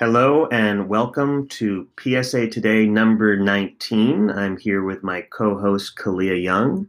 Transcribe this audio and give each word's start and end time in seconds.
Hello 0.00 0.46
and 0.46 0.88
welcome 0.88 1.46
to 1.48 1.86
PSA 2.02 2.48
Today 2.48 2.86
number 2.86 3.36
19. 3.36 4.30
I'm 4.30 4.56
here 4.56 4.82
with 4.82 5.02
my 5.02 5.20
co 5.20 5.58
host, 5.58 5.98
Kaliya 5.98 6.42
Young. 6.42 6.88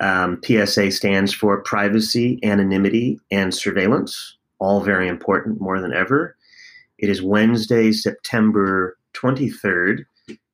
Um, 0.00 0.40
PSA 0.44 0.92
stands 0.92 1.34
for 1.34 1.60
Privacy, 1.62 2.38
Anonymity, 2.44 3.18
and 3.32 3.52
Surveillance, 3.52 4.36
all 4.60 4.80
very 4.80 5.08
important 5.08 5.60
more 5.60 5.80
than 5.80 5.92
ever. 5.92 6.36
It 6.98 7.08
is 7.08 7.20
Wednesday, 7.20 7.90
September 7.90 8.98
23rd, 9.14 10.04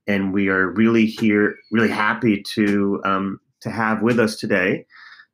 and 0.06 0.32
we 0.32 0.48
are 0.48 0.70
really 0.70 1.04
here, 1.04 1.54
really 1.70 1.90
happy 1.90 2.42
to, 2.54 3.02
um, 3.04 3.40
to 3.60 3.70
have 3.70 4.00
with 4.00 4.18
us 4.18 4.36
today 4.36 4.86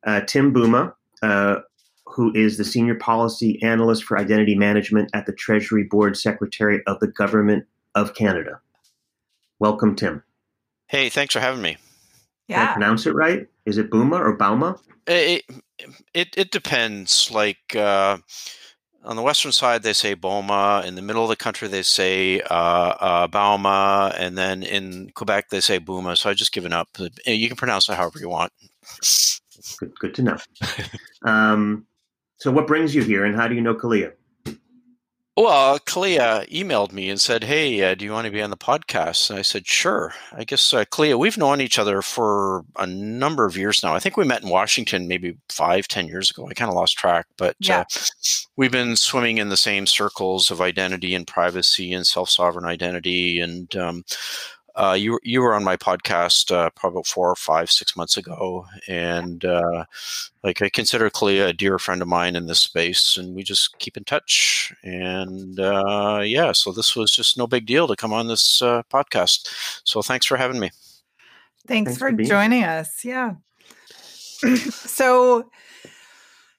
uh, 0.05 0.19
Tim 0.27 0.53
Bouma, 0.53 0.91
uh, 1.21 1.59
who 2.13 2.33
is 2.33 2.57
the 2.57 2.65
Senior 2.65 2.95
Policy 2.95 3.61
Analyst 3.61 4.03
for 4.03 4.17
Identity 4.17 4.55
Management 4.55 5.09
at 5.13 5.25
the 5.25 5.33
Treasury 5.33 5.83
Board 5.83 6.17
Secretary 6.17 6.81
of 6.87 6.99
the 6.99 7.07
Government 7.07 7.65
of 7.95 8.13
Canada. 8.13 8.59
Welcome, 9.59 9.95
Tim. 9.95 10.23
Hey, 10.87 11.09
thanks 11.09 11.33
for 11.33 11.39
having 11.39 11.61
me. 11.61 11.77
Yeah. 12.47 12.59
Can 12.59 12.67
I 12.67 12.73
pronounce 12.73 13.05
it 13.05 13.13
right? 13.13 13.47
Is 13.65 13.77
it 13.77 13.89
Bouma 13.89 14.19
or 14.19 14.37
Bauma? 14.37 14.79
It, 15.05 15.43
it, 16.13 16.29
it 16.37 16.51
depends. 16.51 17.31
Like 17.31 17.75
uh, 17.75 18.17
on 19.03 19.15
the 19.15 19.21
western 19.21 19.51
side, 19.51 19.83
they 19.83 19.93
say 19.93 20.13
Boma. 20.13 20.83
In 20.85 20.95
the 20.95 21.01
middle 21.01 21.23
of 21.23 21.29
the 21.29 21.35
country, 21.35 21.67
they 21.67 21.81
say 21.81 22.41
uh, 22.41 22.53
uh, 22.53 23.27
Bauma. 23.27 24.13
And 24.17 24.37
then 24.37 24.63
in 24.63 25.11
Quebec, 25.15 25.49
they 25.49 25.59
say 25.59 25.79
Bouma. 25.79 26.17
So 26.17 26.29
I've 26.29 26.37
just 26.37 26.53
given 26.53 26.71
up. 26.71 26.89
You 27.25 27.47
can 27.47 27.57
pronounce 27.57 27.89
it 27.89 27.95
however 27.95 28.19
you 28.19 28.29
want. 28.29 28.53
Good, 29.79 29.99
good 29.99 30.15
to 30.15 30.21
know. 30.21 30.37
um, 31.25 31.86
so, 32.37 32.51
what 32.51 32.67
brings 32.67 32.93
you 32.93 33.03
here, 33.03 33.25
and 33.25 33.35
how 33.35 33.47
do 33.47 33.55
you 33.55 33.61
know 33.61 33.75
Kaliya? 33.75 34.13
Well, 35.35 35.77
Kaliya 35.77 36.49
emailed 36.49 36.91
me 36.91 37.11
and 37.11 37.21
said, 37.21 37.43
"Hey, 37.43 37.83
uh, 37.83 37.93
do 37.93 38.03
you 38.03 38.11
want 38.11 38.25
to 38.25 38.31
be 38.31 38.41
on 38.41 38.49
the 38.49 38.57
podcast?" 38.57 39.29
And 39.29 39.37
I 39.37 39.43
said, 39.43 39.67
"Sure." 39.67 40.15
I 40.33 40.43
guess 40.43 40.73
uh, 40.73 40.83
Kaliya, 40.85 41.19
we've 41.19 41.37
known 41.37 41.61
each 41.61 41.77
other 41.77 42.01
for 42.01 42.65
a 42.75 42.87
number 42.87 43.45
of 43.45 43.55
years 43.55 43.83
now. 43.83 43.93
I 43.93 43.99
think 43.99 44.17
we 44.17 44.25
met 44.25 44.41
in 44.41 44.49
Washington 44.49 45.07
maybe 45.07 45.37
five, 45.49 45.87
ten 45.87 46.07
years 46.07 46.31
ago. 46.31 46.47
I 46.49 46.55
kind 46.55 46.69
of 46.69 46.75
lost 46.75 46.97
track, 46.97 47.27
but 47.37 47.51
uh, 47.51 47.53
yeah. 47.59 47.79
uh, 47.81 47.85
we've 48.55 48.71
been 48.71 48.95
swimming 48.95 49.37
in 49.37 49.49
the 49.49 49.57
same 49.57 49.85
circles 49.85 50.49
of 50.49 50.59
identity 50.59 51.13
and 51.13 51.27
privacy 51.27 51.93
and 51.93 52.07
self-sovereign 52.07 52.65
identity, 52.65 53.39
and 53.39 53.75
um, 53.75 54.05
uh, 54.77 54.93
you 54.93 55.19
you 55.23 55.41
were 55.41 55.55
on 55.55 55.63
my 55.63 55.75
podcast 55.75 56.51
uh, 56.51 56.69
probably 56.71 57.01
four 57.03 57.29
or 57.29 57.35
five 57.35 57.71
six 57.71 57.95
months 57.95 58.15
ago, 58.15 58.65
and 58.87 59.43
uh, 59.43 59.85
like 60.43 60.61
I 60.61 60.69
consider 60.69 61.09
Kaliya 61.09 61.47
a 61.47 61.53
dear 61.53 61.79
friend 61.79 62.01
of 62.01 62.07
mine 62.07 62.35
in 62.35 62.45
this 62.45 62.59
space, 62.59 63.17
and 63.17 63.35
we 63.35 63.43
just 63.43 63.77
keep 63.79 63.97
in 63.97 64.03
touch. 64.03 64.71
And 64.83 65.59
uh, 65.59 66.21
yeah, 66.23 66.51
so 66.51 66.71
this 66.71 66.95
was 66.95 67.11
just 67.11 67.37
no 67.37 67.47
big 67.47 67.65
deal 67.65 67.87
to 67.87 67.95
come 67.95 68.13
on 68.13 68.27
this 68.27 68.61
uh, 68.61 68.83
podcast. 68.91 69.81
So 69.83 70.03
thanks 70.03 70.27
for 70.27 70.37
having 70.37 70.59
me. 70.59 70.69
Thanks, 71.67 71.97
thanks 71.97 71.97
for, 71.97 72.11
for 72.11 72.23
joining 72.23 72.61
here. 72.61 72.69
us. 72.69 73.03
Yeah. 73.03 73.33
so 74.55 75.49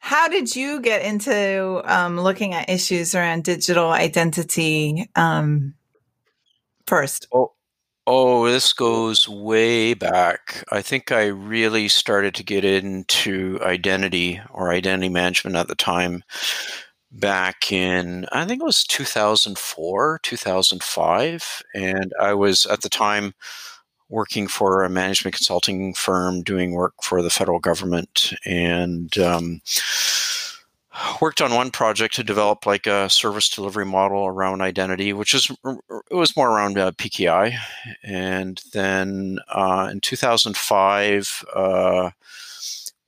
how 0.01 0.27
did 0.27 0.57
you 0.57 0.81
get 0.81 1.03
into 1.03 1.83
um, 1.85 2.19
looking 2.19 2.55
at 2.55 2.69
issues 2.69 3.15
around 3.15 3.45
digital 3.45 3.91
identity 3.91 5.09
um, 5.15 5.75
first? 6.87 7.29
Oh, 7.33 7.53
Oh, 8.11 8.49
this 8.51 8.73
goes 8.73 9.29
way 9.29 9.93
back. 9.93 10.65
I 10.73 10.81
think 10.81 11.13
I 11.13 11.27
really 11.27 11.89
started 11.89 12.35
to 12.37 12.43
get 12.43 12.65
into 12.65 13.59
identity 13.63 14.41
or 14.51 14.71
identity 14.73 15.11
management 15.11 15.57
at 15.57 15.69
the 15.69 15.75
time 15.75 16.23
back 17.13 17.73
in, 17.73 18.27
I 18.33 18.45
think 18.47 18.61
it 18.63 18.65
was 18.65 18.85
2004, 18.85 20.21
2005. 20.23 21.63
And 21.75 22.13
I 22.21 22.35
was 22.35 22.67
at 22.67 22.83
the 22.83 22.89
time 22.91 23.35
working 24.11 24.49
for 24.49 24.85
a 24.85 24.91
management 24.91 25.37
consulting 25.37 25.95
firm 25.95 26.43
doing 26.43 26.73
work 26.73 26.95
for 27.03 27.23
the 27.23 27.31
federal 27.31 27.61
government. 27.61 28.35
And, 28.47 29.17
um, 29.19 29.61
worked 31.21 31.41
on 31.41 31.55
one 31.55 31.71
project 31.71 32.15
to 32.15 32.25
develop 32.25 32.67
like 32.67 32.87
a 32.87 33.09
service 33.09 33.49
delivery 33.49 33.87
model 33.87 34.27
around 34.27 34.61
identity, 34.61 35.13
which 35.13 35.35
is 35.35 35.51
it 35.51 36.15
was 36.15 36.37
more 36.37 36.51
around 36.51 36.79
uh, 36.79 36.93
PKI, 36.93 37.57
and 38.03 38.61
then 38.73 39.39
uh, 39.49 39.89
in 39.91 40.01
2005. 40.01 41.45
Uh, 41.55 42.11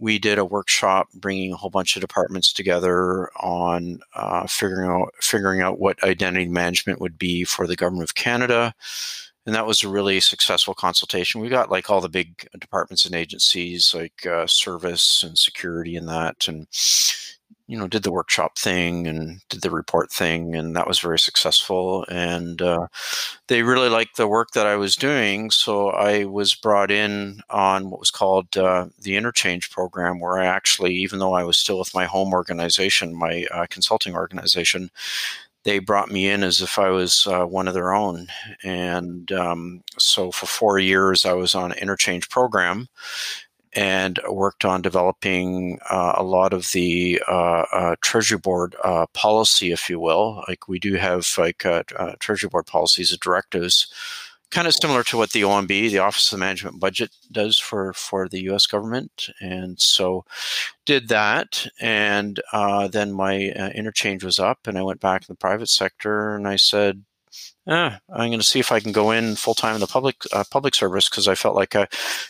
we 0.03 0.19
did 0.19 0.39
a 0.39 0.45
workshop 0.47 1.09
bringing 1.15 1.53
a 1.53 1.57
whole 1.57 1.69
bunch 1.69 1.95
of 1.95 2.01
departments 2.01 2.55
together 2.55 3.29
on 3.39 4.01
uh, 4.15 4.47
figuring 4.47 4.89
out 4.89 5.13
figuring 5.21 5.61
out 5.61 5.79
what 5.79 6.03
identity 6.03 6.49
management 6.49 7.01
would 7.01 7.19
be 7.19 7.45
for 7.45 7.67
the 7.67 7.77
government 7.77 8.09
of 8.09 8.15
Canada, 8.15 8.75
and 9.45 9.55
that 9.55 9.67
was 9.67 9.83
a 9.83 9.89
really 9.89 10.19
successful 10.21 10.75
consultation. 10.75 11.41
We 11.41 11.51
got 11.51 11.71
like 11.71 11.91
all 11.91 12.01
the 12.01 12.09
big 12.09 12.49
departments 12.59 13.05
and 13.05 13.15
agencies, 13.15 13.95
like 13.95 14.25
uh, 14.25 14.47
service 14.47 15.23
and 15.23 15.37
security, 15.37 15.97
and 15.97 16.09
that, 16.09 16.49
and 16.49 16.67
you 17.71 17.79
know 17.79 17.87
did 17.87 18.03
the 18.03 18.11
workshop 18.11 18.59
thing 18.59 19.07
and 19.07 19.41
did 19.49 19.63
the 19.63 19.71
report 19.71 20.11
thing 20.11 20.57
and 20.57 20.75
that 20.75 20.89
was 20.89 20.99
very 20.99 21.19
successful 21.21 22.05
and 22.11 22.61
uh, 22.61 22.89
they 23.47 23.63
really 23.63 23.89
liked 23.89 24.17
the 24.17 24.27
work 24.27 24.51
that 24.51 24.67
i 24.67 24.75
was 24.75 24.97
doing 24.97 25.53
so 25.53 25.91
i 25.91 26.25
was 26.25 26.53
brought 26.53 26.91
in 26.91 27.41
on 27.49 27.89
what 27.89 28.01
was 28.01 28.11
called 28.11 28.57
uh, 28.57 28.87
the 29.01 29.17
interchange 29.17 29.71
program 29.71 30.19
where 30.19 30.41
i 30.41 30.45
actually 30.45 30.93
even 30.93 31.21
though 31.21 31.35
i 31.35 31.45
was 31.45 31.57
still 31.57 31.79
with 31.79 31.95
my 31.95 32.07
home 32.07 32.33
organization 32.33 33.15
my 33.15 33.47
uh, 33.53 33.67
consulting 33.71 34.17
organization 34.17 34.91
they 35.63 35.79
brought 35.79 36.11
me 36.11 36.27
in 36.27 36.43
as 36.43 36.63
if 36.63 36.79
I 36.79 36.89
was 36.89 37.27
uh, 37.27 37.45
one 37.45 37.69
of 37.69 37.75
their 37.75 37.93
own. 37.93 38.29
And 38.65 39.31
um, 39.31 39.83
so 39.99 40.31
for 40.31 40.47
four 40.47 40.79
years, 40.79 41.27
I 41.27 41.35
was 41.35 41.55
on 41.55 41.73
an 41.73 41.79
interchange 41.79 42.31
program 42.31 42.89
and 43.73 44.19
worked 44.29 44.65
on 44.65 44.83
developing 44.83 45.79
uh, 45.89 46.15
a 46.17 46.23
lot 46.23 46.53
of 46.53 46.71
the 46.73 47.23
uh, 47.29 47.65
uh, 47.73 47.97
Treasury 48.01 48.39
Board 48.39 48.75
uh, 48.83 49.07
policy, 49.13 49.71
if 49.71 49.89
you 49.89 50.01
will. 50.01 50.45
Like 50.49 50.69
we 50.69 50.79
do 50.79 50.95
have 50.95 51.27
like 51.39 51.65
uh, 51.65 51.83
Treasury 52.19 52.49
Board 52.49 52.67
policies 52.67 53.13
and 53.13 53.21
directives, 53.21 53.93
kind 54.51 54.67
of 54.67 54.75
similar 54.75 55.05
to 55.05 55.17
what 55.17 55.31
the 55.31 55.43
OMB, 55.43 55.69
the 55.69 55.99
Office 55.99 56.33
of 56.33 56.41
Management 56.41 56.81
Budget, 56.81 57.11
does 57.31 57.59
for 57.59 57.93
for 57.93 58.29
the 58.29 58.43
U.S. 58.45 58.67
government. 58.67 59.29
And 59.41 59.81
so, 59.81 60.25
did 60.85 61.09
that, 61.09 61.69
and 61.81 62.41
then 62.91 63.13
my 63.13 63.37
interchange 63.75 64.25
was 64.25 64.41
up, 64.41 64.67
and 64.67 64.77
I 64.77 64.83
went 64.83 65.01
back 65.01 65.23
in 65.23 65.27
the 65.29 65.37
private 65.37 65.69
sector, 65.69 66.35
and 66.35 66.49
I 66.49 66.57
said, 66.57 67.05
eh, 67.67 67.97
I'm 68.13 68.31
going 68.31 68.39
to 68.39 68.43
see 68.43 68.61
if 68.61 68.73
I 68.73 68.81
can 68.81 68.93
go 68.93 69.11
in 69.11 69.37
full 69.37 69.55
time 69.55 69.75
in 69.75 69.81
the 69.81 69.87
public 69.87 70.17
uh, 70.33 70.45
public 70.51 70.75
service 70.75 71.09
because 71.09 71.29
I 71.29 71.35
felt 71.35 71.57
like 71.57 71.77
I 71.77 71.89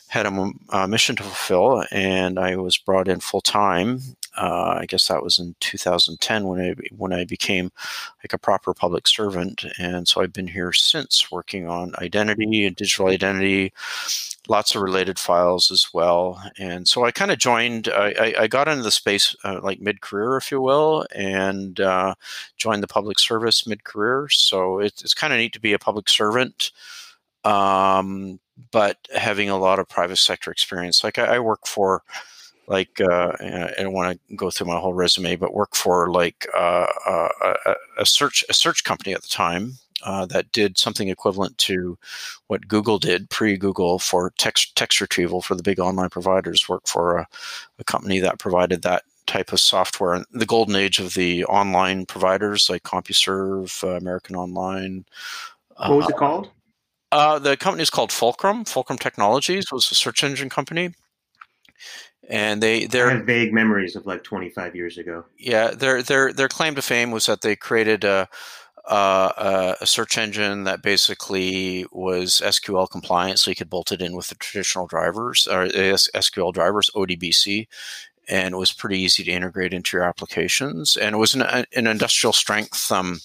had 0.08 0.26
a, 0.26 0.50
a, 0.70 0.88
mission 0.88 1.16
to 1.16 1.22
fulfill, 1.22 1.84
and 1.91 2.38
I 2.38 2.56
was 2.56 2.78
brought 2.78 3.08
in 3.08 3.20
full 3.20 3.41
time. 3.41 4.00
Uh, 4.36 4.78
I 4.80 4.86
guess 4.86 5.08
that 5.08 5.22
was 5.22 5.38
in 5.38 5.56
2010 5.60 6.44
when 6.46 6.60
I 6.60 6.74
when 6.96 7.12
I 7.12 7.24
became 7.24 7.72
like 8.22 8.32
a 8.32 8.38
proper 8.38 8.74
public 8.74 9.06
servant, 9.08 9.64
and 9.78 10.06
so 10.06 10.20
I've 10.20 10.32
been 10.32 10.48
here 10.48 10.72
since 10.72 11.30
working 11.30 11.68
on 11.68 11.94
identity 11.98 12.64
and 12.64 12.76
digital 12.76 13.08
identity, 13.08 13.72
lots 14.48 14.74
of 14.74 14.82
related 14.82 15.18
files 15.18 15.70
as 15.70 15.88
well. 15.92 16.42
And 16.58 16.88
so 16.88 17.04
I 17.04 17.10
kind 17.10 17.30
of 17.30 17.38
joined. 17.38 17.88
I, 17.88 18.34
I, 18.38 18.46
got 18.46 18.68
into 18.68 18.82
the 18.82 18.90
space 18.90 19.36
uh, 19.44 19.60
like 19.62 19.80
mid 19.80 20.00
career, 20.00 20.36
if 20.36 20.50
you 20.50 20.60
will, 20.60 21.06
and 21.14 21.78
uh, 21.80 22.14
joined 22.56 22.82
the 22.82 22.88
public 22.88 23.18
service 23.18 23.66
mid 23.66 23.84
career. 23.84 24.28
So 24.30 24.80
it, 24.80 25.00
it's 25.02 25.14
kind 25.14 25.32
of 25.32 25.38
neat 25.38 25.52
to 25.52 25.60
be 25.60 25.72
a 25.72 25.78
public 25.78 26.08
servant. 26.08 26.72
Um, 27.44 28.40
but 28.70 28.98
having 29.14 29.48
a 29.48 29.58
lot 29.58 29.78
of 29.78 29.88
private 29.88 30.16
sector 30.16 30.50
experience, 30.50 31.04
like 31.04 31.18
I, 31.18 31.36
I 31.36 31.38
work 31.38 31.66
for 31.66 32.02
like 32.66 33.00
uh, 33.00 33.32
I 33.40 33.74
don't 33.78 33.92
want 33.92 34.20
to 34.28 34.36
go 34.36 34.50
through 34.50 34.68
my 34.68 34.78
whole 34.78 34.94
resume, 34.94 35.36
but 35.36 35.52
work 35.52 35.74
for 35.74 36.10
like 36.10 36.47
uh, 36.56 36.86
uh, 37.06 37.28
a, 37.66 37.74
a, 37.98 38.06
search 38.06 38.44
a 38.48 38.54
search 38.54 38.84
company 38.84 39.12
at 39.12 39.22
the 39.22 39.28
time 39.28 39.78
uh, 40.02 40.26
that 40.26 40.52
did 40.52 40.78
something 40.78 41.08
equivalent 41.08 41.56
to 41.58 41.98
what 42.47 42.68
Google 42.68 42.98
did 42.98 43.30
pre-Google 43.30 43.98
for 43.98 44.32
text 44.38 44.76
text 44.76 45.00
retrieval 45.00 45.42
for 45.42 45.54
the 45.54 45.62
big 45.62 45.80
online 45.80 46.10
providers. 46.10 46.68
Work 46.68 46.86
for 46.86 47.18
a, 47.18 47.26
a 47.78 47.84
company 47.84 48.20
that 48.20 48.38
provided 48.38 48.82
that 48.82 49.04
type 49.26 49.52
of 49.52 49.60
software 49.60 50.14
in 50.14 50.24
the 50.32 50.47
golden 50.47 50.76
age 50.76 50.98
of 50.98 51.14
the 51.14 51.44
online 51.44 52.06
providers 52.06 52.68
like 52.68 52.82
CompuServe, 52.82 53.84
uh, 53.84 53.97
American 53.97 54.36
Online. 54.36 55.04
What 55.76 55.97
was 55.97 56.08
it 56.08 56.14
uh, 56.14 56.18
called? 56.18 56.50
Uh, 57.12 57.38
the 57.38 57.56
company 57.56 57.82
is 57.82 57.91
called 57.91 58.12
Fulcrum. 58.12 58.64
Fulcrum 58.64 58.98
Technologies 58.98 59.72
was 59.72 59.91
a 59.91 59.94
search 59.94 60.22
engine 60.24 60.48
company 60.48 60.91
and 62.30 62.62
they 62.62 62.86
they're 62.86 63.10
have 63.10 63.26
vague 63.26 63.53
memories 63.53 63.96
of 63.96 64.06
like 64.06 64.22
25 64.22 64.76
years 64.76 64.96
ago. 64.98 65.24
Yeah, 65.36 65.72
their 65.72 66.03
their 66.03 66.32
their 66.32 66.48
claim 66.48 66.76
to 66.76 66.82
fame 66.82 67.10
was 67.10 67.26
that 67.26 67.42
they 67.42 67.56
created 67.56 68.04
a 68.04 68.28
a, 68.86 69.77
a 69.80 69.86
search 69.86 70.18
engine 70.18 70.65
that 70.65 70.82
basically 70.82 71.86
was 71.92 72.41
SQL 72.44 72.91
compliant, 72.91 73.38
so 73.38 73.50
you 73.50 73.56
could 73.56 73.71
bolt 73.71 73.92
it 73.92 74.03
in 74.03 74.16
with 74.16 74.28
the 74.28 74.34
traditional 74.36 74.86
drivers 74.86 75.47
or 75.47 75.66
SQL 75.66 76.53
drivers, 76.53 76.91
ODBC, 76.94 77.66
and 78.28 78.54
it 78.54 78.59
was 78.59 78.72
pretty 78.72 78.98
easy 78.98 79.24
to 79.24 79.30
integrate 79.30 79.74
into 79.74 79.97
your 79.97 80.04
applications. 80.04 80.97
And 80.97 81.15
it 81.15 81.18
was 81.18 81.34
an, 81.34 81.42
an 81.42 81.86
industrial 81.86 82.32
strength. 82.32 82.91
Um, 82.91 83.21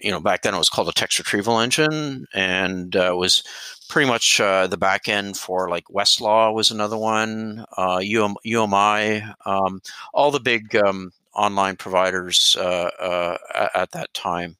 you 0.00 0.10
know, 0.10 0.20
back 0.20 0.42
then 0.42 0.54
it 0.54 0.58
was 0.58 0.68
called 0.68 0.88
a 0.88 0.92
text 0.92 1.18
retrieval 1.18 1.58
engine, 1.58 2.26
and 2.32 2.94
uh, 2.94 3.14
was 3.16 3.42
pretty 3.88 4.08
much 4.08 4.40
uh, 4.40 4.66
the 4.66 4.76
back 4.76 5.08
end 5.08 5.36
for 5.36 5.68
like 5.68 5.84
Westlaw 5.86 6.54
was 6.54 6.70
another 6.70 6.96
one, 6.96 7.64
uh, 7.76 7.96
UM, 7.96 8.36
UMI, 8.44 9.22
um, 9.46 9.80
all 10.12 10.30
the 10.30 10.40
big 10.40 10.76
um, 10.76 11.10
online 11.38 11.76
providers 11.76 12.56
uh, 12.58 12.90
uh, 13.00 13.38
at 13.74 13.92
that 13.92 14.12
time, 14.12 14.56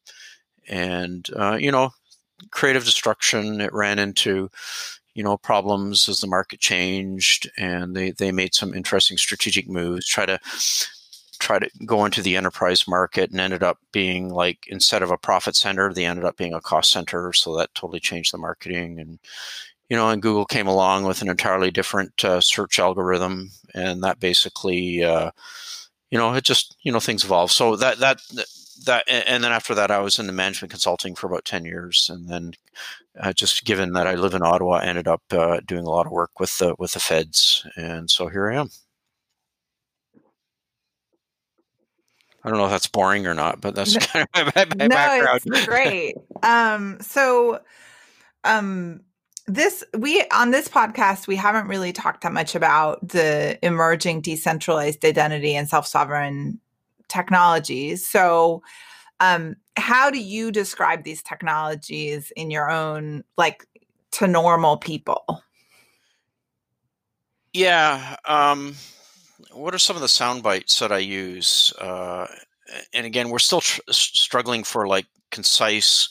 and 0.68 1.28
uh, 1.36 1.58
you 1.60 1.72
know, 1.72 1.90
creative 2.50 2.84
destruction. 2.84 3.60
It 3.60 3.72
ran 3.72 3.98
into 3.98 4.50
you 5.14 5.24
know 5.24 5.36
problems 5.36 6.08
as 6.08 6.20
the 6.20 6.26
market 6.26 6.60
changed, 6.60 7.50
and 7.58 7.94
they 7.94 8.12
they 8.12 8.32
made 8.32 8.54
some 8.54 8.74
interesting 8.74 9.18
strategic 9.18 9.68
moves. 9.68 10.06
Try 10.06 10.26
to 10.26 10.38
try 11.38 11.58
to 11.58 11.70
go 11.86 12.04
into 12.04 12.22
the 12.22 12.36
enterprise 12.36 12.86
market 12.88 13.30
and 13.30 13.40
ended 13.40 13.62
up 13.62 13.78
being 13.92 14.28
like 14.28 14.66
instead 14.68 15.02
of 15.02 15.10
a 15.10 15.18
profit 15.18 15.54
center 15.54 15.92
they 15.92 16.04
ended 16.04 16.24
up 16.24 16.36
being 16.36 16.52
a 16.52 16.60
cost 16.60 16.90
center 16.90 17.32
so 17.32 17.56
that 17.56 17.72
totally 17.74 18.00
changed 18.00 18.32
the 18.32 18.38
marketing 18.38 18.98
and 18.98 19.18
you 19.88 19.96
know 19.96 20.10
and 20.10 20.20
google 20.22 20.44
came 20.44 20.66
along 20.66 21.04
with 21.04 21.22
an 21.22 21.28
entirely 21.28 21.70
different 21.70 22.24
uh, 22.24 22.40
search 22.40 22.78
algorithm 22.78 23.50
and 23.74 24.02
that 24.02 24.18
basically 24.18 25.04
uh, 25.04 25.30
you 26.10 26.18
know 26.18 26.34
it 26.34 26.44
just 26.44 26.76
you 26.82 26.92
know 26.92 27.00
things 27.00 27.24
evolve 27.24 27.50
so 27.50 27.76
that 27.76 27.98
that 27.98 28.20
that 28.86 29.04
and 29.08 29.42
then 29.42 29.52
after 29.52 29.74
that 29.74 29.90
i 29.90 29.98
was 29.98 30.18
in 30.18 30.26
the 30.26 30.32
management 30.32 30.70
consulting 30.70 31.14
for 31.14 31.26
about 31.26 31.44
10 31.44 31.64
years 31.64 32.10
and 32.12 32.28
then 32.28 32.52
uh, 33.18 33.32
just 33.32 33.64
given 33.64 33.92
that 33.92 34.06
i 34.06 34.14
live 34.14 34.34
in 34.34 34.42
ottawa 34.42 34.76
I 34.76 34.84
ended 34.84 35.08
up 35.08 35.22
uh, 35.30 35.60
doing 35.66 35.84
a 35.84 35.90
lot 35.90 36.06
of 36.06 36.12
work 36.12 36.38
with 36.38 36.56
the 36.58 36.74
with 36.78 36.92
the 36.92 37.00
feds 37.00 37.66
and 37.76 38.10
so 38.10 38.28
here 38.28 38.50
i 38.50 38.56
am 38.56 38.70
I 42.44 42.50
don't 42.50 42.58
know 42.58 42.66
if 42.66 42.70
that's 42.70 42.86
boring 42.86 43.26
or 43.26 43.34
not, 43.34 43.60
but 43.60 43.74
that's 43.74 43.96
kind 44.06 44.26
of 44.34 44.54
my, 44.54 44.64
my 44.76 44.86
no, 44.86 44.88
background. 44.88 45.40
It's 45.44 45.66
great. 45.66 46.14
Um, 46.42 46.98
so, 47.00 47.60
um, 48.44 49.00
this 49.48 49.82
we 49.96 50.24
on 50.30 50.50
this 50.50 50.68
podcast 50.68 51.26
we 51.26 51.34
haven't 51.34 51.66
really 51.66 51.92
talked 51.92 52.22
that 52.22 52.32
much 52.32 52.54
about 52.54 53.06
the 53.06 53.58
emerging 53.64 54.20
decentralized 54.20 55.04
identity 55.04 55.56
and 55.56 55.68
self-sovereign 55.68 56.60
technologies. 57.08 58.06
So, 58.06 58.62
um, 59.20 59.56
how 59.76 60.10
do 60.10 60.20
you 60.20 60.52
describe 60.52 61.02
these 61.02 61.22
technologies 61.22 62.32
in 62.36 62.50
your 62.50 62.70
own 62.70 63.24
like 63.36 63.66
to 64.12 64.26
normal 64.26 64.76
people? 64.76 65.42
Yeah. 67.52 68.16
Um, 68.26 68.76
what 69.52 69.74
are 69.74 69.78
some 69.78 69.96
of 69.96 70.02
the 70.02 70.08
sound 70.08 70.42
bites 70.42 70.78
that 70.78 70.92
I 70.92 70.98
use? 70.98 71.72
Uh, 71.80 72.26
and 72.92 73.06
again, 73.06 73.30
we're 73.30 73.38
still 73.38 73.62
tr- 73.62 73.80
struggling 73.90 74.62
for 74.62 74.86
like 74.86 75.06
concise, 75.30 76.10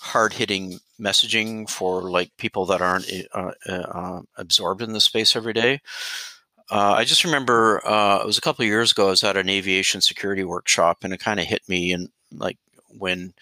hard 0.00 0.32
hitting 0.32 0.78
messaging 1.00 1.68
for 1.68 2.02
like 2.10 2.30
people 2.36 2.66
that 2.66 2.80
aren't 2.80 3.10
eh, 3.12 3.24
uh, 3.32 3.52
uh, 3.66 4.22
absorbed 4.36 4.82
in 4.82 4.92
the 4.92 5.00
space 5.00 5.34
every 5.36 5.52
day. 5.52 5.80
Uh, 6.70 6.94
I 6.96 7.04
just 7.04 7.24
remember 7.24 7.86
uh, 7.86 8.20
it 8.22 8.26
was 8.26 8.38
a 8.38 8.42
couple 8.42 8.64
years 8.64 8.92
ago. 8.92 9.08
I 9.08 9.10
was 9.10 9.24
at 9.24 9.36
an 9.36 9.50
aviation 9.50 10.00
security 10.00 10.44
workshop, 10.44 10.98
and 11.02 11.12
it 11.12 11.20
kind 11.20 11.38
of 11.38 11.46
hit 11.46 11.62
me, 11.68 11.92
and 11.92 12.08
like 12.32 12.58
when 12.98 13.34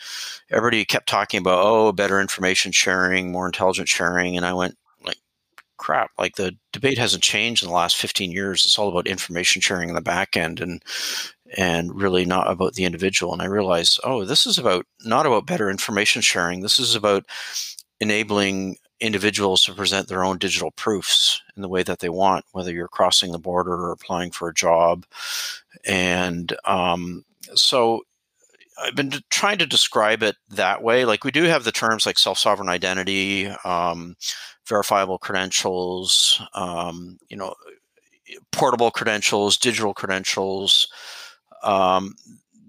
everybody 0.51 0.85
kept 0.85 1.09
talking 1.09 1.39
about 1.39 1.65
oh, 1.65 1.93
better 1.93 2.21
information 2.21 2.73
sharing, 2.73 3.31
more 3.31 3.47
intelligent 3.47 3.89
sharing, 3.89 4.37
and 4.37 4.45
I 4.47 4.55
went, 4.55 4.77
like, 5.05 5.19
crap, 5.77 6.11
like 6.19 6.37
the 6.37 6.57
debate 6.73 6.99
hasn't 6.99 7.23
changed 7.23 7.63
in 7.63 7.69
the 7.69 7.75
last 7.75 7.97
15 7.97 8.33
years. 8.33 8.65
It's 8.65 8.79
all 8.79 8.89
about 8.89 9.07
information 9.07 9.61
sharing 9.63 9.89
in 9.89 9.95
the 9.95 10.01
back 10.01 10.37
end 10.37 10.61
and 10.61 10.83
and 11.57 12.01
really 12.01 12.25
not 12.25 12.51
about 12.51 12.75
the 12.75 12.85
individual. 12.85 13.33
And 13.33 13.43
I 13.43 13.47
realized, 13.47 14.01
oh, 14.05 14.25
this 14.25 14.47
is 14.47 14.59
about 14.59 14.87
not 15.05 15.27
about 15.27 15.47
better 15.47 15.71
information 15.71 16.23
sharing. 16.23 16.61
This 16.61 16.79
is 16.79 16.95
about 16.95 17.25
enabling 18.01 18.77
individuals 19.01 19.63
to 19.63 19.75
present 19.75 20.09
their 20.09 20.25
own 20.25 20.39
digital 20.39 20.71
proofs 20.71 21.43
in 21.57 21.63
the 21.63 21.69
way 21.69 21.83
that 21.83 21.99
they 21.99 22.09
want, 22.09 22.45
whether 22.53 22.73
you're 22.73 22.89
crossing 22.89 23.33
the 23.33 23.39
border 23.39 23.73
or 23.73 23.91
applying 23.91 24.31
for 24.31 24.49
a 24.49 24.55
job. 24.55 25.05
And 25.85 26.55
um, 26.65 27.25
so 27.55 28.03
I've 28.81 28.95
been 28.95 29.13
trying 29.29 29.59
to 29.59 29.67
describe 29.67 30.23
it 30.23 30.37
that 30.51 30.83
way. 30.83 31.05
Like 31.05 31.25
we 31.25 31.31
do 31.31 31.45
have 31.45 31.65
the 31.65 31.73
terms 31.73 32.07
like 32.07 32.19
self-sovereign 32.19 32.69
identity, 32.69 33.49
um, 33.65 34.17
verifiable 34.67 35.19
credentials, 35.19 36.41
um, 36.55 37.19
you 37.29 37.37
know, 37.37 37.55
portable 38.53 38.91
credentials, 38.91 39.57
digital 39.57 39.95
credentials. 39.95 40.89
Um, 41.63 42.15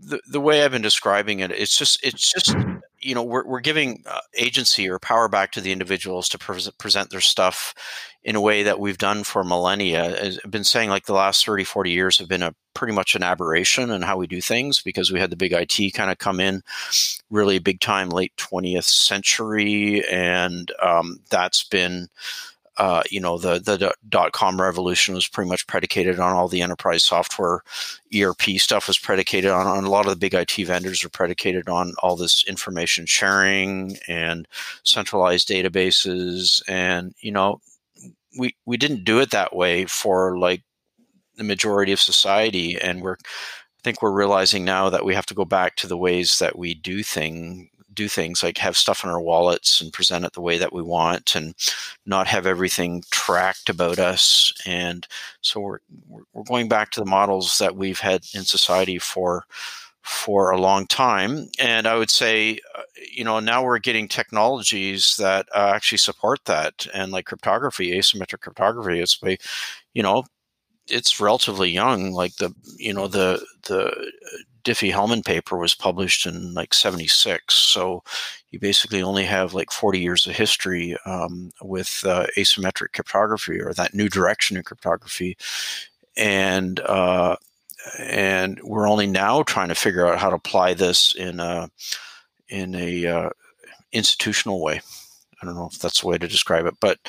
the, 0.05 0.19
the 0.27 0.41
way 0.41 0.63
I've 0.63 0.71
been 0.71 0.81
describing 0.81 1.39
it, 1.39 1.51
it's 1.51 1.77
just 1.77 2.03
it's 2.03 2.31
just 2.31 2.55
you 2.99 3.15
know 3.15 3.23
we're, 3.23 3.45
we're 3.45 3.59
giving 3.59 4.03
uh, 4.05 4.19
agency 4.35 4.89
or 4.89 4.99
power 4.99 5.27
back 5.27 5.51
to 5.53 5.61
the 5.61 5.71
individuals 5.71 6.27
to 6.29 6.37
pre- 6.37 6.61
present 6.77 7.09
their 7.09 7.21
stuff 7.21 7.73
in 8.23 8.35
a 8.35 8.41
way 8.41 8.63
that 8.63 8.79
we've 8.79 8.97
done 8.97 9.23
for 9.23 9.43
millennia. 9.43 10.37
I've 10.43 10.51
been 10.51 10.63
saying 10.63 10.89
like 10.89 11.05
the 11.05 11.13
last 11.13 11.45
30 11.45 11.63
40 11.63 11.91
years 11.91 12.17
have 12.17 12.27
been 12.27 12.43
a 12.43 12.55
pretty 12.73 12.93
much 12.93 13.15
an 13.15 13.23
aberration 13.23 13.91
in 13.91 14.01
how 14.01 14.17
we 14.17 14.27
do 14.27 14.41
things 14.41 14.81
because 14.81 15.11
we 15.11 15.19
had 15.19 15.29
the 15.29 15.35
big 15.35 15.53
it 15.53 15.93
kind 15.93 16.09
of 16.11 16.17
come 16.17 16.39
in 16.39 16.63
really 17.29 17.59
big 17.59 17.79
time 17.79 18.09
late 18.09 18.33
20th 18.37 18.85
century 18.85 20.03
and 20.09 20.71
um, 20.81 21.19
that's 21.29 21.63
been 21.63 22.07
uh, 22.77 23.03
you 23.09 23.19
know 23.19 23.37
the 23.37 23.59
the 23.59 23.93
dot 24.09 24.31
com 24.31 24.59
revolution 24.59 25.13
was 25.13 25.27
pretty 25.27 25.49
much 25.49 25.67
predicated 25.67 26.19
on 26.19 26.33
all 26.33 26.47
the 26.47 26.61
enterprise 26.61 27.03
software. 27.03 27.61
Erp 28.13 28.41
stuff 28.59 28.87
was 28.87 28.97
predicated 28.97 29.51
on, 29.51 29.67
on 29.67 29.83
a 29.83 29.89
lot 29.89 30.05
of 30.05 30.11
the 30.11 30.17
big 30.17 30.33
it 30.33 30.65
vendors 30.65 31.03
are 31.03 31.09
predicated 31.09 31.69
on 31.69 31.93
all 32.01 32.15
this 32.15 32.43
information 32.47 33.05
sharing 33.05 33.97
and 34.07 34.47
centralized 34.83 35.47
databases. 35.47 36.61
And 36.67 37.13
you 37.19 37.31
know 37.31 37.61
we 38.37 38.55
we 38.65 38.77
didn't 38.77 39.03
do 39.03 39.19
it 39.19 39.31
that 39.31 39.55
way 39.55 39.85
for 39.85 40.37
like 40.37 40.63
the 41.35 41.43
majority 41.43 41.91
of 41.91 41.99
society. 41.99 42.79
And 42.79 43.01
we're 43.01 43.17
I 43.19 43.81
think 43.83 44.01
we're 44.01 44.11
realizing 44.11 44.63
now 44.63 44.89
that 44.89 45.03
we 45.03 45.13
have 45.13 45.25
to 45.27 45.33
go 45.33 45.45
back 45.45 45.75
to 45.77 45.87
the 45.87 45.97
ways 45.97 46.39
that 46.39 46.57
we 46.57 46.73
do 46.73 47.03
thing 47.03 47.69
do 47.93 48.07
things 48.07 48.43
like 48.43 48.57
have 48.57 48.77
stuff 48.77 49.03
in 49.03 49.09
our 49.09 49.21
wallets 49.21 49.81
and 49.81 49.93
present 49.93 50.25
it 50.25 50.33
the 50.33 50.41
way 50.41 50.57
that 50.57 50.73
we 50.73 50.81
want 50.81 51.35
and 51.35 51.53
not 52.05 52.27
have 52.27 52.45
everything 52.45 53.03
tracked 53.11 53.69
about 53.69 53.99
us. 53.99 54.53
And 54.65 55.07
so 55.41 55.59
we're 55.59 55.79
we're 56.33 56.43
going 56.43 56.67
back 56.69 56.91
to 56.91 56.99
the 56.99 57.05
models 57.05 57.57
that 57.59 57.75
we've 57.75 57.99
had 57.99 58.25
in 58.33 58.43
society 58.43 58.99
for 58.99 59.45
for 60.01 60.51
a 60.51 60.59
long 60.59 60.85
time. 60.87 61.47
And 61.59 61.87
i 61.87 61.95
would 61.95 62.09
say 62.09 62.59
uh, 62.75 62.81
you 63.11 63.23
know 63.23 63.39
now 63.39 63.63
we're 63.63 63.79
getting 63.79 64.07
technologies 64.07 65.15
that 65.17 65.47
uh, 65.55 65.71
actually 65.75 65.99
support 65.99 66.39
that. 66.45 66.87
And 66.93 67.11
like 67.11 67.25
cryptography 67.25 67.91
asymmetric 67.91 68.41
cryptography 68.41 68.99
it's 68.99 69.19
you 69.93 70.03
know 70.03 70.25
it's 70.87 71.19
relatively 71.19 71.69
young. 71.69 72.11
Like 72.11 72.35
the 72.35 72.53
you 72.77 72.93
know 72.93 73.07
the 73.07 73.43
the 73.63 74.11
Diffie-Hellman 74.63 75.25
paper 75.25 75.57
was 75.57 75.75
published 75.75 76.25
in 76.25 76.53
like 76.53 76.73
76. 76.73 77.53
So 77.53 78.03
you 78.51 78.59
basically 78.59 79.01
only 79.01 79.25
have 79.25 79.53
like 79.53 79.71
40 79.71 79.99
years 79.99 80.27
of 80.27 80.35
history 80.35 80.95
um, 81.05 81.51
with 81.61 82.03
uh, 82.05 82.27
asymmetric 82.37 82.93
cryptography 82.93 83.59
or 83.59 83.73
that 83.73 83.93
new 83.93 84.09
direction 84.09 84.57
in 84.57 84.63
cryptography. 84.63 85.37
And, 86.15 86.79
uh, 86.81 87.35
and 87.99 88.59
we're 88.63 88.89
only 88.89 89.07
now 89.07 89.43
trying 89.43 89.69
to 89.69 89.75
figure 89.75 90.07
out 90.07 90.19
how 90.19 90.29
to 90.29 90.35
apply 90.35 90.73
this 90.73 91.15
in 91.15 91.39
a, 91.39 91.69
in 92.47 92.75
a 92.75 93.05
uh, 93.05 93.29
institutional 93.91 94.61
way. 94.61 94.81
I 95.41 95.45
don't 95.45 95.55
know 95.55 95.69
if 95.71 95.79
that's 95.79 96.01
the 96.01 96.07
way 96.07 96.17
to 96.17 96.27
describe 96.27 96.65
it, 96.65 96.75
but 96.79 96.99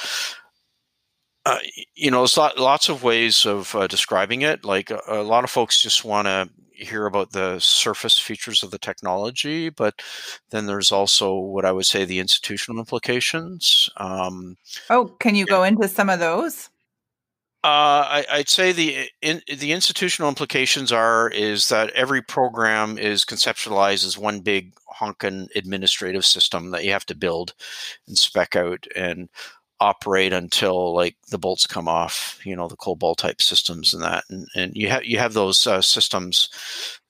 uh, 1.46 1.58
you 1.94 2.10
know, 2.10 2.20
there's 2.20 2.36
lots 2.36 2.88
of 2.88 3.02
ways 3.02 3.44
of 3.44 3.74
uh, 3.74 3.86
describing 3.86 4.42
it. 4.42 4.64
Like 4.64 4.90
a, 4.90 5.00
a, 5.08 5.22
lot 5.22 5.44
of 5.44 5.50
folks 5.50 5.82
just 5.82 6.04
want 6.04 6.26
to 6.26 6.48
hear 6.74 7.06
about 7.06 7.32
the 7.32 7.58
surface 7.58 8.18
features 8.18 8.62
of 8.62 8.70
the 8.70 8.78
technology, 8.78 9.68
but 9.68 10.02
then 10.50 10.66
there's 10.66 10.92
also 10.92 11.34
what 11.34 11.64
I 11.64 11.72
would 11.72 11.86
say 11.86 12.04
the 12.04 12.20
institutional 12.20 12.78
implications. 12.78 13.88
Um, 13.96 14.56
oh, 14.90 15.06
can 15.20 15.34
you 15.34 15.44
yeah. 15.48 15.54
go 15.54 15.62
into 15.62 15.88
some 15.88 16.10
of 16.10 16.18
those? 16.18 16.70
Uh, 17.64 18.22
I, 18.30 18.36
would 18.36 18.48
say 18.50 18.72
the 18.72 19.08
in, 19.22 19.40
the 19.48 19.72
institutional 19.72 20.28
implications 20.28 20.92
are 20.92 21.30
is 21.30 21.70
that 21.70 21.88
every 21.92 22.20
program 22.20 22.98
is 22.98 23.24
conceptualized 23.24 24.04
as 24.04 24.18
one 24.18 24.40
big 24.40 24.74
honkin' 25.00 25.48
administrative 25.56 26.26
system 26.26 26.72
that 26.72 26.84
you 26.84 26.92
have 26.92 27.06
to 27.06 27.14
build 27.14 27.54
and 28.06 28.18
spec 28.18 28.54
out, 28.54 28.86
and 28.94 29.30
operate 29.80 30.32
until 30.32 30.94
like 30.94 31.16
the 31.30 31.38
bolts 31.38 31.66
come 31.66 31.88
off 31.88 32.40
you 32.44 32.54
know 32.54 32.68
the 32.68 32.76
COBOL 32.76 33.16
type 33.16 33.42
systems 33.42 33.92
and 33.92 34.02
that 34.02 34.24
and, 34.30 34.46
and 34.54 34.72
you 34.74 34.88
have 34.88 35.04
you 35.04 35.18
have 35.18 35.32
those 35.32 35.66
uh, 35.66 35.82
systems 35.82 36.48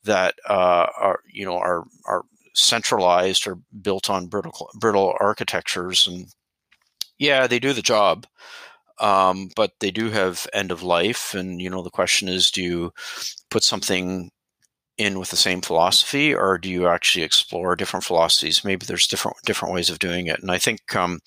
that 0.04 0.35
uh, 0.49 0.87
are 0.99 1.21
you 1.30 1.44
know 1.44 1.56
are 1.56 1.85
are 2.06 2.23
centralized 2.54 3.47
or 3.47 3.59
built 3.83 4.09
on 4.09 4.26
brittle 4.26 4.71
brittle 4.75 5.14
architectures 5.21 6.06
and 6.06 6.26
yeah 7.18 7.47
they 7.47 7.59
do 7.59 7.73
the 7.73 7.83
job 7.83 8.26
um, 9.00 9.50
but 9.56 9.73
they 9.80 9.90
do 9.90 10.11
have 10.11 10.47
end 10.52 10.71
of 10.71 10.83
life 10.83 11.35
and 11.35 11.61
you 11.61 11.68
know 11.68 11.83
the 11.83 11.90
question 11.90 12.28
is 12.28 12.50
do 12.50 12.62
you 12.62 12.92
put 13.50 13.62
something 13.62 14.30
in 14.96 15.18
with 15.18 15.30
the 15.30 15.36
same 15.36 15.60
philosophy, 15.60 16.34
or 16.34 16.56
do 16.58 16.68
you 16.68 16.86
actually 16.86 17.24
explore 17.24 17.74
different 17.74 18.04
philosophies? 18.04 18.64
Maybe 18.64 18.86
there's 18.86 19.08
different 19.08 19.36
different 19.44 19.74
ways 19.74 19.90
of 19.90 19.98
doing 19.98 20.26
it. 20.26 20.40
And 20.40 20.50
I 20.50 20.58
think, 20.58 20.94
um, 20.94 21.20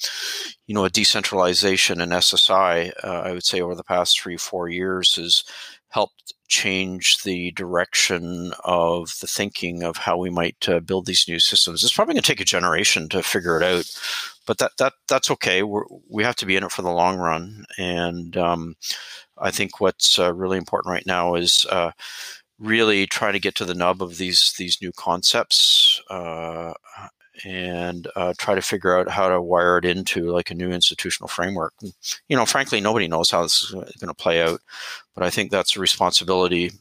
you 0.68 0.76
know, 0.76 0.86
a 0.86 0.90
decentralization 0.90 2.00
and 2.00 2.12
SSI, 2.14 2.92
uh, 3.04 3.22
I 3.26 3.32
would 3.34 3.44
say 3.44 3.62
over 3.62 3.76
the 3.76 3.84
past 3.84 4.20
three 4.20 4.38
four 4.38 4.70
years 4.70 5.16
has 5.16 5.44
helped 5.90 6.34
change 6.48 7.24
the 7.24 7.52
direction 7.52 8.54
of 8.64 9.14
the 9.20 9.28
thinking 9.28 9.84
of 9.84 9.98
how 9.98 10.18
we 10.18 10.30
might 10.30 10.68
uh, 10.70 10.80
build 10.80 11.06
these 11.06 11.28
new 11.28 11.40
systems. 11.40 11.84
It's 11.84 11.94
probably 11.94 12.14
going 12.14 12.24
to 12.24 12.28
take 12.28 12.42
a 12.42 12.46
generation 12.46 13.10
to 13.10 13.22
figure 13.24 13.58
it 13.60 13.64
out, 13.64 13.86
but 14.46 14.58
that 14.60 14.72
that 14.78 14.94
that's 15.10 15.32
okay. 15.32 15.64
We're, 15.64 15.84
we 16.10 16.24
have 16.24 16.36
to 16.38 16.46
be 16.46 16.56
in 16.56 16.64
it 16.64 16.72
for 16.72 16.84
the 16.84 16.92
long 16.92 17.18
run, 17.18 17.66
and 17.78 18.36
um, 18.38 18.76
I 19.38 19.52
think 19.52 19.80
what's 19.82 20.18
uh, 20.20 20.34
really 20.34 20.58
important 20.58 20.92
right 20.92 21.06
now 21.06 21.36
is 21.36 21.66
uh, 21.70 21.92
really 22.60 23.06
try 23.06 23.32
to 23.32 23.40
get 23.40 23.56
to 23.56 23.66
the 23.66 23.74
nub 23.74 24.02
of 24.02 24.18
these 24.18 24.54
these 24.58 24.82
new 24.82 24.92
concepts 24.92 26.02
uh, 26.10 26.74
and 27.46 28.08
uh, 28.16 28.34
try 28.38 28.56
to 28.56 28.62
figure 28.62 28.98
out 28.98 29.10
how 29.10 29.30
to 29.30 29.42
wire 29.42 29.78
it 29.78 29.86
into 29.86 30.32
like 30.32 30.50
a 30.50 30.56
new 30.56 30.72
institutional 30.72 31.28
framework. 31.28 31.74
And, 31.82 31.94
you 32.30 32.36
know, 32.36 32.46
frankly, 32.46 32.82
nobody 32.82 33.08
knows 33.08 33.30
how 33.30 33.44
this 33.44 33.62
is 33.62 33.72
going 33.72 34.08
to 34.08 34.14
play 34.14 34.42
out, 34.42 34.60
but 35.14 35.24
I 35.24 35.30
think 35.30 35.52
that's 35.52 35.76
a 35.78 35.80
responsibility 35.80 36.72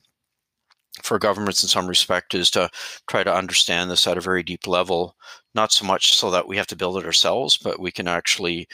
for 1.03 1.19
governments 1.19 1.63
in 1.63 1.69
some 1.69 1.87
respect 1.87 2.35
is 2.35 2.51
to 2.51 2.71
try 3.07 3.23
to 3.23 3.35
understand 3.35 3.91
this 3.91 4.07
at 4.07 4.17
a 4.17 4.23
very 4.23 4.43
deep 4.43 4.67
level, 4.67 5.15
not 5.55 5.73
so 5.73 5.85
much 5.85 6.15
so 6.15 6.31
that 6.31 6.49
we 6.49 6.57
have 6.57 6.67
to 6.69 6.77
build 6.77 6.97
it 6.97 7.05
ourselves, 7.05 7.59
but 7.59 7.79
we 7.79 7.91
can 7.91 8.09
actually 8.09 8.67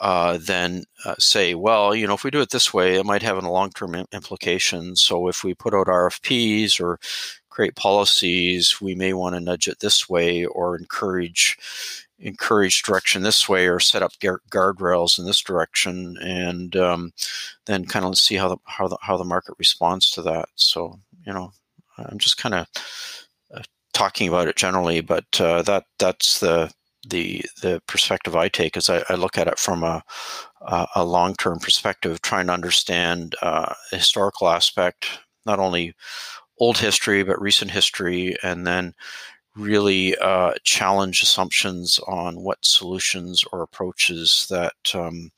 uh, 0.00 0.38
then 0.40 0.84
uh, 1.04 1.14
say, 1.18 1.54
well, 1.54 1.94
you 1.94 2.06
know, 2.06 2.14
if 2.14 2.24
we 2.24 2.30
do 2.30 2.40
it 2.40 2.50
this 2.50 2.72
way, 2.72 2.96
it 2.96 3.06
might 3.06 3.22
have 3.22 3.42
a 3.42 3.50
long-term 3.50 4.06
implication. 4.12 4.96
So 4.96 5.28
if 5.28 5.44
we 5.44 5.54
put 5.54 5.74
out 5.74 5.88
RFPs 5.88 6.80
or 6.80 6.98
create 7.50 7.76
policies, 7.76 8.80
we 8.80 8.94
may 8.94 9.12
want 9.12 9.34
to 9.34 9.40
nudge 9.40 9.68
it 9.68 9.80
this 9.80 10.08
way 10.08 10.44
or 10.46 10.76
encourage 10.76 11.58
encourage 12.20 12.82
direction 12.82 13.22
this 13.22 13.48
way 13.48 13.66
or 13.66 13.80
set 13.80 14.02
up 14.02 14.12
guardrails 14.20 15.18
in 15.18 15.24
this 15.24 15.40
direction 15.40 16.16
and 16.20 16.76
um, 16.76 17.12
then 17.66 17.84
kind 17.86 18.04
of 18.04 18.16
see 18.18 18.36
how 18.36 18.48
the 18.48 18.56
how 18.64 18.86
the 18.86 18.98
how 19.00 19.16
the 19.16 19.24
market 19.24 19.54
responds 19.58 20.10
to 20.10 20.20
that 20.20 20.46
so 20.54 21.00
you 21.26 21.32
know 21.32 21.50
i'm 21.96 22.18
just 22.18 22.36
kind 22.36 22.54
of 22.54 22.66
uh, 23.54 23.62
talking 23.94 24.28
about 24.28 24.48
it 24.48 24.56
generally 24.56 25.00
but 25.00 25.24
uh, 25.40 25.62
that 25.62 25.84
that's 25.98 26.40
the 26.40 26.70
the 27.06 27.44
the 27.62 27.82
perspective 27.86 28.36
I 28.36 28.48
take 28.48 28.76
is 28.76 28.90
I, 28.90 29.02
I 29.08 29.14
look 29.14 29.38
at 29.38 29.48
it 29.48 29.58
from 29.58 29.82
a 29.82 30.02
a, 30.62 31.04
long 31.04 31.34
term 31.34 31.58
perspective, 31.58 32.20
trying 32.22 32.46
to 32.48 32.52
understand 32.52 33.34
uh, 33.42 33.74
historical 33.90 34.48
aspect, 34.48 35.06
not 35.46 35.58
only 35.58 35.94
old 36.58 36.78
history 36.78 37.22
but 37.22 37.40
recent 37.40 37.70
history, 37.70 38.36
and 38.42 38.66
then 38.66 38.94
really 39.56 40.16
uh, 40.18 40.52
challenge 40.64 41.22
assumptions 41.22 41.98
on 42.06 42.42
what 42.42 42.64
solutions 42.64 43.44
or 43.52 43.62
approaches 43.62 44.46
that 44.50 44.74
um, 44.94 45.30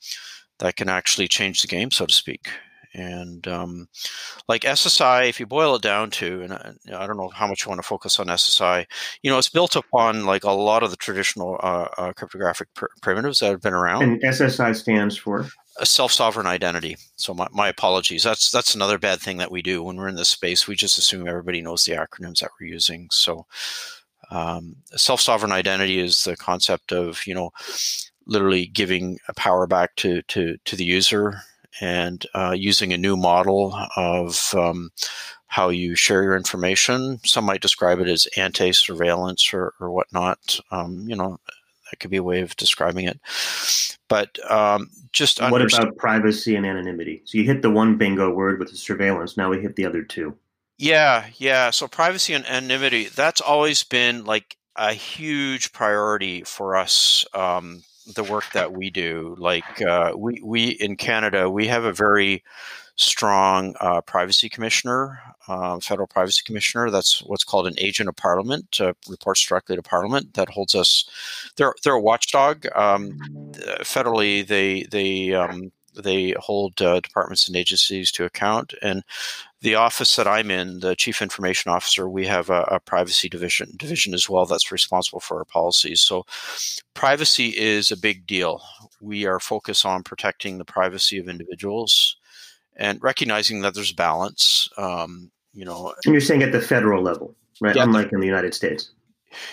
that 0.59 0.75
can 0.75 0.89
actually 0.89 1.27
change 1.27 1.61
the 1.61 1.67
game, 1.67 1.91
so 1.91 2.05
to 2.05 2.13
speak. 2.13 2.49
And 2.93 3.47
um, 3.47 3.87
like 4.47 4.61
SSI, 4.61 5.27
if 5.27 5.39
you 5.39 5.47
boil 5.47 5.75
it 5.75 5.81
down 5.81 6.11
to, 6.11 6.43
and 6.43 6.53
I, 6.53 6.73
I, 6.95 7.07
don't 7.07 7.17
know 7.17 7.29
how 7.29 7.47
much 7.47 7.65
you 7.65 7.69
want 7.69 7.81
to 7.81 7.87
focus 7.87 8.19
on 8.19 8.27
SSI, 8.27 8.85
you 9.23 9.31
know, 9.31 9.39
it's 9.39 9.49
built 9.49 9.75
upon 9.75 10.25
like 10.25 10.43
a 10.43 10.51
lot 10.51 10.83
of 10.83 10.91
the 10.91 10.97
traditional 10.97 11.59
uh, 11.63 11.87
uh, 11.97 12.13
cryptographic 12.13 12.67
pr- 12.75 12.85
primitives 13.01 13.39
that 13.39 13.49
have 13.49 13.61
been 13.61 13.73
around. 13.73 14.03
And 14.03 14.21
SSI 14.21 14.75
stands 14.75 15.17
for 15.17 15.47
a 15.79 15.85
self-sovereign 15.85 16.45
identity. 16.45 16.97
So 17.15 17.33
my, 17.33 17.47
my 17.51 17.67
apologies. 17.67 18.23
That's 18.23 18.51
that's 18.51 18.75
another 18.75 18.99
bad 18.99 19.19
thing 19.19 19.37
that 19.37 19.51
we 19.51 19.61
do 19.61 19.81
when 19.83 19.97
we're 19.97 20.07
in 20.07 20.15
this 20.15 20.29
space. 20.29 20.67
We 20.67 20.75
just 20.75 20.97
assume 20.97 21.27
everybody 21.27 21.61
knows 21.61 21.83
the 21.83 21.93
acronyms 21.93 22.39
that 22.39 22.51
we're 22.59 22.67
using. 22.67 23.07
So 23.11 23.47
um, 24.29 24.75
self-sovereign 24.95 25.51
identity 25.51 25.99
is 25.99 26.23
the 26.23 26.37
concept 26.37 26.91
of 26.91 27.25
you 27.25 27.33
know 27.33 27.51
literally 28.25 28.67
giving 28.67 29.19
a 29.27 29.33
power 29.33 29.67
back 29.67 29.95
to 29.97 30.21
to 30.23 30.57
to 30.65 30.75
the 30.75 30.85
user 30.85 31.41
and 31.81 32.25
uh, 32.33 32.55
using 32.57 32.93
a 32.93 32.97
new 32.97 33.15
model 33.15 33.75
of 33.95 34.53
um, 34.55 34.91
how 35.47 35.69
you 35.69 35.95
share 35.95 36.23
your 36.23 36.35
information. 36.35 37.19
Some 37.23 37.45
might 37.45 37.61
describe 37.61 37.99
it 37.99 38.07
as 38.07 38.27
anti-surveillance 38.37 39.53
or, 39.53 39.73
or 39.79 39.91
whatnot. 39.91 40.59
Um, 40.71 41.05
you 41.07 41.15
know, 41.15 41.39
that 41.89 41.99
could 41.99 42.11
be 42.11 42.17
a 42.17 42.23
way 42.23 42.41
of 42.41 42.55
describing 42.55 43.07
it. 43.07 43.19
But 44.09 44.39
um, 44.51 44.89
just 45.11 45.41
what 45.41 45.53
understand- 45.53 45.83
about 45.83 45.97
privacy 45.97 46.55
and 46.55 46.65
anonymity? 46.65 47.21
So 47.25 47.37
you 47.37 47.43
hit 47.43 47.61
the 47.61 47.69
one 47.69 47.97
bingo 47.97 48.31
word 48.31 48.59
with 48.59 48.71
the 48.71 48.77
surveillance. 48.77 49.37
Now 49.37 49.49
we 49.49 49.61
hit 49.61 49.75
the 49.75 49.85
other 49.85 50.03
two. 50.03 50.35
Yeah, 50.79 51.27
yeah. 51.37 51.69
So 51.69 51.87
privacy 51.87 52.33
and 52.33 52.45
anonymity, 52.47 53.05
that's 53.05 53.41
always 53.41 53.83
been 53.83 54.25
like 54.25 54.57
a 54.75 54.93
huge 54.93 55.71
priority 55.71 56.43
for 56.43 56.75
us 56.75 57.25
um, 57.33 57.83
the 58.05 58.23
work 58.23 58.45
that 58.53 58.73
we 58.73 58.89
do. 58.89 59.35
Like 59.37 59.81
uh, 59.81 60.13
we 60.15 60.41
we 60.43 60.69
in 60.69 60.95
Canada, 60.95 61.49
we 61.49 61.67
have 61.67 61.83
a 61.83 61.93
very 61.93 62.43
strong 62.95 63.75
uh, 63.79 64.01
privacy 64.01 64.49
commissioner, 64.49 65.19
uh, 65.47 65.79
federal 65.79 66.07
privacy 66.07 66.43
commissioner. 66.45 66.89
That's 66.89 67.23
what's 67.23 67.43
called 67.43 67.67
an 67.67 67.73
agent 67.77 68.09
of 68.09 68.15
parliament. 68.15 68.79
Uh, 68.79 68.93
reports 69.09 69.45
directly 69.45 69.75
to 69.75 69.81
parliament. 69.81 70.33
That 70.35 70.49
holds 70.49 70.75
us. 70.75 71.05
They're 71.57 71.73
they're 71.83 71.93
a 71.93 72.01
watchdog. 72.01 72.65
Um, 72.75 73.19
federally, 73.81 74.45
they 74.45 74.83
they 74.83 75.33
um, 75.33 75.71
they 75.95 76.33
hold 76.37 76.81
uh, 76.81 76.99
departments 76.99 77.47
and 77.47 77.55
agencies 77.55 78.11
to 78.11 78.25
account. 78.25 78.73
And 78.81 79.03
the 79.61 79.75
office 79.75 80.15
that 80.15 80.27
I'm 80.27 80.51
in, 80.51 80.79
the 80.79 80.95
chief 80.95 81.21
information 81.21 81.71
officer, 81.71 82.09
we 82.09 82.25
have 82.27 82.49
a, 82.49 82.61
a, 82.63 82.79
privacy 82.79 83.29
division 83.29 83.73
division 83.77 84.13
as 84.13 84.29
well 84.29 84.45
that's 84.45 84.71
responsible 84.71 85.19
for 85.19 85.37
our 85.37 85.45
policies. 85.45 86.01
So 86.01 86.25
privacy 86.93 87.49
is 87.49 87.91
a 87.91 87.97
big 87.97 88.27
deal. 88.27 88.61
We 89.01 89.25
are 89.25 89.39
focused 89.39 89.85
on 89.85 90.03
protecting 90.03 90.57
the 90.57 90.65
privacy 90.65 91.17
of 91.17 91.29
individuals 91.29 92.17
and 92.75 93.01
recognizing 93.01 93.61
that 93.61 93.73
there's 93.73 93.93
balance. 93.93 94.69
Um, 94.77 95.31
you 95.53 95.65
know, 95.65 95.93
and 96.05 96.13
you're 96.13 96.21
saying 96.21 96.43
at 96.43 96.51
the 96.51 96.61
federal 96.61 97.01
level, 97.01 97.35
right? 97.61 97.75
Yeah, 97.75 97.83
Unlike 97.83 98.11
in 98.13 98.19
the 98.19 98.25
United 98.25 98.53
States. 98.53 98.91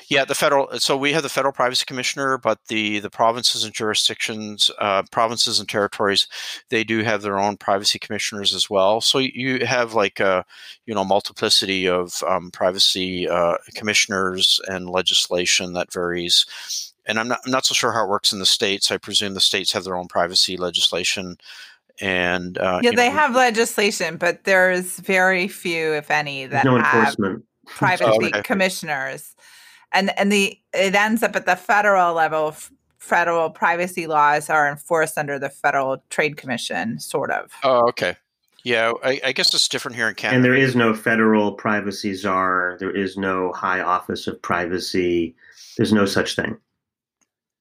Yeah, 0.08 0.25
the 0.25 0.34
federal. 0.34 0.68
So 0.78 0.96
we 0.96 1.12
have 1.12 1.22
the 1.22 1.28
federal 1.28 1.52
privacy 1.52 1.84
commissioner, 1.87 2.38
but 2.38 2.58
the 2.68 2.99
the 3.00 3.10
provinces 3.10 3.64
and 3.64 3.72
jurisdictions, 3.72 4.70
uh, 4.78 5.02
provinces 5.10 5.60
and 5.60 5.68
territories, 5.68 6.26
they 6.68 6.84
do 6.84 7.02
have 7.02 7.22
their 7.22 7.38
own 7.38 7.56
privacy 7.56 7.99
commissioners 7.99 8.54
as 8.54 8.68
well. 8.68 9.00
So 9.00 9.18
you 9.18 9.66
have 9.66 9.94
like 9.94 10.20
a 10.20 10.44
you 10.87 10.94
know 10.94 11.04
multiplicity 11.04 11.88
of 11.88 12.22
um, 12.26 12.50
privacy 12.50 13.28
uh, 13.28 13.56
commissioners 13.75 14.60
and 14.68 14.88
legislation 14.88 15.72
that 15.75 15.92
varies. 15.92 16.46
And 17.06 17.18
I'm 17.18 17.28
not 17.28 17.40
I'm 17.44 17.52
not 17.52 17.64
so 17.64 17.75
sure 17.75 17.92
how 17.92 18.04
it 18.04 18.10
works 18.10 18.32
in 18.32 18.38
the 18.38 18.46
states. 18.46 18.90
I 18.90 18.99
presume 18.99 19.34
the 19.34 19.40
states 19.40 19.72
have 19.72 19.84
their 19.84 19.96
own 19.96 20.08
privacy 20.08 20.56
legislation 20.56 21.37
and 22.00 22.56
uh, 22.56 22.80
yeah, 22.82 22.92
they 22.92 23.08
know, 23.08 23.14
have 23.14 23.34
legislation, 23.34 24.16
but 24.16 24.44
there's 24.44 24.99
very 24.99 25.49
few, 25.49 25.92
if 25.92 26.10
any, 26.10 26.46
that 26.46 26.64
no 26.64 26.78
have 26.78 26.94
enforcement. 26.94 27.44
privacy 27.66 28.04
oh, 28.06 28.26
okay. 28.26 28.42
commissioners 28.42 29.34
and 29.92 30.16
and 30.18 30.30
the 30.30 30.59
it 30.73 30.94
ends 30.94 31.23
up 31.23 31.37
at 31.37 31.47
the 31.47 31.56
federal 31.56 32.14
level 32.14 32.54
federal 32.99 33.50
privacy 33.50 34.06
laws 34.06 34.50
are 34.50 34.68
enforced 34.68 35.16
under 35.18 35.38
the 35.38 35.49
federal 35.49 36.02
trade 36.11 36.37
commission 36.37 36.99
sort 36.99 37.30
of. 37.30 37.52
Oh 37.62 37.88
okay. 37.88 38.16
Yeah 38.62 38.92
I, 39.02 39.20
I, 39.25 39.32
guess 39.32 39.54
it's 39.54 39.68
different 39.68 39.97
here 39.97 40.09
in 40.09 40.14
canada 40.14 40.37
and 40.37 40.44
there 40.44 40.54
is 40.54 40.76
no 40.76 40.94
federal 40.94 41.52
privacy 41.52 42.14
czar. 42.14 42.76
There 42.78 42.94
is 42.94 43.16
no 43.16 43.52
high 43.52 43.80
office 43.80 44.26
of 44.26 44.40
privacy. 44.42 45.35
There's 45.76 45.92
no 45.92 46.04
such 46.04 46.37
thing. 46.37 46.59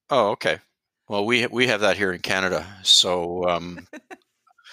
Oh 0.10 0.30
okay. 0.32 0.60
Well 1.08 1.26
we 1.26 1.48
we 1.48 1.68
have 1.68 1.82
that 1.82 1.98
here 1.98 2.12
in 2.12 2.20
canada 2.20 2.66
so 2.84 3.48
um 3.48 3.88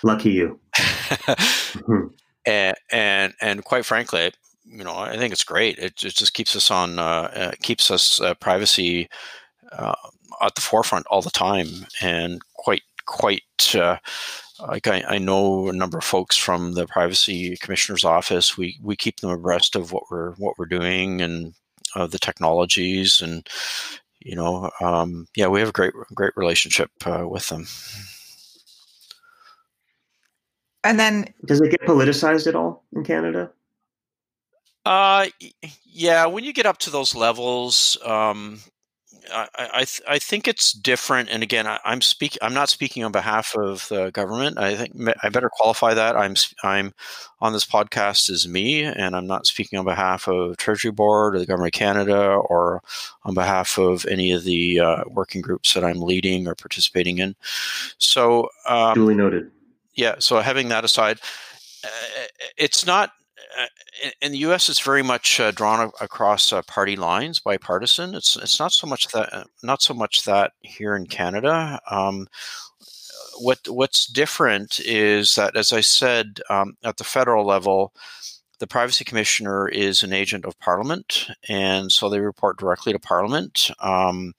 lucky 0.02 0.30
you. 0.30 0.60
And, 2.48 2.76
and 2.92 3.34
and 3.40 3.64
quite 3.64 3.84
frankly 3.84 4.30
you 4.68 4.84
know, 4.84 4.96
I 4.96 5.16
think 5.16 5.32
it's 5.32 5.44
great. 5.44 5.78
It, 5.78 6.02
it 6.02 6.14
just 6.14 6.34
keeps 6.34 6.56
us 6.56 6.70
on, 6.70 6.98
uh, 6.98 7.30
uh, 7.34 7.52
keeps 7.62 7.90
us 7.90 8.20
uh, 8.20 8.34
privacy 8.34 9.08
uh, 9.72 9.94
at 10.42 10.54
the 10.54 10.60
forefront 10.60 11.06
all 11.06 11.22
the 11.22 11.30
time, 11.30 11.86
and 12.00 12.40
quite, 12.54 12.82
quite. 13.06 13.42
Uh, 13.74 13.98
like 14.68 14.86
I, 14.86 15.04
I, 15.06 15.18
know 15.18 15.68
a 15.68 15.72
number 15.72 15.98
of 15.98 16.04
folks 16.04 16.34
from 16.34 16.72
the 16.72 16.86
privacy 16.86 17.58
commissioner's 17.58 18.04
office. 18.04 18.56
We 18.56 18.78
we 18.82 18.96
keep 18.96 19.20
them 19.20 19.28
abreast 19.28 19.76
of 19.76 19.92
what 19.92 20.04
we're 20.10 20.32
what 20.36 20.58
we're 20.58 20.64
doing 20.64 21.20
and 21.20 21.52
uh, 21.94 22.06
the 22.06 22.18
technologies, 22.18 23.20
and 23.20 23.46
you 24.20 24.34
know, 24.34 24.70
um, 24.80 25.26
yeah, 25.36 25.48
we 25.48 25.60
have 25.60 25.68
a 25.68 25.72
great 25.72 25.92
great 26.14 26.32
relationship 26.36 26.90
with 27.04 27.48
them. 27.48 27.66
And 30.84 31.00
then, 31.00 31.34
does 31.44 31.60
it 31.60 31.70
get 31.70 31.82
politicized 31.82 32.46
at 32.46 32.54
all 32.54 32.84
in 32.94 33.04
Canada? 33.04 33.50
Uh, 34.86 35.26
yeah. 35.84 36.26
When 36.26 36.44
you 36.44 36.52
get 36.52 36.64
up 36.64 36.78
to 36.78 36.90
those 36.90 37.14
levels, 37.14 37.98
um, 38.04 38.60
I, 39.32 39.48
I, 39.56 39.78
th- 39.78 40.02
I, 40.08 40.20
think 40.20 40.46
it's 40.46 40.72
different. 40.72 41.28
And 41.28 41.42
again, 41.42 41.66
I, 41.66 41.80
am 41.84 42.00
speaking. 42.00 42.38
I'm 42.40 42.54
not 42.54 42.68
speaking 42.68 43.02
on 43.02 43.10
behalf 43.10 43.56
of 43.56 43.88
the 43.88 44.12
government. 44.12 44.58
I 44.58 44.76
think 44.76 44.92
I 45.24 45.28
better 45.28 45.50
qualify 45.50 45.94
that. 45.94 46.16
I'm 46.16 46.36
I'm 46.62 46.94
on 47.40 47.52
this 47.52 47.64
podcast 47.64 48.30
as 48.30 48.46
me, 48.46 48.84
and 48.84 49.16
I'm 49.16 49.26
not 49.26 49.46
speaking 49.46 49.76
on 49.76 49.84
behalf 49.84 50.28
of 50.28 50.56
Treasury 50.56 50.92
Board 50.92 51.34
or 51.34 51.40
the 51.40 51.46
Government 51.46 51.74
of 51.74 51.78
Canada 51.78 52.34
or 52.34 52.80
on 53.24 53.34
behalf 53.34 53.78
of 53.78 54.06
any 54.06 54.30
of 54.30 54.44
the 54.44 54.78
uh, 54.78 55.02
working 55.08 55.40
groups 55.40 55.74
that 55.74 55.84
I'm 55.84 56.00
leading 56.00 56.46
or 56.46 56.54
participating 56.54 57.18
in. 57.18 57.34
So 57.98 58.50
um, 58.68 58.94
duly 58.94 59.16
noted. 59.16 59.50
Yeah. 59.94 60.16
So 60.20 60.38
having 60.40 60.68
that 60.68 60.84
aside, 60.84 61.18
uh, 61.82 61.88
it's 62.56 62.86
not 62.86 63.10
in 64.20 64.32
the 64.32 64.38
U.S., 64.38 64.68
it's 64.68 64.80
very 64.80 65.02
much 65.02 65.40
uh, 65.40 65.50
drawn 65.50 65.90
across 66.00 66.52
uh, 66.52 66.62
party 66.62 66.96
lines, 66.96 67.40
bipartisan. 67.40 68.14
It's 68.14 68.36
it's 68.36 68.58
not 68.58 68.72
so 68.72 68.86
much 68.86 69.08
that 69.08 69.32
uh, 69.32 69.44
not 69.62 69.82
so 69.82 69.94
much 69.94 70.24
that 70.24 70.52
here 70.60 70.96
in 70.96 71.06
Canada. 71.06 71.80
Um, 71.90 72.28
what 73.38 73.60
what's 73.68 74.06
different 74.06 74.80
is 74.80 75.34
that, 75.34 75.56
as 75.56 75.72
I 75.72 75.80
said, 75.80 76.40
um, 76.50 76.76
at 76.84 76.96
the 76.96 77.04
federal 77.04 77.44
level, 77.44 77.92
the 78.58 78.66
privacy 78.66 79.04
commissioner 79.04 79.68
is 79.68 80.02
an 80.02 80.12
agent 80.12 80.44
of 80.44 80.58
parliament 80.58 81.28
and 81.48 81.92
so 81.92 82.08
they 82.08 82.20
report 82.20 82.58
directly 82.58 82.92
to 82.92 82.98
parliament. 82.98 83.70
Um, 83.80 84.32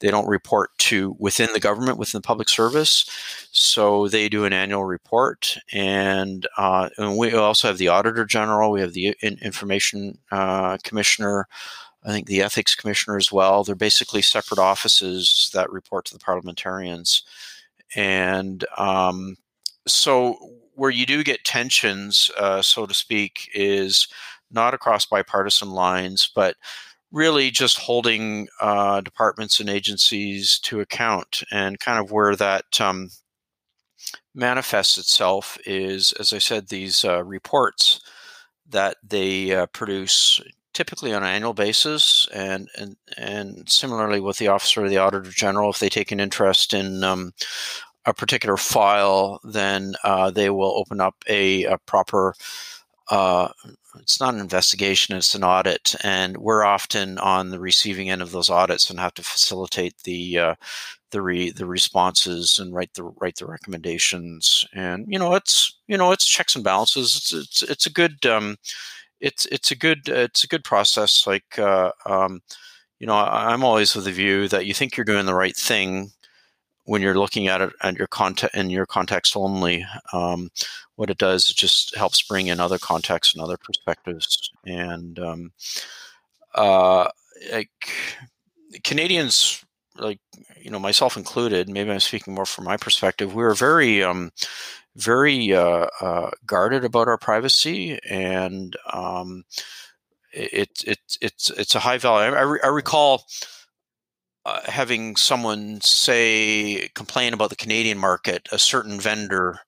they 0.00 0.10
don't 0.10 0.28
report 0.28 0.76
to 0.78 1.16
within 1.18 1.48
the 1.52 1.60
government 1.60 1.98
within 1.98 2.18
the 2.18 2.26
public 2.26 2.48
service. 2.48 3.08
So 3.52 4.08
they 4.08 4.28
do 4.28 4.44
an 4.44 4.52
annual 4.52 4.84
report 4.84 5.56
and, 5.72 6.46
uh, 6.58 6.90
and 6.98 7.16
we 7.16 7.32
also 7.32 7.68
have 7.68 7.78
the 7.78 7.88
auditor 7.88 8.24
general 8.24 8.70
we 8.70 8.80
have 8.80 8.92
the 8.92 9.16
information 9.22 10.18
uh, 10.30 10.76
commissioner 10.82 11.46
i 12.04 12.12
think 12.12 12.26
the 12.26 12.42
ethics 12.42 12.74
commissioner 12.74 13.16
as 13.16 13.32
well. 13.32 13.64
They're 13.64 13.74
basically 13.74 14.20
separate 14.22 14.58
offices 14.58 15.50
that 15.54 15.72
report 15.72 16.04
to 16.06 16.12
the 16.12 16.20
parliamentarians. 16.20 17.22
And 17.96 18.64
um, 18.76 19.36
so 19.86 20.36
where 20.74 20.90
you 20.90 21.06
do 21.06 21.24
get 21.24 21.44
tensions, 21.44 22.30
uh, 22.38 22.62
so 22.62 22.86
to 22.86 22.94
speak, 22.94 23.50
is 23.54 24.08
not 24.50 24.74
across 24.74 25.06
bipartisan 25.06 25.70
lines, 25.70 26.30
but 26.34 26.56
really 27.12 27.50
just 27.50 27.78
holding 27.78 28.48
uh, 28.60 29.00
departments 29.00 29.60
and 29.60 29.70
agencies 29.70 30.58
to 30.60 30.80
account. 30.80 31.42
And 31.52 31.78
kind 31.78 31.98
of 31.98 32.10
where 32.10 32.34
that 32.36 32.80
um, 32.80 33.10
manifests 34.34 34.98
itself 34.98 35.56
is, 35.64 36.12
as 36.14 36.32
I 36.32 36.38
said, 36.38 36.68
these 36.68 37.04
uh, 37.04 37.22
reports 37.24 38.00
that 38.68 38.96
they 39.06 39.54
uh, 39.54 39.66
produce 39.66 40.40
typically 40.72 41.14
on 41.14 41.22
an 41.22 41.28
annual 41.28 41.54
basis, 41.54 42.26
and 42.34 42.68
and 42.76 42.96
and 43.16 43.68
similarly 43.68 44.20
with 44.20 44.38
the 44.38 44.48
officer 44.48 44.84
of 44.84 44.90
the 44.90 44.98
auditor 44.98 45.30
general, 45.30 45.70
if 45.70 45.78
they 45.78 45.88
take 45.88 46.10
an 46.10 46.20
interest 46.20 46.74
in 46.74 47.04
um, 47.04 47.32
a 48.06 48.14
particular 48.14 48.56
file, 48.56 49.40
then 49.44 49.94
uh, 50.04 50.30
they 50.30 50.50
will 50.50 50.76
open 50.76 51.00
up 51.00 51.16
a, 51.28 51.64
a 51.64 51.78
proper. 51.78 52.34
Uh, 53.10 53.48
it's 54.00 54.20
not 54.20 54.34
an 54.34 54.40
investigation; 54.40 55.16
it's 55.16 55.34
an 55.34 55.44
audit, 55.44 55.94
and 56.02 56.36
we're 56.38 56.64
often 56.64 57.18
on 57.18 57.50
the 57.50 57.60
receiving 57.60 58.10
end 58.10 58.22
of 58.22 58.32
those 58.32 58.50
audits 58.50 58.90
and 58.90 58.98
have 58.98 59.14
to 59.14 59.22
facilitate 59.22 59.94
the 60.04 60.38
uh, 60.38 60.54
the 61.10 61.22
re, 61.22 61.50
the 61.50 61.66
responses 61.66 62.58
and 62.58 62.74
write 62.74 62.92
the 62.94 63.04
write 63.04 63.36
the 63.36 63.46
recommendations. 63.46 64.64
And 64.74 65.06
you 65.08 65.18
know, 65.18 65.34
it's 65.34 65.78
you 65.86 65.96
know, 65.98 66.12
it's 66.12 66.26
checks 66.26 66.54
and 66.54 66.64
balances. 66.64 67.16
It's 67.16 67.32
it's 67.32 67.62
it's 67.62 67.86
a 67.86 67.92
good 67.92 68.24
um, 68.26 68.56
it's 69.20 69.46
it's 69.46 69.70
a 69.70 69.76
good 69.76 70.08
it's 70.08 70.44
a 70.44 70.48
good 70.48 70.64
process. 70.64 71.26
Like 71.26 71.58
uh, 71.58 71.92
um, 72.06 72.40
you 73.00 73.06
know, 73.06 73.14
I'm 73.14 73.64
always 73.64 73.94
of 73.96 74.04
the 74.04 74.12
view 74.12 74.48
that 74.48 74.66
you 74.66 74.74
think 74.74 74.96
you're 74.96 75.04
doing 75.04 75.26
the 75.26 75.34
right 75.34 75.56
thing 75.56 76.12
when 76.84 77.02
you're 77.02 77.18
looking 77.18 77.48
at 77.48 77.60
it 77.60 77.70
and 77.82 77.96
your 77.96 78.06
context 78.06 78.54
in 78.54 78.70
your 78.70 78.86
context 78.86 79.36
only, 79.36 79.84
um, 80.12 80.50
what 80.96 81.10
it 81.10 81.18
does 81.18 81.50
it 81.50 81.56
just 81.56 81.94
helps 81.96 82.22
bring 82.22 82.46
in 82.48 82.60
other 82.60 82.78
contexts 82.78 83.34
and 83.34 83.42
other 83.42 83.56
perspectives. 83.56 84.50
And 84.66 85.18
um, 85.18 85.52
uh, 86.54 87.08
like 87.52 87.70
Canadians, 88.82 89.64
like 89.96 90.20
you 90.60 90.70
know 90.70 90.78
myself 90.78 91.16
included, 91.16 91.68
maybe 91.68 91.90
I'm 91.90 92.00
speaking 92.00 92.34
more 92.34 92.46
from 92.46 92.64
my 92.64 92.76
perspective. 92.76 93.34
We 93.34 93.42
were 93.42 93.54
very 93.54 94.02
um, 94.02 94.30
very 94.96 95.52
uh, 95.54 95.86
uh, 96.00 96.30
guarded 96.46 96.84
about 96.84 97.08
our 97.08 97.18
privacy 97.18 97.98
and 98.08 98.76
um, 98.92 99.44
it, 100.32 100.82
it, 100.86 100.98
it's 101.20 101.50
it's 101.50 101.74
a 101.74 101.80
high 101.80 101.98
value. 101.98 102.34
I, 102.34 102.66
I 102.66 102.68
recall 102.68 103.24
uh, 104.46 104.60
having 104.66 105.16
someone 105.16 105.80
say 105.80 106.88
complain 106.94 107.32
about 107.32 107.50
the 107.50 107.56
Canadian 107.56 107.98
market, 107.98 108.46
a 108.52 108.58
certain 108.58 109.00
vendor 109.00 109.60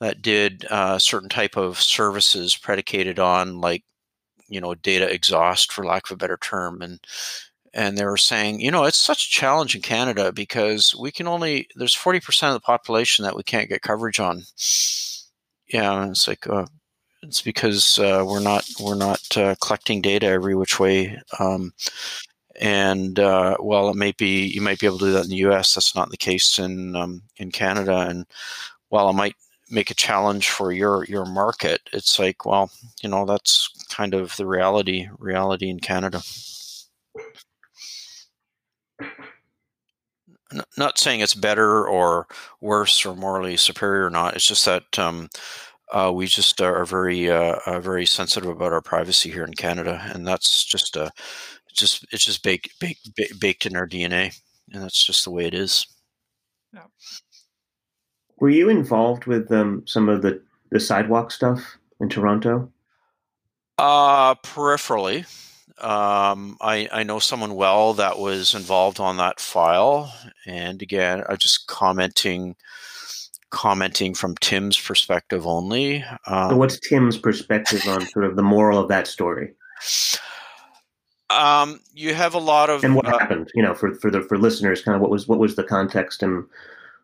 that 0.00 0.22
did 0.22 0.64
a 0.64 0.74
uh, 0.74 0.98
certain 0.98 1.28
type 1.28 1.56
of 1.56 1.80
services 1.80 2.56
predicated 2.56 3.18
on 3.18 3.60
like 3.60 3.84
you 4.48 4.60
know 4.60 4.74
data 4.74 5.12
exhaust 5.12 5.72
for 5.72 5.84
lack 5.84 6.06
of 6.06 6.14
a 6.14 6.16
better 6.16 6.36
term 6.36 6.82
and 6.82 7.00
and 7.72 7.96
they 7.96 8.04
were 8.04 8.16
saying 8.16 8.60
you 8.60 8.70
know 8.70 8.84
it's 8.84 8.98
such 8.98 9.26
a 9.26 9.30
challenge 9.30 9.74
in 9.74 9.80
canada 9.80 10.32
because 10.32 10.94
we 10.94 11.10
can 11.10 11.26
only 11.26 11.68
there's 11.76 11.94
40% 11.94 12.48
of 12.48 12.54
the 12.54 12.60
population 12.60 13.22
that 13.24 13.36
we 13.36 13.42
can't 13.42 13.68
get 13.68 13.82
coverage 13.82 14.20
on. 14.20 14.42
Yeah 15.68 16.08
it's 16.10 16.28
like 16.28 16.46
uh, 16.48 16.66
it's 17.22 17.40
because 17.40 17.98
uh, 17.98 18.24
we're 18.26 18.40
not 18.40 18.68
we're 18.80 18.94
not 18.94 19.36
uh, 19.36 19.54
collecting 19.62 20.02
data 20.02 20.26
every 20.26 20.54
which 20.54 20.80
way 20.80 21.18
um, 21.38 21.72
and 22.62 23.18
uh, 23.18 23.56
while 23.58 23.90
it 23.90 23.96
may 23.96 24.12
be 24.12 24.46
you 24.46 24.60
might 24.62 24.78
be 24.78 24.86
able 24.86 24.98
to 24.98 25.06
do 25.06 25.12
that 25.12 25.24
in 25.24 25.30
the 25.30 25.36
U.S., 25.48 25.74
that's 25.74 25.96
not 25.96 26.10
the 26.10 26.16
case 26.16 26.58
in 26.60 26.94
um, 26.96 27.22
in 27.36 27.50
Canada. 27.50 28.06
And 28.08 28.24
while 28.88 29.10
it 29.10 29.14
might 29.14 29.34
make 29.70 29.90
a 29.90 29.94
challenge 29.94 30.48
for 30.48 30.72
your 30.72 31.04
your 31.06 31.26
market, 31.26 31.80
it's 31.92 32.18
like 32.20 32.46
well, 32.46 32.70
you 33.02 33.08
know, 33.08 33.26
that's 33.26 33.68
kind 33.90 34.14
of 34.14 34.36
the 34.36 34.46
reality 34.46 35.08
reality 35.18 35.68
in 35.68 35.80
Canada. 35.80 36.22
not 40.76 40.98
saying 40.98 41.20
it's 41.20 41.34
better 41.34 41.86
or 41.88 42.26
worse 42.60 43.04
or 43.06 43.16
morally 43.16 43.56
superior 43.56 44.06
or 44.06 44.10
not. 44.10 44.34
It's 44.36 44.46
just 44.46 44.64
that 44.66 44.98
um, 44.98 45.28
uh, 45.92 46.12
we 46.14 46.26
just 46.26 46.60
are 46.60 46.84
very 46.84 47.30
uh, 47.30 47.56
uh, 47.66 47.80
very 47.80 48.06
sensitive 48.06 48.50
about 48.50 48.72
our 48.72 48.80
privacy 48.82 49.30
here 49.30 49.44
in 49.44 49.54
Canada, 49.54 50.00
and 50.14 50.26
that's 50.26 50.64
just 50.64 50.96
a 50.96 51.10
just 51.74 52.06
it's 52.12 52.24
just 52.24 52.42
baked 52.42 52.78
baked 52.80 53.40
baked 53.40 53.66
in 53.66 53.76
our 53.76 53.86
DNA, 53.86 54.38
and 54.72 54.82
that's 54.82 55.04
just 55.04 55.24
the 55.24 55.30
way 55.30 55.46
it 55.46 55.54
is. 55.54 55.86
Yeah. 56.72 56.84
Were 58.38 58.50
you 58.50 58.68
involved 58.68 59.26
with 59.26 59.50
um, 59.52 59.82
some 59.86 60.08
of 60.08 60.22
the 60.22 60.42
the 60.70 60.80
sidewalk 60.80 61.30
stuff 61.30 61.78
in 62.00 62.08
Toronto? 62.08 62.70
Uh 63.78 64.34
peripherally. 64.36 65.26
Um, 65.82 66.56
I, 66.60 66.88
I 66.92 67.02
know 67.02 67.18
someone 67.18 67.56
well 67.56 67.94
that 67.94 68.18
was 68.18 68.54
involved 68.54 69.00
on 69.00 69.16
that 69.16 69.40
file, 69.40 70.14
and 70.46 70.80
again, 70.80 71.24
I 71.28 71.34
just 71.34 71.66
commenting 71.66 72.54
commenting 73.50 74.14
from 74.14 74.34
Tim's 74.36 74.80
perspective 74.80 75.46
only. 75.46 76.04
Um, 76.26 76.50
so, 76.50 76.56
what's 76.56 76.78
Tim's 76.80 77.18
perspective 77.18 77.82
on 77.86 78.06
sort 78.06 78.24
of 78.24 78.36
the 78.36 78.42
moral 78.42 78.78
of 78.78 78.88
that 78.88 79.06
story? 79.06 79.54
Um, 81.32 81.80
you 81.94 82.14
have 82.14 82.34
a 82.34 82.38
lot 82.38 82.70
of 82.70 82.84
and 82.84 82.94
what 82.94 83.06
uh, 83.06 83.18
happened, 83.18 83.50
you 83.54 83.62
know, 83.62 83.74
for 83.74 83.94
for 83.94 84.10
the 84.10 84.22
for 84.22 84.38
listeners, 84.38 84.82
kind 84.82 84.94
of 84.94 85.00
what 85.00 85.10
was 85.10 85.26
what 85.26 85.38
was 85.38 85.56
the 85.56 85.64
context 85.64 86.22
and 86.22 86.44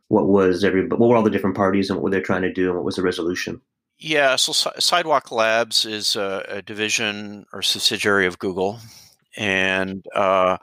what 0.08 0.26
was 0.26 0.64
every 0.64 0.86
what 0.86 1.00
were 1.00 1.16
all 1.16 1.22
the 1.22 1.30
different 1.30 1.56
parties 1.56 1.90
and 1.90 1.98
what 1.98 2.04
were 2.04 2.10
they 2.10 2.20
trying 2.20 2.42
to 2.42 2.52
do 2.52 2.66
and 2.66 2.76
what 2.76 2.84
was 2.84 2.96
the 2.96 3.02
resolution? 3.02 3.60
Yeah, 3.98 4.36
so 4.36 4.52
Sidewalk 4.78 5.32
Labs 5.32 5.84
is 5.84 6.14
a, 6.14 6.44
a 6.48 6.62
division 6.62 7.46
or 7.52 7.62
subsidiary 7.62 8.26
of 8.26 8.38
Google, 8.38 8.78
and 9.36 10.06
uh, 10.14 10.58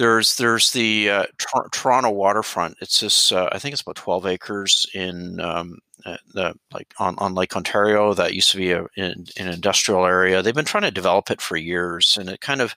there's 0.00 0.36
there's 0.38 0.72
the 0.72 1.10
uh, 1.10 1.24
Toronto 1.72 2.08
waterfront. 2.10 2.78
It's 2.80 3.00
this 3.00 3.32
uh, 3.32 3.50
I 3.52 3.58
think 3.58 3.74
it's 3.74 3.82
about 3.82 3.96
12 3.96 4.26
acres 4.26 4.86
in 4.94 5.38
um, 5.40 5.78
uh, 6.06 6.16
the 6.32 6.54
like 6.72 6.94
on, 6.98 7.16
on 7.18 7.34
Lake 7.34 7.54
Ontario 7.54 8.14
that 8.14 8.32
used 8.32 8.50
to 8.52 8.56
be 8.56 8.72
a, 8.72 8.86
in, 8.96 9.26
an 9.36 9.48
industrial 9.48 10.06
area. 10.06 10.40
They've 10.40 10.54
been 10.54 10.64
trying 10.64 10.84
to 10.84 10.90
develop 10.90 11.30
it 11.30 11.42
for 11.42 11.58
years, 11.58 12.16
and 12.18 12.30
it 12.30 12.40
kind 12.40 12.62
of 12.62 12.74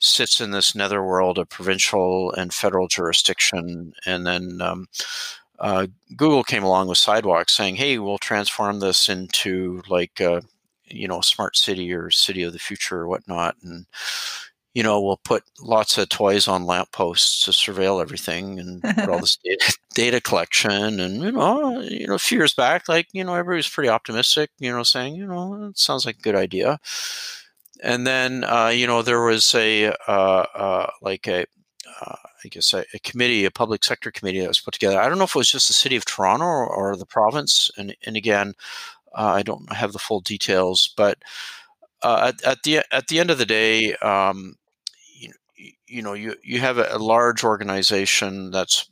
sits 0.00 0.40
in 0.40 0.50
this 0.50 0.74
netherworld 0.74 1.38
of 1.38 1.48
provincial 1.48 2.32
and 2.32 2.52
federal 2.52 2.88
jurisdiction. 2.88 3.92
And 4.04 4.26
then 4.26 4.60
um, 4.60 4.88
uh, 5.60 5.86
Google 6.16 6.42
came 6.42 6.64
along 6.64 6.88
with 6.88 6.98
Sidewalk, 6.98 7.48
saying, 7.48 7.76
"Hey, 7.76 7.98
we'll 7.98 8.18
transform 8.18 8.80
this 8.80 9.08
into 9.08 9.82
like." 9.88 10.20
Uh, 10.20 10.40
you 10.88 11.08
know, 11.08 11.18
a 11.18 11.22
smart 11.24 11.56
city 11.56 11.92
or 11.92 12.10
city 12.12 12.44
of 12.44 12.52
the 12.52 12.60
future 12.60 12.98
or 12.98 13.08
whatnot. 13.08 13.56
And 13.64 13.86
you 14.76 14.82
know, 14.82 15.00
we'll 15.00 15.16
put 15.16 15.42
lots 15.58 15.96
of 15.96 16.06
toys 16.10 16.46
on 16.46 16.66
lampposts 16.66 17.42
to 17.46 17.50
surveil 17.50 17.98
everything 17.98 18.60
and 18.60 18.84
all 19.08 19.20
this 19.20 19.38
data, 19.42 19.78
data, 19.94 20.20
collection. 20.20 21.00
And, 21.00 21.22
you 21.22 21.32
know, 21.32 21.80
you 21.80 22.06
know, 22.06 22.12
a 22.12 22.18
few 22.18 22.36
years 22.36 22.52
back, 22.52 22.86
like, 22.86 23.06
you 23.14 23.24
know, 23.24 23.32
everybody 23.32 23.56
was 23.56 23.70
pretty 23.70 23.88
optimistic, 23.88 24.50
you 24.58 24.70
know, 24.70 24.82
saying, 24.82 25.14
you 25.14 25.26
know, 25.26 25.68
it 25.70 25.78
sounds 25.78 26.04
like 26.04 26.18
a 26.18 26.20
good 26.20 26.34
idea. 26.34 26.78
And 27.82 28.06
then, 28.06 28.44
uh, 28.44 28.68
you 28.68 28.86
know, 28.86 29.00
there 29.00 29.22
was 29.22 29.54
a, 29.54 29.94
uh, 30.06 30.44
uh, 30.54 30.90
like 31.00 31.26
a, 31.26 31.46
uh, 32.02 32.16
I 32.44 32.48
guess 32.50 32.74
a, 32.74 32.84
a, 32.92 32.98
committee, 32.98 33.46
a 33.46 33.50
public 33.50 33.82
sector 33.82 34.10
committee 34.10 34.40
that 34.40 34.48
was 34.48 34.60
put 34.60 34.74
together. 34.74 35.00
I 35.00 35.08
don't 35.08 35.16
know 35.16 35.24
if 35.24 35.34
it 35.34 35.38
was 35.38 35.50
just 35.50 35.68
the 35.68 35.72
city 35.72 35.96
of 35.96 36.04
Toronto 36.04 36.44
or, 36.44 36.68
or 36.68 36.96
the 36.96 37.06
province, 37.06 37.70
and 37.78 37.96
and 38.04 38.14
again, 38.14 38.52
uh, 39.14 39.32
I 39.36 39.42
don't 39.42 39.72
have 39.72 39.94
the 39.94 39.98
full 39.98 40.20
details, 40.20 40.92
but 40.98 41.16
uh, 42.02 42.32
at, 42.34 42.44
at, 42.44 42.62
the 42.62 42.82
at 42.92 43.08
the 43.08 43.18
end 43.18 43.30
of 43.30 43.38
the 43.38 43.46
day, 43.46 43.94
um, 43.96 44.56
you 45.86 46.02
know, 46.02 46.14
you 46.14 46.34
you 46.42 46.60
have 46.60 46.78
a, 46.78 46.98
large 46.98 47.44
organization 47.44 48.50
that's 48.50 48.90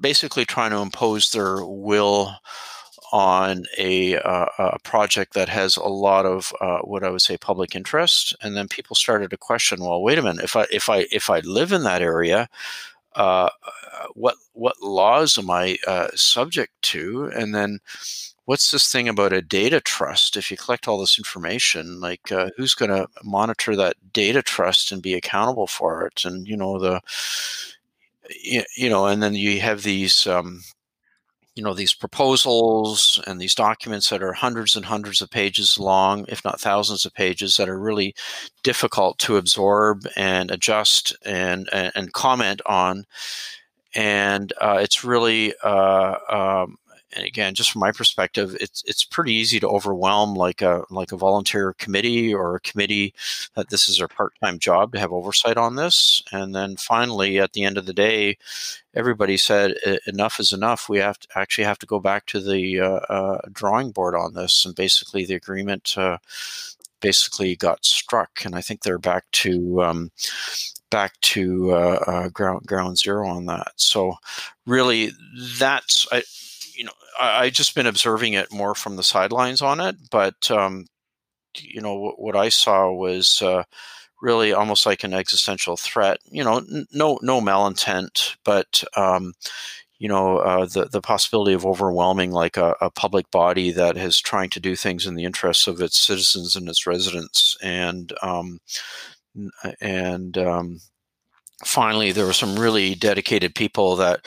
basically 0.00 0.44
trying 0.44 0.70
to 0.70 0.78
impose 0.78 1.30
their 1.30 1.64
will 1.64 2.34
on 3.12 3.64
a, 3.78 4.16
uh, 4.16 4.46
a 4.58 4.78
project 4.80 5.34
that 5.34 5.48
has 5.48 5.76
a 5.76 5.84
lot 5.84 6.26
of 6.26 6.52
uh, 6.60 6.78
what 6.78 7.04
I 7.04 7.10
would 7.10 7.22
say 7.22 7.36
public 7.36 7.76
interest, 7.76 8.34
and 8.42 8.56
then 8.56 8.66
people 8.66 8.96
started 8.96 9.30
to 9.30 9.36
question, 9.36 9.80
well, 9.80 10.02
wait 10.02 10.18
a 10.18 10.22
minute, 10.22 10.42
if 10.42 10.56
I 10.56 10.66
if 10.72 10.90
I 10.90 11.06
if 11.12 11.30
I 11.30 11.40
live 11.40 11.70
in 11.72 11.84
that 11.84 12.02
area, 12.02 12.48
uh, 13.14 13.50
what 14.14 14.36
what 14.52 14.82
laws 14.82 15.38
am 15.38 15.50
I 15.50 15.78
uh, 15.86 16.08
subject 16.14 16.72
to? 16.82 17.30
And 17.34 17.54
then 17.54 17.78
what's 18.46 18.70
this 18.70 18.90
thing 18.90 19.08
about 19.08 19.32
a 19.32 19.42
data 19.42 19.80
trust? 19.80 20.36
If 20.36 20.50
you 20.50 20.56
collect 20.56 20.86
all 20.88 20.98
this 20.98 21.18
information, 21.18 22.00
like 22.00 22.30
uh, 22.32 22.50
who's 22.56 22.74
going 22.74 22.90
to 22.90 23.08
monitor 23.22 23.76
that 23.76 23.96
data 24.12 24.42
trust 24.42 24.92
and 24.92 25.02
be 25.02 25.14
accountable 25.14 25.66
for 25.66 26.06
it? 26.06 26.24
And 26.24 26.46
you 26.46 26.56
know 26.56 26.78
the 26.78 27.00
you 28.76 28.88
know, 28.88 29.06
and 29.06 29.22
then 29.22 29.34
you 29.34 29.60
have 29.60 29.82
these 29.82 30.26
um, 30.26 30.62
you 31.54 31.62
know 31.62 31.74
these 31.74 31.94
proposals 31.94 33.20
and 33.26 33.40
these 33.40 33.54
documents 33.54 34.10
that 34.10 34.22
are 34.22 34.32
hundreds 34.32 34.76
and 34.76 34.84
hundreds 34.84 35.20
of 35.22 35.30
pages 35.30 35.78
long 35.78 36.24
if 36.28 36.44
not 36.44 36.60
thousands 36.60 37.04
of 37.06 37.14
pages 37.14 37.56
that 37.56 37.68
are 37.68 37.78
really 37.78 38.14
difficult 38.64 39.18
to 39.18 39.36
absorb 39.36 40.06
and 40.16 40.50
adjust 40.50 41.16
and 41.24 41.68
and, 41.72 41.92
and 41.94 42.12
comment 42.12 42.60
on 42.66 43.04
and 43.94 44.52
uh, 44.60 44.78
it's 44.82 45.04
really 45.04 45.54
uh, 45.62 46.16
um, 46.28 46.76
and 47.14 47.24
again, 47.24 47.54
just 47.54 47.70
from 47.70 47.80
my 47.80 47.92
perspective, 47.92 48.56
it's 48.60 48.82
it's 48.86 49.04
pretty 49.04 49.32
easy 49.32 49.60
to 49.60 49.68
overwhelm 49.68 50.34
like 50.34 50.62
a 50.62 50.84
like 50.90 51.12
a 51.12 51.16
volunteer 51.16 51.74
committee 51.74 52.34
or 52.34 52.56
a 52.56 52.60
committee 52.60 53.14
that 53.54 53.68
this 53.70 53.88
is 53.88 53.98
their 53.98 54.08
part 54.08 54.34
time 54.42 54.58
job 54.58 54.92
to 54.92 54.98
have 54.98 55.12
oversight 55.12 55.56
on 55.56 55.76
this. 55.76 56.22
And 56.32 56.54
then 56.54 56.76
finally, 56.76 57.38
at 57.38 57.52
the 57.52 57.64
end 57.64 57.78
of 57.78 57.86
the 57.86 57.92
day, 57.92 58.38
everybody 58.94 59.36
said 59.36 59.74
enough 60.06 60.40
is 60.40 60.52
enough. 60.52 60.88
We 60.88 60.98
have 60.98 61.18
to 61.20 61.28
actually 61.36 61.64
have 61.64 61.78
to 61.80 61.86
go 61.86 62.00
back 62.00 62.26
to 62.26 62.40
the 62.40 62.80
uh, 62.80 63.00
uh, 63.08 63.38
drawing 63.52 63.92
board 63.92 64.14
on 64.14 64.34
this, 64.34 64.64
and 64.64 64.74
basically 64.74 65.24
the 65.24 65.34
agreement 65.34 65.96
uh, 65.96 66.18
basically 67.00 67.54
got 67.54 67.84
struck. 67.84 68.44
And 68.44 68.54
I 68.54 68.60
think 68.60 68.82
they're 68.82 68.98
back 68.98 69.24
to 69.32 69.82
um, 69.82 70.10
back 70.90 71.20
to 71.20 71.72
uh, 71.72 72.04
uh, 72.06 72.28
ground 72.28 72.66
ground 72.66 72.98
zero 72.98 73.28
on 73.28 73.46
that. 73.46 73.72
So 73.76 74.16
really, 74.66 75.10
that's 75.58 76.06
I, 76.12 76.22
you 76.76 76.84
know, 76.84 76.92
I, 77.20 77.44
I 77.44 77.50
just 77.50 77.74
been 77.74 77.86
observing 77.86 78.34
it 78.34 78.52
more 78.52 78.74
from 78.74 78.96
the 78.96 79.02
sidelines 79.02 79.62
on 79.62 79.80
it, 79.80 79.96
but 80.10 80.50
um, 80.50 80.86
you 81.58 81.80
know 81.80 81.94
what, 81.94 82.20
what, 82.20 82.36
I 82.36 82.48
saw 82.48 82.92
was 82.92 83.42
uh, 83.42 83.64
really 84.20 84.52
almost 84.52 84.86
like 84.86 85.04
an 85.04 85.14
existential 85.14 85.76
threat. 85.76 86.18
You 86.30 86.44
know, 86.44 86.58
n- 86.58 86.86
no 86.92 87.18
no 87.22 87.40
malintent, 87.40 88.36
but 88.44 88.82
um, 88.96 89.34
you 89.98 90.08
know 90.08 90.38
uh, 90.38 90.66
the 90.66 90.86
the 90.86 91.00
possibility 91.00 91.52
of 91.52 91.66
overwhelming 91.66 92.32
like 92.32 92.56
a, 92.56 92.74
a, 92.80 92.90
public 92.90 93.30
body 93.30 93.70
that 93.72 93.96
is 93.96 94.20
trying 94.20 94.50
to 94.50 94.60
do 94.60 94.76
things 94.76 95.06
in 95.06 95.14
the 95.14 95.24
interests 95.24 95.66
of 95.66 95.80
its 95.80 95.98
citizens 95.98 96.56
and 96.56 96.68
its 96.68 96.86
residents, 96.86 97.56
and 97.62 98.12
um, 98.22 98.58
and 99.80 100.36
um, 100.38 100.80
finally 101.64 102.12
there 102.12 102.26
were 102.26 102.32
some 102.32 102.58
really 102.58 102.94
dedicated 102.94 103.54
people 103.54 103.96
that 103.96 104.26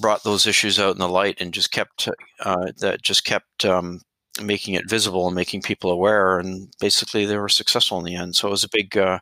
brought 0.00 0.24
those 0.24 0.46
issues 0.46 0.78
out 0.78 0.92
in 0.92 0.98
the 0.98 1.08
light 1.08 1.40
and 1.40 1.54
just 1.54 1.72
kept 1.72 2.08
uh, 2.40 2.72
that 2.78 3.02
just 3.02 3.24
kept 3.24 3.64
um, 3.64 4.00
making 4.42 4.74
it 4.74 4.88
visible 4.88 5.26
and 5.26 5.34
making 5.34 5.62
people 5.62 5.90
aware 5.90 6.38
and 6.38 6.72
basically 6.80 7.24
they 7.24 7.38
were 7.38 7.48
successful 7.48 7.98
in 7.98 8.04
the 8.04 8.14
end. 8.14 8.36
So 8.36 8.48
it 8.48 8.50
was 8.50 8.64
a 8.64 8.68
big 8.70 8.96
uh, 8.96 9.18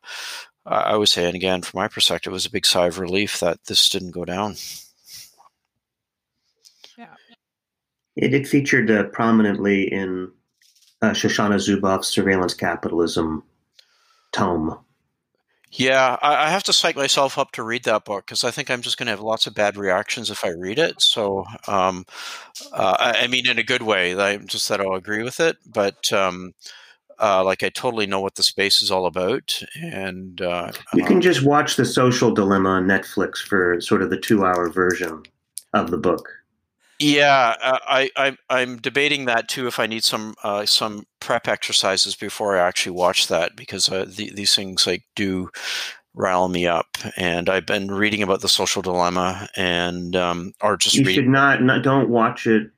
i 0.66 0.96
would 0.96 1.08
say 1.08 1.26
and 1.26 1.34
again 1.34 1.60
from 1.60 1.78
my 1.78 1.88
perspective 1.88 2.30
it 2.30 2.34
was 2.34 2.46
a 2.46 2.50
big 2.50 2.64
sigh 2.64 2.86
of 2.86 2.98
relief 2.98 3.40
that 3.40 3.58
this 3.66 3.88
didn't 3.88 4.12
go 4.12 4.24
down. 4.24 4.56
Yeah. 6.96 7.14
It, 8.16 8.34
it 8.34 8.48
featured 8.48 8.90
uh, 8.90 9.04
prominently 9.04 9.92
in 9.92 10.30
uh, 11.02 11.10
shoshana 11.10 11.56
zuboff's 11.56 12.08
surveillance 12.08 12.54
capitalism 12.54 13.42
tome 14.32 14.78
yeah, 15.76 16.16
I, 16.22 16.46
I 16.46 16.50
have 16.50 16.62
to 16.64 16.72
psych 16.72 16.94
myself 16.94 17.36
up 17.36 17.50
to 17.52 17.64
read 17.64 17.84
that 17.84 18.04
book 18.04 18.26
because 18.26 18.44
I 18.44 18.52
think 18.52 18.70
I'm 18.70 18.80
just 18.80 18.96
going 18.96 19.06
to 19.06 19.10
have 19.10 19.20
lots 19.20 19.48
of 19.48 19.54
bad 19.54 19.76
reactions 19.76 20.30
if 20.30 20.44
I 20.44 20.50
read 20.50 20.78
it. 20.78 21.02
So, 21.02 21.44
um, 21.66 22.06
uh, 22.72 22.96
I, 22.98 23.24
I, 23.24 23.26
mean, 23.26 23.48
in 23.48 23.58
a 23.58 23.64
good 23.64 23.82
way. 23.82 24.16
I'm 24.16 24.46
just 24.46 24.68
that 24.68 24.80
I'll 24.80 24.94
agree 24.94 25.24
with 25.24 25.40
it, 25.40 25.56
but 25.66 26.12
um, 26.12 26.54
uh, 27.20 27.42
like 27.44 27.64
I 27.64 27.70
totally 27.70 28.06
know 28.06 28.20
what 28.20 28.36
the 28.36 28.44
space 28.44 28.82
is 28.82 28.92
all 28.92 29.06
about. 29.06 29.60
And 29.82 30.40
uh, 30.40 30.70
you 30.94 31.04
can 31.04 31.16
um 31.16 31.22
just 31.22 31.44
watch 31.44 31.74
the 31.74 31.84
Social 31.84 32.32
Dilemma 32.32 32.68
on 32.68 32.86
Netflix 32.86 33.38
for 33.38 33.80
sort 33.80 34.02
of 34.02 34.10
the 34.10 34.18
two-hour 34.18 34.70
version 34.70 35.24
of 35.72 35.90
the 35.90 35.98
book. 35.98 36.28
Yeah, 37.04 37.56
uh, 37.60 37.78
I, 37.86 38.10
I 38.16 38.36
I'm 38.48 38.78
debating 38.78 39.26
that 39.26 39.48
too. 39.48 39.66
If 39.66 39.78
I 39.78 39.86
need 39.86 40.04
some 40.04 40.34
uh, 40.42 40.64
some 40.66 41.06
prep 41.20 41.48
exercises 41.48 42.14
before 42.14 42.56
I 42.56 42.66
actually 42.66 42.96
watch 42.96 43.28
that, 43.28 43.56
because 43.56 43.88
uh, 43.88 44.06
the, 44.08 44.30
these 44.30 44.54
things 44.54 44.86
like 44.86 45.02
do 45.14 45.50
rile 46.14 46.48
me 46.48 46.66
up. 46.66 46.86
And 47.16 47.48
I've 47.48 47.66
been 47.66 47.90
reading 47.90 48.22
about 48.22 48.40
the 48.40 48.48
social 48.48 48.82
dilemma, 48.82 49.48
and 49.56 50.16
um, 50.16 50.54
or 50.62 50.76
just 50.76 50.94
you 50.94 51.04
should 51.04 51.28
not, 51.28 51.62
not 51.62 51.82
don't 51.82 52.08
watch 52.08 52.46
it. 52.46 52.70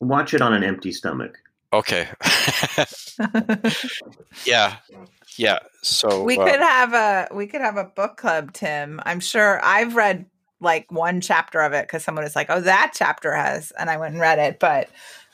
Watch 0.00 0.32
it 0.32 0.40
on 0.40 0.54
an 0.54 0.64
empty 0.64 0.92
stomach. 0.92 1.36
Okay. 1.72 2.08
yeah, 4.46 4.76
yeah. 5.36 5.58
So 5.82 6.24
we 6.24 6.38
uh, 6.38 6.44
could 6.44 6.60
have 6.60 6.94
a 6.94 7.28
we 7.34 7.46
could 7.46 7.60
have 7.60 7.76
a 7.76 7.84
book 7.84 8.16
club, 8.16 8.52
Tim. 8.52 9.00
I'm 9.04 9.20
sure 9.20 9.62
I've 9.62 9.94
read 9.94 10.24
like 10.60 10.90
one 10.90 11.20
chapter 11.20 11.60
of 11.60 11.72
it 11.72 11.86
because 11.86 12.04
someone 12.04 12.24
was 12.24 12.36
like, 12.36 12.48
"Oh, 12.50 12.60
that 12.60 12.92
chapter 12.94 13.34
has," 13.34 13.72
and 13.78 13.90
I 13.90 13.96
went 13.96 14.12
and 14.12 14.20
read 14.20 14.38
it. 14.38 14.58
But 14.58 14.88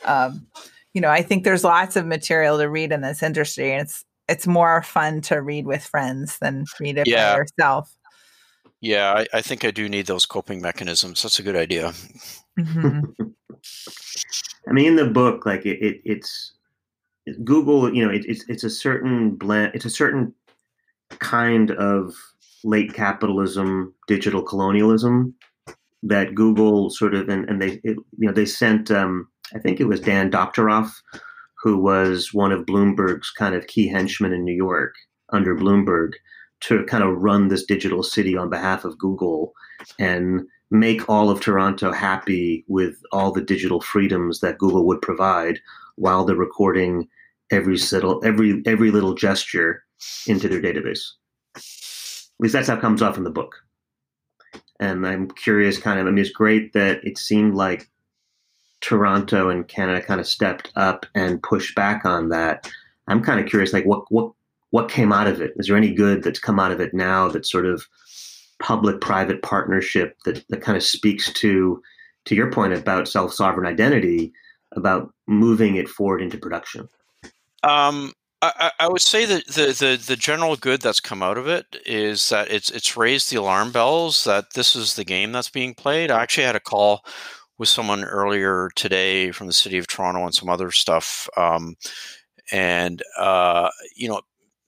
um, 0.04 0.46
you 0.94 1.00
know, 1.00 1.10
I 1.10 1.22
think 1.22 1.44
there's 1.44 1.64
lots 1.64 1.96
of 1.96 2.06
material 2.06 2.58
to 2.58 2.68
read 2.68 2.92
in 2.92 3.00
this 3.00 3.22
industry, 3.22 3.72
and 3.72 3.82
it's 3.82 4.04
it's 4.28 4.46
more 4.46 4.82
fun 4.82 5.20
to 5.22 5.40
read 5.40 5.66
with 5.66 5.84
friends 5.84 6.38
than 6.38 6.64
read 6.80 6.98
it 6.98 7.06
yeah. 7.06 7.32
by 7.32 7.38
yourself. 7.38 7.92
Yeah, 8.80 9.12
I, 9.12 9.38
I, 9.38 9.42
think 9.42 9.64
I 9.64 9.70
do 9.70 9.88
need 9.88 10.06
those 10.06 10.26
coping 10.26 10.60
mechanisms. 10.60 11.22
That's 11.22 11.38
a 11.38 11.42
good 11.42 11.56
idea. 11.56 11.92
Mm-hmm. 12.58 13.00
I 14.68 14.72
mean, 14.72 14.86
in 14.86 14.96
the 14.96 15.06
book, 15.06 15.46
like 15.46 15.64
it, 15.64 15.78
it 15.80 16.00
it's 16.04 16.52
Google. 17.44 17.92
You 17.92 18.06
know, 18.06 18.12
it, 18.12 18.24
it's 18.26 18.44
it's 18.48 18.64
a 18.64 18.70
certain 18.70 19.36
blend. 19.36 19.72
It's 19.74 19.84
a 19.84 19.90
certain 19.90 20.34
kind 21.18 21.70
of 21.72 22.14
late 22.66 22.92
capitalism, 22.92 23.94
digital 24.08 24.42
colonialism 24.42 25.34
that 26.02 26.34
Google 26.34 26.90
sort 26.90 27.14
of 27.14 27.28
and, 27.28 27.48
and 27.48 27.62
they 27.62 27.80
it, 27.84 27.96
you 28.18 28.26
know 28.26 28.32
they 28.32 28.44
sent 28.44 28.90
um, 28.90 29.28
I 29.54 29.58
think 29.58 29.80
it 29.80 29.86
was 29.86 30.00
Dan 30.00 30.30
Doctoroff 30.30 30.90
who 31.62 31.78
was 31.78 32.34
one 32.34 32.52
of 32.52 32.66
Bloomberg's 32.66 33.30
kind 33.30 33.54
of 33.54 33.66
key 33.66 33.88
henchmen 33.88 34.32
in 34.32 34.44
New 34.44 34.54
York 34.54 34.94
under 35.32 35.56
Bloomberg 35.56 36.12
to 36.60 36.84
kind 36.84 37.02
of 37.02 37.16
run 37.16 37.48
this 37.48 37.64
digital 37.64 38.02
city 38.02 38.36
on 38.36 38.50
behalf 38.50 38.84
of 38.84 38.98
Google 38.98 39.52
and 39.98 40.42
make 40.70 41.08
all 41.08 41.30
of 41.30 41.40
Toronto 41.40 41.92
happy 41.92 42.64
with 42.68 42.96
all 43.12 43.32
the 43.32 43.42
digital 43.42 43.80
freedoms 43.80 44.40
that 44.40 44.58
Google 44.58 44.86
would 44.86 45.00
provide 45.00 45.60
while 45.96 46.24
they're 46.24 46.36
recording 46.36 47.08
every 47.50 47.78
little 47.92 48.20
every 48.24 48.62
every 48.66 48.90
little 48.90 49.14
gesture 49.14 49.84
into 50.26 50.48
their 50.48 50.60
database. 50.60 51.04
At 52.38 52.42
least 52.42 52.52
that's 52.52 52.68
how 52.68 52.76
it 52.76 52.80
comes 52.80 53.02
off 53.02 53.16
in 53.16 53.24
the 53.24 53.30
book. 53.30 53.56
And 54.78 55.06
I'm 55.06 55.30
curious, 55.30 55.78
kind 55.78 55.98
of. 55.98 56.06
I 56.06 56.10
mean, 56.10 56.18
it's 56.18 56.30
great 56.30 56.74
that 56.74 57.02
it 57.02 57.16
seemed 57.16 57.54
like 57.54 57.88
Toronto 58.82 59.48
and 59.48 59.66
Canada 59.66 60.04
kind 60.04 60.20
of 60.20 60.26
stepped 60.26 60.70
up 60.76 61.06
and 61.14 61.42
pushed 61.42 61.74
back 61.74 62.04
on 62.04 62.28
that. 62.28 62.70
I'm 63.08 63.22
kind 63.22 63.40
of 63.40 63.46
curious, 63.46 63.72
like 63.72 63.86
what 63.86 64.04
what 64.10 64.32
what 64.70 64.90
came 64.90 65.12
out 65.12 65.28
of 65.28 65.40
it? 65.40 65.54
Is 65.56 65.68
there 65.68 65.76
any 65.76 65.94
good 65.94 66.22
that's 66.22 66.38
come 66.38 66.60
out 66.60 66.72
of 66.72 66.80
it 66.80 66.92
now? 66.92 67.28
That 67.28 67.46
sort 67.46 67.64
of 67.64 67.86
public-private 68.58 69.42
partnership 69.42 70.16
that 70.24 70.44
that 70.48 70.60
kind 70.60 70.76
of 70.76 70.82
speaks 70.82 71.32
to 71.34 71.82
to 72.26 72.34
your 72.34 72.50
point 72.50 72.74
about 72.74 73.08
self-sovereign 73.08 73.66
identity, 73.66 74.32
about 74.72 75.12
moving 75.26 75.76
it 75.76 75.88
forward 75.88 76.20
into 76.20 76.36
production. 76.36 76.88
Um, 77.62 78.12
I, 78.42 78.70
I, 78.78 78.88
would 78.88 79.00
say 79.00 79.24
that 79.24 79.46
the, 79.46 79.66
the 79.66 80.02
the 80.06 80.16
general 80.16 80.56
good 80.56 80.82
that's 80.82 81.00
come 81.00 81.22
out 81.22 81.38
of 81.38 81.48
it 81.48 81.64
is 81.86 82.28
that 82.28 82.50
it's 82.50 82.70
it's 82.70 82.96
raised 82.96 83.30
the 83.30 83.36
alarm 83.38 83.72
bells 83.72 84.24
that 84.24 84.52
this 84.52 84.76
is 84.76 84.94
the 84.94 85.04
game 85.04 85.32
that's 85.32 85.48
being 85.48 85.74
played. 85.74 86.10
I 86.10 86.22
actually 86.22 86.44
had 86.44 86.56
a 86.56 86.60
call 86.60 87.04
with 87.58 87.68
someone 87.68 88.04
earlier 88.04 88.70
today 88.74 89.30
from 89.32 89.46
the 89.46 89.54
city 89.54 89.78
of 89.78 89.86
Toronto 89.86 90.24
and 90.24 90.34
some 90.34 90.50
other 90.50 90.70
stuff, 90.70 91.28
um, 91.38 91.76
and 92.52 93.02
uh, 93.18 93.70
you 93.96 94.08
know, 94.08 94.20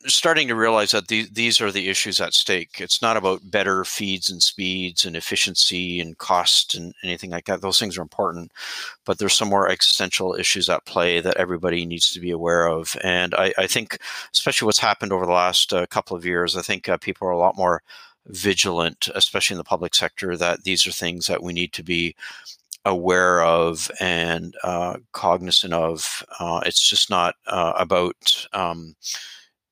starting 0.09 0.49
to 0.49 0.55
realize 0.55 0.91
that 0.93 1.09
these, 1.09 1.31
these 1.31 1.61
are 1.61 1.71
the 1.71 1.89
issues 1.89 2.21
at 2.21 2.35
stake. 2.35 2.81
It's 2.81 3.03
not 3.03 3.17
about 3.17 3.51
better 3.51 3.85
feeds 3.85 4.31
and 4.31 4.43
speeds 4.43 5.05
and 5.05 5.17
efficiency 5.17 6.01
and 6.01 6.19
cost 6.19 6.75
and 6.75 6.95
anything 7.03 7.31
like 7.31 7.47
that. 7.47 7.61
Those 7.61 7.79
things 7.79 7.99
are 7.99 8.03
important, 8.03 8.53
but 9.05 9.19
there's 9.19 9.35
some 9.35 9.49
more 9.49 9.69
existential 9.69 10.35
issues 10.35 10.69
at 10.69 10.87
play 10.87 11.21
that 11.21 11.37
everybody 11.37 11.85
needs 11.85 12.11
to 12.13 12.21
be 12.21 12.31
aware 12.31 12.67
of. 12.67 12.97
And 13.03 13.35
I, 13.35 13.53
I 13.59 13.67
think, 13.67 13.99
especially 14.33 14.67
what's 14.67 14.79
happened 14.79 15.13
over 15.13 15.27
the 15.27 15.33
last 15.33 15.73
uh, 15.73 15.87
couple 15.87 16.17
of 16.17 16.25
years, 16.25 16.57
I 16.57 16.63
think 16.63 16.89
uh, 16.89 16.97
people 16.97 17.29
are 17.29 17.33
a 17.33 17.39
lot 17.39 17.57
more 17.57 17.83
vigilant, 18.27 19.09
especially 19.15 19.55
in 19.55 19.59
the 19.59 19.65
public 19.65 19.95
sector, 19.95 20.37
that 20.37 20.65
these 20.65 20.87
are 20.87 20.93
things 20.93 21.27
that 21.27 21.43
we 21.43 21.53
need 21.53 21.73
to 21.73 21.83
be 21.83 22.15
aware 22.85 23.43
of 23.43 23.91
and 24.01 24.57
uh, 24.65 24.97
cognizant 25.13 25.73
of. 25.73 26.25
Uh, 26.39 26.61
it's 26.65 26.89
just 26.89 27.11
not 27.11 27.35
uh, 27.47 27.73
about 27.77 28.47
um, 28.53 28.95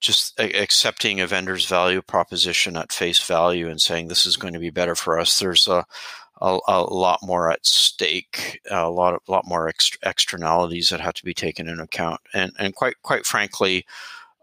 just 0.00 0.38
accepting 0.38 1.20
a 1.20 1.26
vendor's 1.26 1.66
value 1.66 2.02
proposition 2.02 2.76
at 2.76 2.92
face 2.92 3.24
value 3.24 3.68
and 3.68 3.80
saying 3.80 4.09
this 4.09 4.26
is 4.26 4.37
going 4.37 4.52
to 4.52 4.61
be 4.61 4.70
better 4.70 4.94
for 4.94 5.18
us. 5.18 5.38
There's 5.38 5.66
a 5.66 5.85
a, 6.40 6.59
a 6.68 6.82
lot 6.82 7.20
more 7.22 7.50
at 7.50 7.64
stake, 7.64 8.61
a 8.70 8.90
lot 8.90 9.14
of, 9.14 9.20
lot 9.26 9.46
more 9.46 9.72
ext- 9.72 9.96
externalities 10.02 10.90
that 10.90 11.00
have 11.00 11.14
to 11.14 11.24
be 11.24 11.32
taken 11.32 11.68
into 11.68 11.82
account, 11.82 12.20
and 12.35 12.52
and 12.59 12.74
quite 12.74 12.94
quite 13.02 13.24
frankly, 13.24 13.87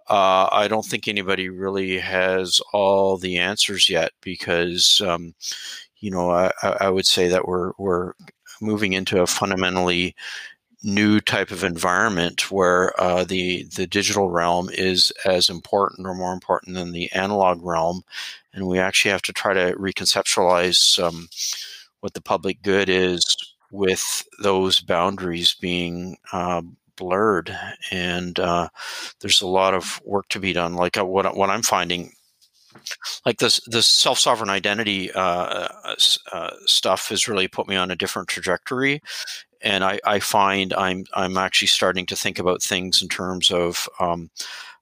uh, 0.09 0.49
I 0.51 0.67
don't 0.67 0.85
think 0.85 1.07
anybody 1.07 1.49
really 1.49 1.97
has 1.99 2.59
all 2.73 3.17
the 3.17 3.37
answers 3.37 3.89
yet 3.89 4.11
because, 4.21 5.01
um, 5.05 5.33
you 5.99 6.11
know, 6.11 6.31
I, 6.31 6.51
I, 6.61 6.89
would 6.89 7.07
say 7.07 7.29
that 7.29 7.47
we're 7.47 7.71
we're 7.77 8.13
moving 8.61 8.93
into 8.93 9.21
a 9.21 9.27
fundamentally 9.27 10.15
new 10.84 11.19
type 11.19 11.52
of 11.52 11.63
environment 11.63 12.52
where 12.52 13.00
uh, 13.02 13.24
the 13.24 13.63
the 13.76 13.88
digital 13.88 14.30
realm 14.30 14.69
is 14.69 15.12
as 15.26 15.50
important 15.50 16.08
or 16.08 16.13
more 16.13 16.34
important 16.34 16.76
than 16.76 16.91
the 16.91 17.12
analog 17.12 17.63
realm, 17.63 18.04
and 18.54 18.67
we 18.67 18.80
actually 18.80 19.12
have 19.12 19.22
to 19.24 19.34
try 19.34 19.54
to 19.54 19.76
reconceptualize 19.78 21.02
um, 21.02 21.30
what 22.02 22.13
the 22.13 22.22
public 22.22 22.62
good 22.62 22.89
is 22.89 23.24
with 23.72 24.28
those 24.41 24.82
boundaries 24.82 25.56
being 25.56 26.17
uh, 26.32 26.62
blurred. 26.96 27.58
And 27.91 28.38
uh, 28.39 28.69
there's 29.22 29.41
a 29.41 29.48
lot 29.48 29.74
of 29.74 30.02
work 30.06 30.28
to 30.30 30.39
be 30.39 30.54
done. 30.54 30.76
Like 30.76 30.98
uh, 30.98 31.06
what 31.06 31.36
what 31.36 31.50
I'm 31.50 31.63
finding 31.63 32.13
like 33.26 33.38
this 33.38 33.60
this 33.67 33.88
self 33.88 34.19
sovereign 34.19 34.50
identity 34.50 35.12
uh, 35.12 35.22
uh, 35.22 35.96
uh, 36.32 36.52
stuff 36.65 37.10
has 37.10 37.28
really 37.28 37.48
put 37.48 37.67
me 37.67 37.76
on 37.76 37.91
a 37.91 37.96
different 37.96 38.28
trajectory, 38.28 39.02
and 39.63 39.84
I, 39.84 39.99
I, 40.06 40.19
find 40.19 40.73
I'm 40.73 41.06
I'm 41.13 41.38
actually 41.38 41.69
starting 41.69 42.06
to 42.08 42.15
think 42.15 42.38
about 42.38 42.62
things 42.62 43.02
in 43.02 43.08
terms 43.08 43.49
of 43.49 43.88
um, 43.99 44.30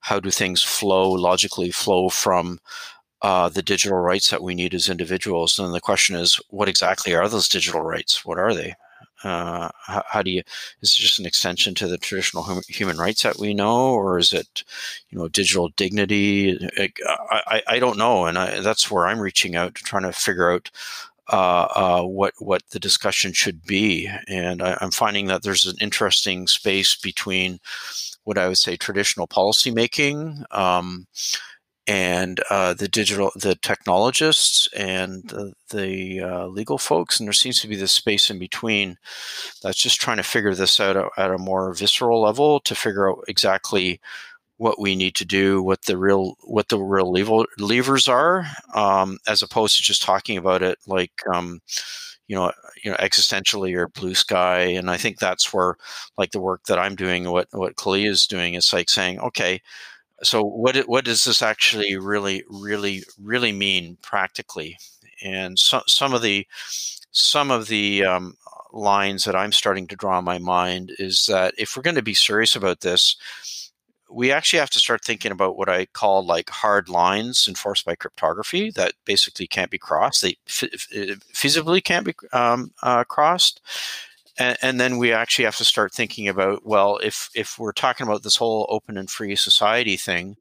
how 0.01 0.19
do 0.19 0.31
things 0.31 0.63
flow 0.63 1.11
logically 1.11 1.71
flow 1.71 2.09
from 2.09 2.59
uh, 3.21 3.49
the 3.49 3.61
digital 3.61 3.99
rights 3.99 4.31
that 4.31 4.41
we 4.41 4.55
need 4.55 4.73
as 4.73 4.89
individuals. 4.89 5.59
And 5.59 5.73
the 5.73 5.79
question 5.79 6.15
is, 6.15 6.41
what 6.49 6.67
exactly 6.67 7.13
are 7.13 7.29
those 7.29 7.47
digital 7.47 7.81
rights? 7.81 8.25
What 8.25 8.39
are 8.39 8.53
they? 8.53 8.73
Uh, 9.23 9.69
how, 9.85 10.03
how, 10.07 10.23
do 10.23 10.31
you 10.31 10.41
is 10.81 10.97
it 10.97 11.01
just 11.01 11.19
an 11.19 11.27
extension 11.27 11.75
to 11.75 11.87
the 11.87 11.97
traditional 11.99 12.41
hum, 12.41 12.59
human 12.67 12.97
rights 12.97 13.21
that 13.21 13.37
we 13.37 13.53
know 13.53 13.91
or 13.91 14.17
is 14.17 14.33
it 14.33 14.63
you 15.09 15.17
know 15.17 15.27
digital 15.27 15.69
dignity 15.77 16.57
i, 16.79 16.91
I, 17.29 17.63
I 17.67 17.79
don't 17.79 17.99
know 17.99 18.25
and 18.25 18.35
I, 18.35 18.61
that's 18.61 18.89
where 18.89 19.05
i'm 19.05 19.19
reaching 19.19 19.55
out 19.55 19.75
to 19.75 19.83
trying 19.83 20.03
to 20.03 20.11
figure 20.11 20.51
out 20.51 20.71
uh, 21.31 21.67
uh, 21.75 22.03
what 22.03 22.33
what 22.39 22.61
the 22.71 22.79
discussion 22.79 23.33
should 23.33 23.63
be 23.65 24.09
and 24.27 24.61
I, 24.61 24.77
am 24.81 24.91
finding 24.91 25.27
that 25.27 25.43
there's 25.43 25.65
an 25.65 25.77
interesting 25.79 26.47
space 26.47 26.95
between 26.95 27.59
what 28.23 28.37
i 28.37 28.47
would 28.47 28.57
say 28.57 28.75
traditional 28.75 29.27
policy 29.27 29.71
making 29.71 30.43
um, 30.51 31.07
and 31.87 32.39
uh, 32.49 32.73
the 32.73 32.87
digital 32.87 33.31
the 33.35 33.55
technologists 33.55 34.69
and 34.75 35.23
the, 35.23 35.53
the 35.71 36.21
uh, 36.21 36.47
legal 36.47 36.77
folks 36.77 37.19
and 37.19 37.27
there 37.27 37.33
seems 37.33 37.59
to 37.61 37.67
be 37.67 37.75
this 37.75 37.91
space 37.91 38.29
in 38.29 38.37
between 38.37 38.97
that's 39.63 39.81
just 39.81 39.99
trying 39.99 40.17
to 40.17 40.23
figure 40.23 40.53
this 40.53 40.79
out 40.79 41.11
at 41.17 41.31
a 41.31 41.37
more 41.37 41.73
visceral 41.73 42.21
level 42.21 42.59
to 42.59 42.75
figure 42.75 43.09
out 43.09 43.23
exactly 43.27 43.99
what 44.61 44.79
we 44.79 44.95
need 44.95 45.15
to 45.15 45.25
do 45.25 45.63
what 45.63 45.81
the 45.85 45.97
real 45.97 46.35
what 46.43 46.69
the 46.69 46.79
real 46.79 47.11
lever, 47.11 47.45
levers 47.57 48.07
are 48.07 48.45
um, 48.75 49.17
as 49.27 49.41
opposed 49.41 49.75
to 49.75 49.81
just 49.83 50.03
talking 50.03 50.37
about 50.37 50.61
it 50.61 50.77
like 50.85 51.11
um, 51.33 51.59
you 52.27 52.35
know 52.35 52.51
you 52.83 52.91
know 52.91 52.97
existentially 52.97 53.75
or 53.75 53.87
blue 53.89 54.13
sky. 54.15 54.59
And 54.61 54.89
i 54.91 54.97
think 54.97 55.17
that's 55.17 55.51
where 55.53 55.75
like 56.17 56.31
the 56.31 56.39
work 56.39 56.63
that 56.65 56.79
i'm 56.79 56.95
doing 56.95 57.29
what 57.31 57.47
what 57.51 57.75
Kaliya 57.75 58.09
is 58.09 58.27
doing 58.27 58.53
is 58.53 58.71
like 58.73 58.89
saying 58.89 59.19
okay 59.19 59.61
so 60.23 60.43
what 60.43 60.77
what 60.87 61.05
does 61.05 61.23
this 61.25 61.41
actually 61.41 61.97
really 61.97 62.43
really 62.49 63.03
really 63.19 63.51
mean 63.51 63.97
practically? 64.01 64.77
And 65.23 65.57
so, 65.59 65.81
some 65.87 66.13
of 66.13 66.21
the 66.21 66.47
some 67.11 67.51
of 67.51 67.67
the 67.67 68.05
um, 68.05 68.35
lines 68.73 69.25
that 69.25 69.35
i'm 69.35 69.51
starting 69.51 69.87
to 69.87 69.95
draw 69.97 70.17
in 70.19 70.25
my 70.25 70.39
mind 70.39 70.93
is 70.99 71.25
that 71.27 71.53
if 71.57 71.75
we're 71.75 71.83
going 71.83 71.95
to 71.95 72.01
be 72.01 72.13
serious 72.13 72.55
about 72.55 72.81
this 72.81 73.17
we 74.11 74.31
actually 74.31 74.59
have 74.59 74.69
to 74.69 74.79
start 74.79 75.03
thinking 75.03 75.31
about 75.31 75.57
what 75.57 75.69
i 75.69 75.85
call 75.87 76.25
like 76.25 76.49
hard 76.49 76.89
lines 76.89 77.47
enforced 77.47 77.85
by 77.85 77.95
cryptography 77.95 78.71
that 78.71 78.93
basically 79.05 79.47
can't 79.47 79.71
be 79.71 79.77
crossed. 79.77 80.21
They 80.21 80.37
f- 80.47 80.69
feasibly 81.33 81.83
can't 81.83 82.05
be 82.05 82.13
um, 82.33 82.71
uh, 82.83 83.03
crossed. 83.03 83.61
And, 84.37 84.57
and, 84.61 84.79
then 84.79 84.97
we 84.97 85.11
actually 85.11 85.45
have 85.45 85.57
to 85.57 85.65
start 85.65 85.93
thinking 85.93 86.27
about 86.27 86.65
well 86.65 86.97
if 87.03 87.29
if 87.35 87.59
we're 87.59 87.73
talking 87.73 88.07
about 88.07 88.23
this 88.23 88.37
whole 88.37 88.65
open 88.69 88.97
and 88.97 89.09
free 89.09 89.35
society 89.35 89.97
thing 89.97 90.37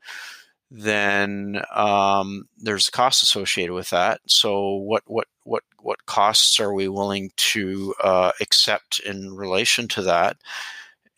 then 0.70 1.61
um, 1.74 2.48
there's 2.59 2.90
costs 2.90 3.22
associated 3.22 3.72
with 3.72 3.90
that. 3.90 4.20
So 4.26 4.74
what 4.74 5.02
what 5.06 5.26
what 5.44 5.64
what 5.80 6.06
costs 6.06 6.61
are 6.61 6.72
we 6.72 6.88
willing 6.88 7.30
to 7.37 7.94
uh, 8.02 8.33
accept 8.40 9.00
in 9.00 9.35
relation 9.35 9.88
to 9.88 10.02
that? 10.02 10.37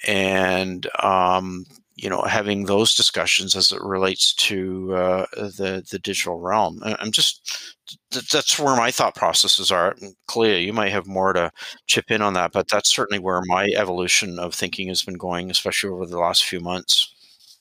And 0.06 0.88
um, 1.00 1.66
you 2.02 2.10
know 2.10 2.22
having 2.22 2.64
those 2.64 2.94
discussions 2.94 3.54
as 3.54 3.70
it 3.70 3.80
relates 3.80 4.34
to 4.34 4.92
uh, 4.94 5.26
the 5.36 5.86
the 5.88 6.00
digital 6.00 6.40
realm. 6.40 6.80
I'm 6.82 7.12
just 7.12 7.76
that's 8.10 8.58
where 8.58 8.76
my 8.76 8.90
thought 8.90 9.14
processes 9.14 9.70
are. 9.70 9.94
And 10.00 10.14
Kaliya, 10.28 10.64
you 10.64 10.72
might 10.72 10.90
have 10.90 11.06
more 11.06 11.32
to 11.32 11.52
chip 11.86 12.10
in 12.10 12.20
on 12.20 12.34
that, 12.34 12.52
but 12.52 12.68
that's 12.68 12.92
certainly 12.92 13.20
where 13.20 13.40
my 13.46 13.66
evolution 13.76 14.40
of 14.40 14.52
thinking 14.52 14.88
has 14.88 15.02
been 15.02 15.16
going, 15.16 15.50
especially 15.50 15.90
over 15.90 16.06
the 16.06 16.18
last 16.18 16.44
few 16.44 16.58
months. 16.58 17.14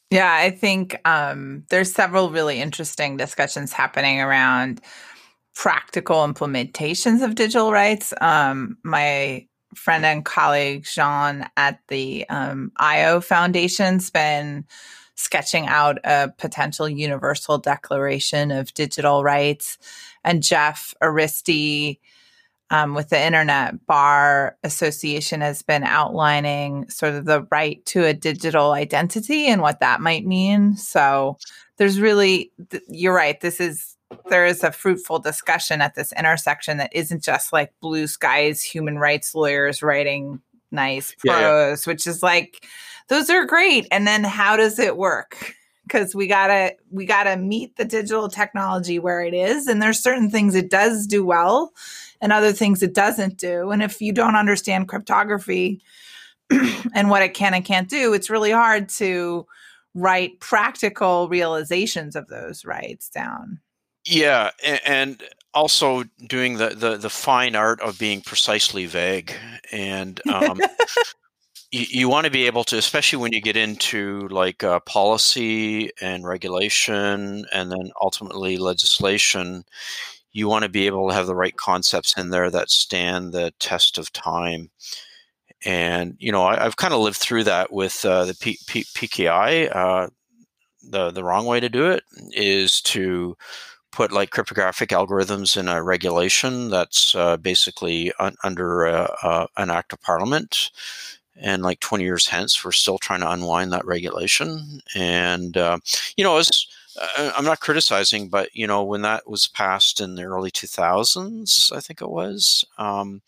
Yeah, 0.10 0.34
I 0.34 0.49
think 0.49 0.99
um, 1.06 1.63
there's 1.69 1.93
several 1.93 2.32
really 2.32 2.60
interesting 2.60 3.17
discussions 3.17 3.71
happening 3.71 4.19
around 4.19 4.82
practical 5.54 6.27
implementations 6.27 7.23
of 7.23 7.36
digital 7.36 7.71
rights. 7.71 8.13
Um, 8.21 8.77
my 8.84 9.45
friend 9.75 10.05
and 10.05 10.25
colleague 10.25 10.84
Jean 10.84 11.47
at 11.57 11.79
the 11.88 12.25
um, 12.29 12.71
IO 12.77 13.21
Foundation's 13.21 14.10
been 14.10 14.65
sketching 15.15 15.67
out 15.67 15.99
a 16.03 16.29
potential 16.38 16.89
universal 16.89 17.57
declaration 17.57 18.51
of 18.51 18.73
digital 18.73 19.23
rights. 19.23 19.77
And 20.23 20.43
Jeff 20.43 20.93
Aresty 21.01 21.99
um, 22.71 22.95
with 22.95 23.10
the 23.10 23.21
Internet 23.21 23.86
Bar 23.86 24.57
Association 24.63 25.41
has 25.41 25.62
been 25.62 25.84
outlining 25.84 26.89
sort 26.89 27.13
of 27.13 27.25
the 27.25 27.45
right 27.51 27.86
to 27.88 28.05
a 28.05 28.13
digital 28.13 28.71
identity 28.71 29.47
and 29.47 29.62
what 29.62 29.81
that 29.81 29.99
might 29.99 30.25
mean. 30.25 30.77
So 30.77 31.38
there's 31.77 31.99
really, 31.99 32.51
you're 32.88 33.13
right. 33.13 33.39
This 33.41 33.60
is 33.60 33.97
there 34.30 34.45
is 34.45 34.63
a 34.63 34.71
fruitful 34.71 35.19
discussion 35.19 35.82
at 35.82 35.95
this 35.95 36.13
intersection 36.13 36.78
that 36.78 36.91
isn't 36.93 37.24
just 37.24 37.54
like 37.54 37.74
blue 37.82 38.08
skies 38.08 38.62
human 38.62 38.97
rights 38.97 39.36
lawyers 39.36 39.84
writing 39.84 40.41
nice 40.71 41.13
prose, 41.19 41.36
yeah, 41.36 41.69
yeah. 41.69 41.76
which 41.86 42.08
is 42.08 42.24
like 42.24 42.65
those 43.10 43.30
are 43.30 43.45
great. 43.45 43.88
And 43.91 44.08
then 44.08 44.24
how 44.24 44.56
does 44.56 44.80
it 44.80 44.97
work? 44.97 45.54
Because 45.84 46.15
we 46.15 46.28
gotta 46.28 46.76
we 46.89 47.06
gotta 47.06 47.36
meet 47.38 47.76
the 47.76 47.86
digital 47.86 48.30
technology 48.30 49.00
where 49.00 49.21
it 49.21 49.34
is, 49.34 49.67
and 49.67 49.82
there's 49.82 50.02
certain 50.02 50.30
things 50.30 50.56
it 50.56 50.69
does 50.69 51.06
do 51.08 51.26
well, 51.26 51.74
and 52.21 52.32
other 52.32 52.54
things 52.54 52.82
it 52.82 52.93
doesn't 52.93 53.38
do. 53.38 53.71
And 53.71 53.84
if 53.84 54.02
you 54.02 54.13
don't 54.13 54.36
understand 54.36 54.88
cryptography 54.88 55.82
and 56.93 57.10
what 57.10 57.24
it 57.24 57.34
can 57.34 57.54
and 57.54 57.65
can't 57.65 57.89
do, 57.89 58.13
it's 58.13 58.30
really 58.30 58.52
hard 58.52 58.88
to 58.89 59.45
write 59.93 60.39
practical 60.39 61.28
realizations 61.28 62.15
of 62.15 62.28
those 62.28 62.63
rights 62.63 63.10
down. 63.10 63.60
Yeah, 64.05 64.49
and 64.85 65.23
also 65.53 66.03
doing 66.27 66.57
the, 66.57 66.69
the, 66.69 66.97
the 66.97 67.09
fine 67.09 67.55
art 67.55 67.81
of 67.81 67.99
being 67.99 68.21
precisely 68.21 68.85
vague, 68.85 69.33
and 69.71 70.19
um, 70.27 70.59
you, 71.71 71.85
you 71.89 72.09
want 72.09 72.25
to 72.25 72.31
be 72.31 72.45
able 72.47 72.63
to, 72.65 72.77
especially 72.77 73.19
when 73.19 73.33
you 73.33 73.41
get 73.41 73.57
into 73.57 74.27
like 74.29 74.63
uh, 74.63 74.79
policy 74.81 75.91
and 76.01 76.25
regulation, 76.25 77.45
and 77.53 77.71
then 77.71 77.91
ultimately 78.01 78.57
legislation. 78.57 79.63
You 80.33 80.47
want 80.47 80.63
to 80.63 80.69
be 80.69 80.85
able 80.85 81.09
to 81.09 81.13
have 81.13 81.27
the 81.27 81.35
right 81.35 81.55
concepts 81.57 82.17
in 82.17 82.29
there 82.29 82.49
that 82.49 82.69
stand 82.69 83.33
the 83.33 83.53
test 83.59 83.97
of 83.97 84.13
time. 84.13 84.71
And 85.65 86.15
you 86.19 86.31
know, 86.31 86.43
I, 86.43 86.63
have 86.63 86.77
kind 86.77 86.93
of 86.93 87.01
lived 87.01 87.17
through 87.17 87.43
that 87.45 87.71
with 87.71 88.03
uh, 88.05 88.25
the 88.25 88.35
P- 88.35 88.59
P- 88.67 88.85
PKI. 88.95 89.75
Uh, 89.75 90.07
the 90.83 91.11
the 91.11 91.23
wrong 91.23 91.45
way 91.45 91.59
to 91.59 91.69
do 91.69 91.91
it 91.91 92.03
is 92.31 92.81
to 92.81 93.37
put 93.91 94.12
like 94.12 94.32
cryptographic 94.32 94.89
algorithms 94.89 95.58
in 95.58 95.67
a 95.67 95.84
regulation 95.84 96.69
that's 96.69 97.15
uh, 97.15 97.38
basically 97.38 98.12
un- 98.19 98.36
under 98.43 98.86
an 98.86 99.69
act 99.69 99.93
of 99.93 100.01
parliament. 100.01 100.71
And 101.43 101.63
like 101.63 101.80
20 101.80 102.04
years 102.04 102.27
hence 102.27 102.63
we're 102.63 102.71
still 102.71 102.99
trying 102.99 103.21
to 103.21 103.32
unwind 103.32 103.73
that 103.73 103.86
regulation. 103.86 104.82
And 104.95 105.58
uh, 105.58 105.80
you 106.17 106.23
know 106.23 106.38
as 106.38 106.67
uh, 107.17 107.32
i'm 107.38 107.45
not 107.45 107.62
criticizing 107.62 108.27
but 108.27 108.49
you 108.54 108.67
know 108.67 108.84
when 108.84 109.01
that 109.01 109.30
was 109.30 109.47
passed 109.47 110.01
in 110.01 110.15
the 110.15 110.23
early 110.23 110.51
2000s 110.51 111.71
i 111.71 111.80
think 111.80 112.01
it 112.01 112.10
was 112.10 112.65
um, 112.77 113.21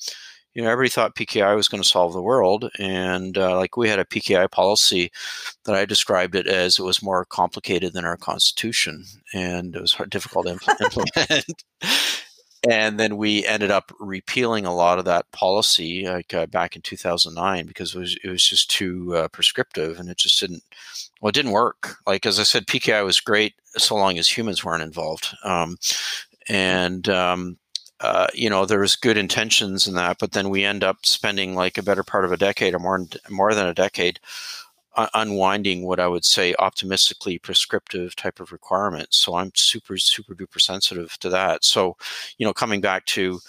you 0.53 0.61
know 0.61 0.69
everybody 0.69 0.89
thought 0.89 1.15
pki 1.15 1.55
was 1.55 1.67
going 1.67 1.81
to 1.81 1.87
solve 1.87 2.13
the 2.13 2.21
world 2.21 2.69
and 2.79 3.37
uh, 3.37 3.57
like 3.57 3.77
we 3.77 3.89
had 3.89 3.99
a 3.99 4.05
pki 4.05 4.49
policy 4.51 5.11
that 5.65 5.75
i 5.75 5.85
described 5.85 6.35
it 6.35 6.47
as 6.47 6.79
it 6.79 6.83
was 6.83 7.01
more 7.01 7.25
complicated 7.25 7.93
than 7.93 8.05
our 8.05 8.17
constitution 8.17 9.05
and 9.33 9.75
it 9.75 9.81
was 9.81 9.93
hard, 9.93 10.09
difficult 10.09 10.45
to 10.45 10.51
implement. 10.81 11.63
And 12.69 12.97
then 12.97 13.17
we 13.17 13.45
ended 13.45 13.71
up 13.71 13.91
repealing 13.99 14.65
a 14.65 14.73
lot 14.73 14.97
of 14.97 15.05
that 15.05 15.29
policy 15.31 16.07
like 16.07 16.33
uh, 16.33 16.45
back 16.45 16.77
in 16.77 16.81
2009 16.81 17.65
because 17.65 17.93
it 17.93 17.99
was 17.99 18.17
it 18.23 18.29
was 18.29 18.47
just 18.47 18.69
too 18.71 19.13
uh, 19.15 19.27
prescriptive 19.27 19.99
and 19.99 20.09
it 20.09 20.17
just 20.17 20.39
didn't 20.39 20.63
well 21.19 21.29
it 21.29 21.35
didn't 21.35 21.51
work. 21.51 21.97
Like 22.07 22.25
as 22.25 22.39
i 22.39 22.43
said 22.43 22.65
pki 22.65 23.03
was 23.03 23.19
great 23.19 23.55
so 23.75 23.95
long 23.95 24.17
as 24.17 24.29
humans 24.29 24.63
weren't 24.63 24.83
involved 24.83 25.35
um, 25.43 25.75
and 26.47 27.09
um, 27.09 27.57
uh, 28.03 28.27
you 28.33 28.49
know 28.49 28.65
there's 28.65 28.95
good 28.95 29.17
intentions 29.17 29.87
in 29.87 29.95
that 29.95 30.17
but 30.19 30.33
then 30.33 30.49
we 30.49 30.63
end 30.63 30.83
up 30.83 31.05
spending 31.05 31.55
like 31.55 31.77
a 31.77 31.83
better 31.83 32.03
part 32.03 32.25
of 32.25 32.31
a 32.31 32.37
decade 32.37 32.75
or 32.75 32.79
more 32.79 32.99
more 33.29 33.53
than 33.55 33.67
a 33.67 33.73
decade 33.73 34.19
unwinding 35.13 35.83
what 35.85 35.99
I 35.99 36.07
would 36.07 36.25
say 36.25 36.53
optimistically 36.59 37.39
prescriptive 37.39 38.15
type 38.15 38.39
of 38.39 38.51
requirements. 38.51 39.17
So 39.17 39.35
I'm 39.35 39.51
super, 39.55 39.97
super 39.97 40.35
duper 40.35 40.61
sensitive 40.61 41.17
to 41.19 41.29
that. 41.29 41.63
So, 41.63 41.97
you 42.37 42.45
know, 42.45 42.53
coming 42.53 42.79
back 42.81 43.05
to, 43.07 43.39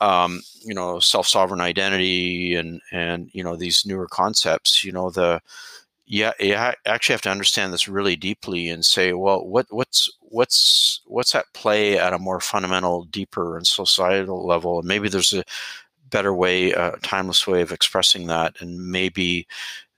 um, 0.00 0.42
you 0.62 0.74
know, 0.74 1.00
self 1.00 1.26
sovereign 1.26 1.60
identity 1.60 2.54
and, 2.54 2.80
and, 2.92 3.30
you 3.32 3.42
know, 3.42 3.56
these 3.56 3.86
newer 3.86 4.06
concepts, 4.08 4.84
you 4.84 4.92
know, 4.92 5.10
the, 5.10 5.40
yeah, 6.08 6.32
I 6.40 6.74
actually 6.86 7.12
have 7.12 7.22
to 7.22 7.30
understand 7.30 7.72
this 7.72 7.86
really 7.86 8.16
deeply 8.16 8.68
and 8.68 8.84
say, 8.84 9.12
well, 9.12 9.46
what, 9.46 9.66
what's, 9.70 10.10
what's, 10.20 11.02
what's 11.04 11.34
at 11.34 11.52
play 11.54 11.98
at 11.98 12.12
a 12.12 12.18
more 12.18 12.40
fundamental, 12.40 13.04
deeper 13.04 13.56
and 13.56 13.66
societal 13.66 14.46
level? 14.46 14.78
And 14.78 14.88
maybe 14.88 15.08
there's 15.08 15.32
a, 15.32 15.44
better 16.10 16.32
way, 16.32 16.72
a 16.72 16.96
timeless 17.02 17.46
way 17.46 17.60
of 17.60 17.70
expressing 17.70 18.28
that, 18.28 18.56
and 18.60 18.90
maybe 18.90 19.46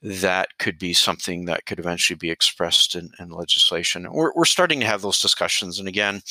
that 0.01 0.49
could 0.59 0.77
be 0.77 0.91
something 0.91 1.45
that 1.45 1.65
could 1.65 1.79
eventually 1.79 2.17
be 2.17 2.29
expressed 2.29 2.95
in, 2.95 3.11
in 3.17 3.29
legislation. 3.29 4.11
We're, 4.11 4.33
we're 4.35 4.43
starting 4.43 4.81
to 4.81 4.85
have 4.87 5.01
those 5.01 5.21
discussions. 5.21 5.79
And 5.79 5.87
again, 5.87 6.21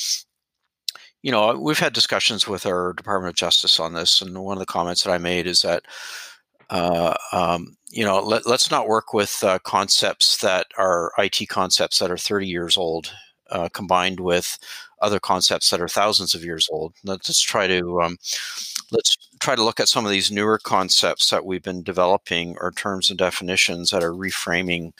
you 1.23 1.31
know, 1.31 1.57
we've 1.57 1.79
had 1.79 1.93
discussions 1.93 2.47
with 2.47 2.67
our 2.67 2.93
Department 2.93 3.31
of 3.31 3.35
Justice 3.35 3.79
on 3.79 3.93
this. 3.93 4.21
And 4.21 4.37
one 4.37 4.57
of 4.57 4.59
the 4.59 4.65
comments 4.67 5.03
that 5.03 5.11
I 5.11 5.17
made 5.17 5.47
is 5.47 5.63
that, 5.63 5.83
uh, 6.71 7.13
um, 7.33 7.75
you 7.91 8.05
know, 8.05 8.19
let, 8.21 8.45
us 8.47 8.71
not 8.71 8.87
work 8.87 9.13
with 9.13 9.43
uh, 9.43 9.59
concepts 9.59 10.37
that 10.37 10.67
are 10.77 11.11
IT 11.17 11.49
concepts 11.49 11.99
that 11.99 12.09
are 12.09 12.17
30 12.17 12.47
years 12.47 12.77
old, 12.77 13.11
uh, 13.51 13.67
combined 13.73 14.21
with 14.21 14.57
other 15.01 15.19
concepts 15.19 15.69
that 15.69 15.81
are 15.81 15.87
thousands 15.87 16.33
of 16.33 16.43
years 16.45 16.69
old. 16.71 16.93
Let's 17.03 17.41
try 17.41 17.67
to 17.67 18.01
um, 18.01 18.17
let's 18.91 19.17
try 19.39 19.55
to 19.55 19.63
look 19.63 19.79
at 19.79 19.89
some 19.89 20.05
of 20.05 20.11
these 20.11 20.31
newer 20.31 20.57
concepts 20.57 21.29
that 21.29 21.45
we've 21.45 21.63
been 21.63 21.83
developing 21.83 22.55
or 22.61 22.71
terms 22.71 23.09
and 23.09 23.19
definitions 23.19 23.89
that 23.89 24.03
are 24.03 24.13
reframing 24.13 24.93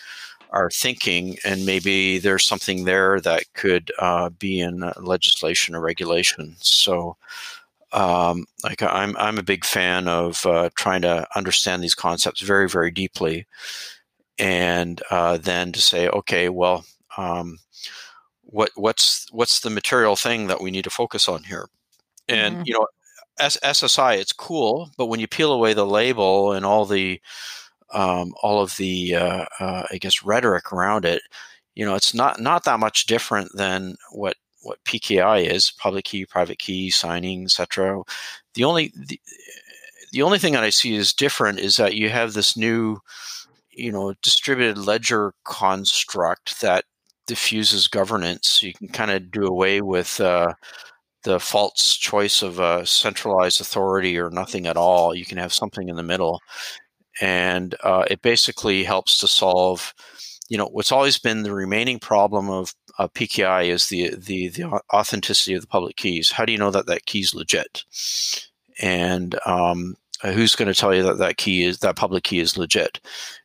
our 0.52 0.70
thinking, 0.70 1.38
and 1.46 1.66
maybe 1.66 2.18
there's 2.18 2.46
something 2.46 2.84
there 2.84 3.22
that 3.22 3.44
could 3.54 3.92
uh, 4.00 4.30
be 4.32 4.60
in 4.60 4.84
uh, 4.84 4.92
legislation 4.98 5.76
or 5.76 5.80
regulation. 5.80 6.56
So, 6.60 7.16
um, 7.94 8.46
like 8.64 8.82
I'm, 8.82 9.16
I'm 9.18 9.38
a 9.38 9.44
big 9.44 9.66
fan 9.66 10.08
of 10.08 10.46
uh, 10.46 10.70
trying 10.76 11.02
to 11.02 11.28
understand 11.36 11.84
these 11.84 11.96
concepts 11.96 12.42
very, 12.42 12.70
very 12.70 12.92
deeply, 12.92 13.48
and 14.40 15.02
uh, 15.10 15.38
then 15.38 15.72
to 15.74 15.82
say, 15.82 16.08
okay, 16.10 16.50
well, 16.50 16.86
um, 17.18 17.60
what 18.44 18.72
what's 18.76 19.28
what's 19.32 19.60
the 19.60 19.70
material 19.70 20.16
thing 20.16 20.48
that 20.48 20.62
we 20.62 20.72
need 20.72 20.84
to 20.84 20.90
focus 20.90 21.28
on 21.28 21.44
here? 21.44 21.68
And 22.28 22.56
mm-hmm. 22.56 22.64
you 22.66 22.74
know, 22.74 22.88
S- 23.40 23.58
SSI, 23.64 24.18
it's 24.18 24.34
cool, 24.34 24.92
but 24.98 25.08
when 25.08 25.20
you 25.20 25.28
peel 25.28 25.52
away 25.52 25.74
the 25.74 25.86
label 25.86 26.54
and 26.54 26.66
all 26.66 26.86
the 26.86 27.20
um, 27.94 28.34
all 28.42 28.62
of 28.62 28.78
the 28.78 29.16
uh, 29.16 29.46
uh, 29.60 29.84
I 29.92 29.98
guess 29.98 30.24
rhetoric 30.24 30.72
around 30.72 31.06
it, 31.06 31.22
you 31.76 31.86
know, 31.86 31.96
it's 31.96 32.14
not 32.14 32.40
not 32.40 32.64
that 32.66 32.80
much 32.80 33.06
different 33.06 33.52
than 33.56 33.96
what 34.12 34.36
what 34.62 34.84
PKI 34.86 35.50
is: 35.50 35.72
public 35.72 36.06
key, 36.06 36.26
private 36.26 36.60
key, 36.60 36.90
signing, 36.90 37.44
etc. 37.46 38.02
The 38.54 38.64
only 38.64 38.94
the, 38.96 39.20
the 40.12 40.22
only 40.22 40.40
thing 40.40 40.54
that 40.54 40.64
I 40.64 40.70
see 40.70 40.96
is 40.96 41.14
different 41.14 41.60
is 41.60 41.78
that 41.78 41.96
you 41.96 42.10
have 42.10 42.34
this 42.34 42.58
new, 42.58 43.00
you 43.72 43.92
know, 43.92 44.14
distributed 44.22 44.78
ledger 44.78 45.34
construct 45.46 46.62
that 46.62 46.86
diffuses 47.28 47.88
governance. 47.88 48.62
You 48.62 48.74
can 48.74 48.90
kind 48.90 49.12
of 49.12 49.32
do 49.32 49.46
away 49.46 49.82
with. 49.82 50.20
Uh, 50.20 50.54
the 51.24 51.40
false 51.40 51.98
choice 51.98 52.42
of 52.42 52.60
a 52.60 52.86
centralized 52.86 53.62
authority 53.62 54.18
or 54.18 54.30
nothing 54.30 54.66
at 54.68 54.78
all. 54.78 55.14
You 55.14 55.26
can 55.26 55.38
have 55.38 55.54
something 55.54 55.88
in 55.90 55.96
the 55.96 56.04
middle, 56.04 56.42
and 57.20 57.76
uh, 57.84 58.06
it 58.10 58.22
basically 58.22 58.84
helps 58.84 59.18
to 59.20 59.28
solve. 59.28 59.94
You 60.50 60.58
know, 60.58 60.68
what's 60.68 60.92
always 60.92 61.18
been 61.18 61.44
the 61.44 61.54
remaining 61.54 62.00
problem 62.00 62.50
of 62.50 62.74
uh, 63.02 63.08
PKI 63.08 63.68
is 63.68 63.90
the, 63.90 64.16
the 64.16 64.50
the 64.50 64.66
authenticity 64.94 65.54
of 65.54 65.62
the 65.62 65.68
public 65.68 65.96
keys. 65.96 66.32
How 66.32 66.46
do 66.46 66.52
you 66.52 66.58
know 66.58 66.72
that 66.72 66.86
that 66.86 67.06
key 67.06 67.22
is 67.22 67.34
legit? 67.34 67.84
And 68.80 69.38
um, 69.46 69.96
who's 70.24 70.56
going 70.56 70.68
to 70.68 70.80
tell 70.80 70.94
you 70.94 71.04
that 71.04 71.18
that 71.18 71.38
key 71.38 71.64
is 71.64 71.80
that 71.80 71.96
public 71.96 72.24
key 72.24 72.40
is 72.40 72.58
legit? 72.58 73.00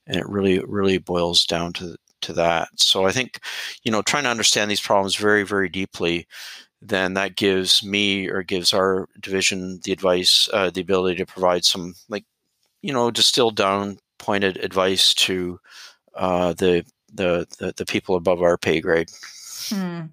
And 0.06 0.16
it 0.16 0.28
really 0.28 0.60
really 0.60 0.98
boils 0.98 1.46
down 1.46 1.72
to 1.74 1.96
to 2.22 2.32
that. 2.34 2.68
So 2.76 3.06
I 3.06 3.12
think, 3.12 3.40
you 3.82 3.92
know, 3.92 4.02
trying 4.02 4.24
to 4.24 4.30
understand 4.30 4.70
these 4.70 4.80
problems 4.80 5.16
very 5.16 5.42
very 5.42 5.68
deeply 5.68 6.26
then 6.82 7.14
that 7.14 7.36
gives 7.36 7.82
me 7.82 8.28
or 8.28 8.42
gives 8.42 8.74
our 8.74 9.08
division 9.18 9.80
the 9.84 9.92
advice, 9.92 10.48
uh, 10.52 10.70
the 10.70 10.82
ability 10.82 11.16
to 11.16 11.26
provide 11.26 11.64
some 11.64 11.94
like, 12.10 12.24
you 12.82 12.92
know, 12.92 13.10
distilled 13.10 13.56
down, 13.56 13.98
pointed 14.18 14.58
advice 14.58 15.14
to 15.14 15.58
uh, 16.14 16.52
the, 16.52 16.84
the, 17.12 17.46
the 17.58 17.72
the 17.76 17.86
people 17.86 18.14
above 18.14 18.42
our 18.42 18.58
pay 18.58 18.80
grade. 18.80 19.10
Hmm. 19.68 20.06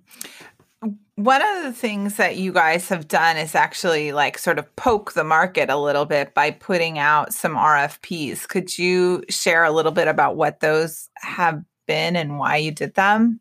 One 1.15 1.41
of 1.41 1.63
the 1.63 1.71
things 1.71 2.17
that 2.17 2.37
you 2.37 2.51
guys 2.51 2.89
have 2.89 3.07
done 3.07 3.37
is 3.37 3.55
actually 3.55 4.11
like 4.11 4.37
sort 4.37 4.59
of 4.59 4.75
poke 4.75 5.13
the 5.13 5.23
market 5.23 5.69
a 5.69 5.77
little 5.77 6.05
bit 6.05 6.33
by 6.33 6.51
putting 6.51 6.97
out 6.97 7.33
some 7.33 7.53
RFPs. 7.53 8.47
Could 8.47 8.77
you 8.77 9.23
share 9.29 9.63
a 9.63 9.71
little 9.71 9.91
bit 9.91 10.07
about 10.07 10.35
what 10.35 10.59
those 10.59 11.09
have 11.17 11.63
been 11.87 12.15
and 12.15 12.39
why 12.39 12.57
you 12.57 12.71
did 12.71 12.95
them? 12.95 13.39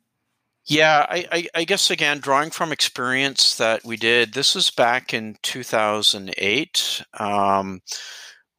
Yeah, 0.66 1.06
I, 1.08 1.26
I, 1.32 1.48
I, 1.56 1.64
guess 1.64 1.90
again, 1.90 2.20
drawing 2.20 2.50
from 2.50 2.70
experience 2.70 3.56
that 3.56 3.84
we 3.84 3.96
did, 3.96 4.32
this 4.32 4.54
was 4.54 4.70
back 4.70 5.12
in 5.12 5.36
2008 5.42 7.02
um, 7.18 7.80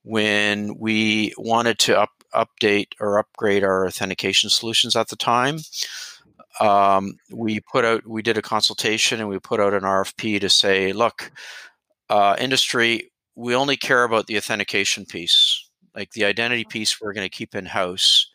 when 0.04 0.78
we 0.78 1.34
wanted 1.38 1.80
to 1.80 2.02
up, 2.02 2.10
update 2.34 2.90
or 3.00 3.20
upgrade 3.20 3.64
our 3.64 3.88
authentication 3.88 4.50
solutions 4.50 4.98
at 4.98 5.08
the 5.08 5.16
time. 5.16 5.60
Um, 6.60 7.18
we 7.32 7.60
put 7.60 7.86
out, 7.86 8.06
we 8.08 8.22
did 8.22 8.38
a 8.38 8.42
consultation 8.42 9.20
and 9.20 9.30
we 9.30 9.40
put 9.40 9.60
out 9.60 9.74
an 9.74 9.84
RFP 9.84 10.40
to 10.42 10.50
say, 10.50 10.94
look, 10.94 11.32
uh, 12.10 12.36
industry, 12.40 13.12
we 13.36 13.56
only 13.56 13.78
care 13.78 14.04
about 14.04 14.28
the 14.28 14.38
authentication 14.38 15.06
piece, 15.06 15.70
like 15.96 16.12
the 16.12 16.26
identity 16.26 16.64
piece, 16.64 17.02
we're 17.02 17.14
going 17.14 17.26
to 17.26 17.36
keep 17.36 17.56
in 17.56 17.66
house 17.66 18.30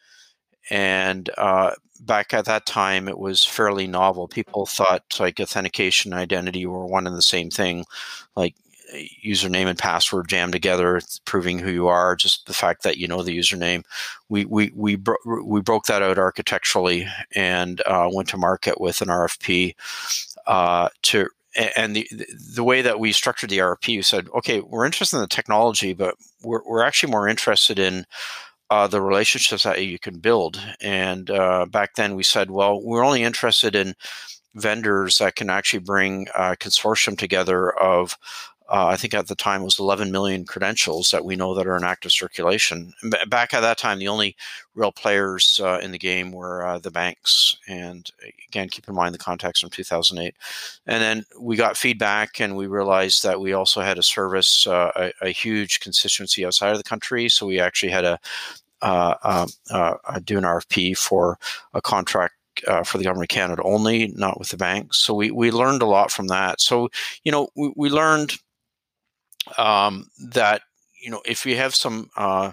and 0.70 1.30
uh, 1.38 1.70
back 2.00 2.34
at 2.34 2.44
that 2.44 2.66
time 2.66 3.08
it 3.08 3.18
was 3.18 3.44
fairly 3.44 3.86
novel. 3.86 4.28
People 4.28 4.66
thought 4.66 5.02
like 5.18 5.40
authentication 5.40 6.12
and 6.12 6.20
identity 6.20 6.66
were 6.66 6.86
one 6.86 7.06
and 7.06 7.16
the 7.16 7.22
same 7.22 7.50
thing. 7.50 7.84
Like 8.36 8.54
username 9.24 9.66
and 9.66 9.78
password 9.78 10.28
jammed 10.28 10.52
together 10.52 11.00
proving 11.24 11.58
who 11.58 11.70
you 11.70 11.88
are 11.88 12.16
just 12.16 12.46
the 12.46 12.54
fact 12.54 12.82
that 12.82 12.96
you 12.96 13.06
know 13.06 13.22
the 13.22 13.36
username 13.36 13.82
we 14.28 14.44
we 14.46 14.72
we, 14.74 14.96
bro- 14.96 15.16
we 15.44 15.60
broke 15.60 15.84
that 15.84 16.02
out 16.02 16.18
architecturally 16.18 17.06
and 17.34 17.82
uh, 17.86 18.08
went 18.12 18.28
to 18.28 18.36
market 18.36 18.80
with 18.80 19.00
an 19.02 19.08
rfp 19.08 19.74
uh, 20.46 20.88
to 21.02 21.28
and 21.76 21.96
the 21.96 22.08
the 22.54 22.64
way 22.64 22.82
that 22.82 23.00
we 23.00 23.10
structured 23.12 23.50
the 23.50 23.58
RFP, 23.58 23.96
we 23.96 24.02
said, 24.02 24.28
okay, 24.34 24.60
we're 24.60 24.84
interested 24.84 25.16
in 25.16 25.22
the 25.22 25.28
technology, 25.28 25.92
but 25.92 26.14
we're, 26.42 26.62
we're 26.64 26.84
actually 26.84 27.10
more 27.10 27.26
interested 27.26 27.78
in 27.78 28.04
uh, 28.70 28.86
the 28.86 29.00
relationships 29.00 29.64
that 29.64 29.84
you 29.84 29.98
can 29.98 30.18
build. 30.18 30.60
And 30.80 31.30
uh, 31.30 31.66
back 31.66 31.94
then 31.94 32.14
we 32.14 32.22
said, 32.22 32.50
well, 32.50 32.80
we're 32.82 33.04
only 33.04 33.22
interested 33.22 33.74
in 33.74 33.94
vendors 34.54 35.18
that 35.18 35.36
can 35.36 35.50
actually 35.50 35.80
bring 35.80 36.28
a 36.34 36.56
consortium 36.56 37.16
together 37.16 37.70
of 37.78 38.16
uh, 38.68 38.86
I 38.86 38.96
think 38.96 39.14
at 39.14 39.28
the 39.28 39.34
time 39.34 39.62
it 39.62 39.64
was 39.64 39.78
11 39.78 40.12
million 40.12 40.44
credentials 40.44 41.10
that 41.10 41.24
we 41.24 41.36
know 41.36 41.54
that 41.54 41.66
are 41.66 41.76
in 41.76 41.84
active 41.84 42.12
circulation. 42.12 42.92
Back 43.28 43.54
at 43.54 43.60
that 43.60 43.78
time, 43.78 43.98
the 43.98 44.08
only 44.08 44.36
real 44.74 44.92
players 44.92 45.58
uh, 45.62 45.78
in 45.82 45.90
the 45.90 45.98
game 45.98 46.32
were 46.32 46.66
uh, 46.66 46.78
the 46.78 46.90
banks. 46.90 47.56
And 47.66 48.10
again, 48.48 48.68
keep 48.68 48.86
in 48.86 48.94
mind 48.94 49.14
the 49.14 49.18
context 49.18 49.62
from 49.62 49.70
2008. 49.70 50.34
And 50.86 51.02
then 51.02 51.24
we 51.40 51.56
got 51.56 51.78
feedback, 51.78 52.40
and 52.40 52.56
we 52.56 52.66
realized 52.66 53.22
that 53.22 53.40
we 53.40 53.54
also 53.54 53.80
had 53.80 53.96
to 53.96 54.02
service 54.02 54.66
uh, 54.66 54.92
a, 54.96 55.12
a, 55.22 55.30
huge 55.30 55.80
constituency 55.80 56.44
outside 56.44 56.72
of 56.72 56.78
the 56.78 56.84
country. 56.84 57.28
So 57.28 57.46
we 57.46 57.60
actually 57.60 57.92
had 57.92 58.02
to 58.02 58.18
uh, 58.82 59.14
um, 59.22 59.48
uh, 59.70 60.20
do 60.24 60.36
an 60.36 60.44
RFP 60.44 60.96
for 60.96 61.38
a 61.72 61.80
contract 61.80 62.34
uh, 62.66 62.82
for 62.82 62.98
the 62.98 63.04
government 63.04 63.30
of 63.30 63.34
Canada 63.34 63.62
only, 63.62 64.08
not 64.08 64.38
with 64.38 64.50
the 64.50 64.56
banks. 64.56 64.98
So 64.98 65.14
we, 65.14 65.30
we 65.30 65.50
learned 65.50 65.82
a 65.82 65.86
lot 65.86 66.10
from 66.10 66.26
that. 66.28 66.60
So, 66.60 66.88
you 67.24 67.32
know, 67.32 67.48
we, 67.54 67.72
we 67.76 67.90
learned 67.90 68.36
um, 69.56 70.06
that 70.18 70.62
you 71.02 71.10
know 71.10 71.22
if 71.24 71.46
you 71.46 71.56
have 71.56 71.74
some 71.74 72.10
uh, 72.16 72.52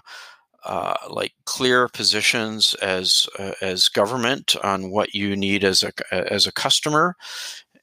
uh, 0.64 0.96
like 1.10 1.34
clear 1.46 1.88
positions 1.88 2.74
as 2.76 3.28
uh, 3.40 3.54
as 3.62 3.90
government 3.90 4.56
on 4.64 4.92
what 4.92 5.14
you 5.14 5.36
need 5.36 5.64
as 5.64 5.84
a 5.84 5.92
as 6.12 6.48
a 6.48 6.52
customer 6.52 7.16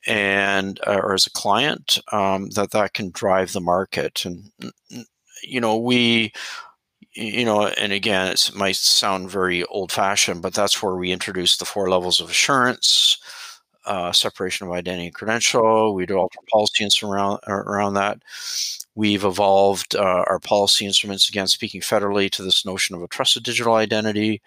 and 0.06 0.80
uh, 0.86 1.00
or 1.02 1.14
as 1.14 1.26
a 1.26 1.30
client 1.30 1.98
um, 2.10 2.48
that 2.50 2.70
that 2.72 2.94
can 2.94 3.10
drive 3.10 3.52
the 3.52 3.60
market. 3.60 4.24
And 4.24 4.50
you 5.42 5.60
know 5.60 5.76
we 5.76 6.32
you 7.14 7.44
know 7.44 7.66
and 7.66 7.92
again 7.92 8.28
it 8.28 8.50
might 8.54 8.76
sound 8.76 9.30
very 9.30 9.64
old 9.64 9.92
fashioned 9.92 10.40
but 10.40 10.54
that's 10.54 10.82
where 10.82 10.94
we 10.94 11.12
introduce 11.12 11.56
the 11.56 11.64
four 11.64 11.90
levels 11.90 12.20
of 12.20 12.30
assurance 12.30 13.18
uh, 13.86 14.12
separation 14.12 14.66
of 14.66 14.72
identity 14.72 15.06
and 15.06 15.14
credential. 15.14 15.94
We 15.94 16.06
developed 16.06 16.36
policy 16.50 16.86
around 17.02 17.40
around 17.46 17.94
that. 17.94 18.22
We've 18.94 19.24
evolved 19.24 19.96
uh, 19.96 20.24
our 20.28 20.38
policy 20.38 20.84
instruments 20.86 21.28
again, 21.28 21.46
speaking 21.48 21.80
federally 21.80 22.30
to 22.32 22.42
this 22.42 22.64
notion 22.66 22.94
of 22.94 23.02
a 23.02 23.08
trusted 23.08 23.42
digital 23.42 23.74
identity, 23.74 24.42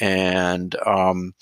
and 0.00 0.76
um, 0.86 1.34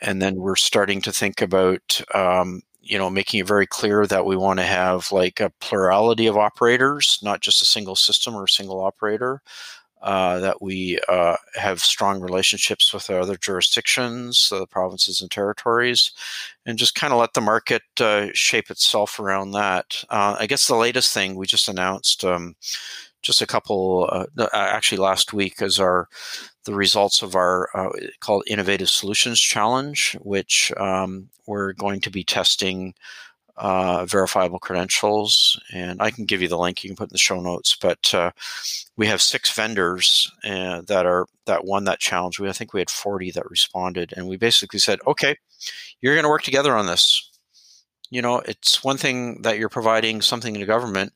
and 0.00 0.22
then 0.22 0.36
we're 0.36 0.56
starting 0.56 1.00
to 1.02 1.12
think 1.12 1.42
about 1.42 2.00
um, 2.14 2.62
you 2.82 2.98
know 2.98 3.10
making 3.10 3.40
it 3.40 3.46
very 3.46 3.66
clear 3.66 4.06
that 4.06 4.26
we 4.26 4.36
want 4.36 4.58
to 4.60 4.64
have 4.64 5.10
like 5.12 5.40
a 5.40 5.52
plurality 5.60 6.26
of 6.26 6.36
operators, 6.36 7.18
not 7.22 7.40
just 7.40 7.62
a 7.62 7.66
single 7.66 7.96
system 7.96 8.34
or 8.34 8.44
a 8.44 8.48
single 8.48 8.80
operator. 8.80 9.42
Uh, 10.00 10.38
that 10.38 10.62
we 10.62 10.96
uh, 11.08 11.36
have 11.54 11.80
strong 11.80 12.20
relationships 12.20 12.94
with 12.94 13.10
our 13.10 13.18
other 13.18 13.36
jurisdictions, 13.36 14.48
uh, 14.52 14.60
the 14.60 14.66
provinces 14.66 15.20
and 15.20 15.30
territories, 15.30 16.12
and 16.64 16.78
just 16.78 16.94
kind 16.94 17.12
of 17.12 17.18
let 17.18 17.34
the 17.34 17.40
market 17.40 17.82
uh, 18.00 18.28
shape 18.32 18.70
itself 18.70 19.18
around 19.18 19.50
that. 19.50 20.04
Uh, 20.08 20.36
I 20.38 20.46
guess 20.46 20.68
the 20.68 20.76
latest 20.76 21.12
thing 21.12 21.34
we 21.34 21.46
just 21.46 21.68
announced 21.68 22.24
um, 22.24 22.54
just 23.22 23.42
a 23.42 23.46
couple, 23.46 24.08
actually 24.54 24.98
last 24.98 25.32
week, 25.32 25.60
is 25.60 25.80
our 25.80 26.08
the 26.64 26.74
results 26.74 27.20
of 27.22 27.34
our 27.34 27.68
called 28.20 28.44
Innovative 28.46 28.88
Solutions 28.88 29.40
Challenge, 29.40 30.16
which 30.20 30.72
um, 30.76 31.28
we're 31.46 31.72
going 31.72 32.00
to 32.02 32.10
be 32.10 32.22
testing 32.22 32.94
uh, 33.58 34.06
verifiable 34.06 34.58
credentials. 34.58 35.60
And 35.72 36.00
I 36.00 36.10
can 36.10 36.24
give 36.24 36.40
you 36.40 36.48
the 36.48 36.58
link. 36.58 36.82
You 36.82 36.90
can 36.90 36.96
put 36.96 37.10
in 37.10 37.12
the 37.12 37.18
show 37.18 37.40
notes. 37.40 37.76
But 37.76 38.14
uh, 38.14 38.30
we 38.96 39.06
have 39.06 39.20
six 39.20 39.52
vendors 39.52 40.30
uh, 40.44 40.82
that 40.86 41.06
are 41.06 41.26
that 41.46 41.64
won 41.64 41.84
that 41.84 42.00
challenge. 42.00 42.38
We 42.38 42.48
I 42.48 42.52
think 42.52 42.72
we 42.72 42.80
had 42.80 42.90
40 42.90 43.32
that 43.32 43.50
responded, 43.50 44.14
and 44.16 44.28
we 44.28 44.36
basically 44.36 44.78
said, 44.78 45.00
okay, 45.06 45.36
you're 46.00 46.14
going 46.14 46.24
to 46.24 46.30
work 46.30 46.42
together 46.42 46.74
on 46.76 46.86
this. 46.86 47.30
You 48.10 48.22
know, 48.22 48.38
it's 48.40 48.82
one 48.82 48.96
thing 48.96 49.42
that 49.42 49.58
you're 49.58 49.68
providing 49.68 50.22
something 50.22 50.54
to 50.54 50.64
government, 50.64 51.12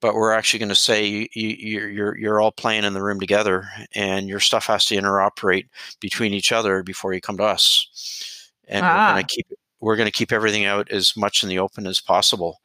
but 0.00 0.14
we're 0.14 0.32
actually 0.32 0.60
going 0.60 0.68
to 0.68 0.74
say 0.74 1.04
you, 1.06 1.28
you, 1.32 1.86
you're 1.86 2.16
you're 2.16 2.40
all 2.40 2.52
playing 2.52 2.84
in 2.84 2.92
the 2.92 3.02
room 3.02 3.18
together, 3.18 3.68
and 3.94 4.28
your 4.28 4.40
stuff 4.40 4.66
has 4.66 4.84
to 4.86 4.96
interoperate 4.96 5.66
between 6.00 6.32
each 6.34 6.52
other 6.52 6.82
before 6.82 7.12
you 7.12 7.20
come 7.20 7.38
to 7.38 7.44
us. 7.44 8.50
And 8.68 8.84
ah. 8.84 8.88
we're 8.88 9.14
going 9.14 9.26
to 9.26 9.34
keep 9.34 9.46
it 9.50 9.58
we're 9.80 9.96
going 9.96 10.06
to 10.06 10.12
keep 10.12 10.32
everything 10.32 10.64
out 10.64 10.90
as 10.90 11.16
much 11.16 11.42
in 11.42 11.48
the 11.48 11.58
open 11.58 11.86
as 11.86 12.00
possible. 12.00 12.60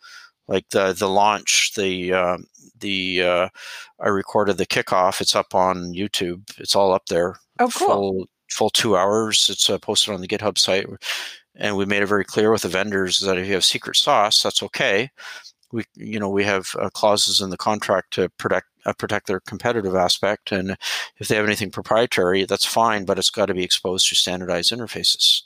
Like 0.47 0.69
the 0.69 0.93
the 0.93 1.07
launch, 1.07 1.73
the 1.75 2.13
uh, 2.13 2.37
the 2.79 3.21
uh, 3.21 3.49
I 4.01 4.09
recorded 4.09 4.57
the 4.57 4.65
kickoff. 4.65 5.21
It's 5.21 5.35
up 5.35 5.55
on 5.55 5.93
YouTube. 5.93 6.43
It's 6.57 6.75
all 6.75 6.93
up 6.93 7.05
there. 7.05 7.37
Oh, 7.59 7.69
cool. 7.69 7.87
Full, 7.87 8.25
full 8.49 8.69
two 8.69 8.97
hours. 8.97 9.49
It's 9.49 9.69
uh, 9.69 9.77
posted 9.77 10.13
on 10.13 10.19
the 10.19 10.27
GitHub 10.27 10.57
site, 10.57 10.85
and 11.55 11.77
we 11.77 11.85
made 11.85 12.03
it 12.03 12.07
very 12.07 12.25
clear 12.25 12.51
with 12.51 12.63
the 12.63 12.67
vendors 12.67 13.19
that 13.21 13.37
if 13.37 13.47
you 13.47 13.53
have 13.53 13.63
secret 13.63 13.95
sauce, 13.95 14.43
that's 14.43 14.61
okay. 14.63 15.09
We 15.71 15.85
you 15.95 16.19
know 16.19 16.29
we 16.29 16.43
have 16.43 16.75
uh, 16.77 16.89
clauses 16.89 17.39
in 17.39 17.49
the 17.49 17.57
contract 17.57 18.11
to 18.15 18.27
protect 18.37 18.67
uh, 18.85 18.93
protect 18.93 19.27
their 19.27 19.39
competitive 19.39 19.95
aspect, 19.95 20.51
and 20.51 20.75
if 21.19 21.29
they 21.29 21.37
have 21.37 21.45
anything 21.45 21.71
proprietary, 21.71 22.43
that's 22.43 22.65
fine, 22.65 23.05
but 23.05 23.17
it's 23.17 23.29
got 23.29 23.45
to 23.45 23.53
be 23.53 23.63
exposed 23.63 24.09
to 24.09 24.15
standardized 24.15 24.73
interfaces 24.73 25.43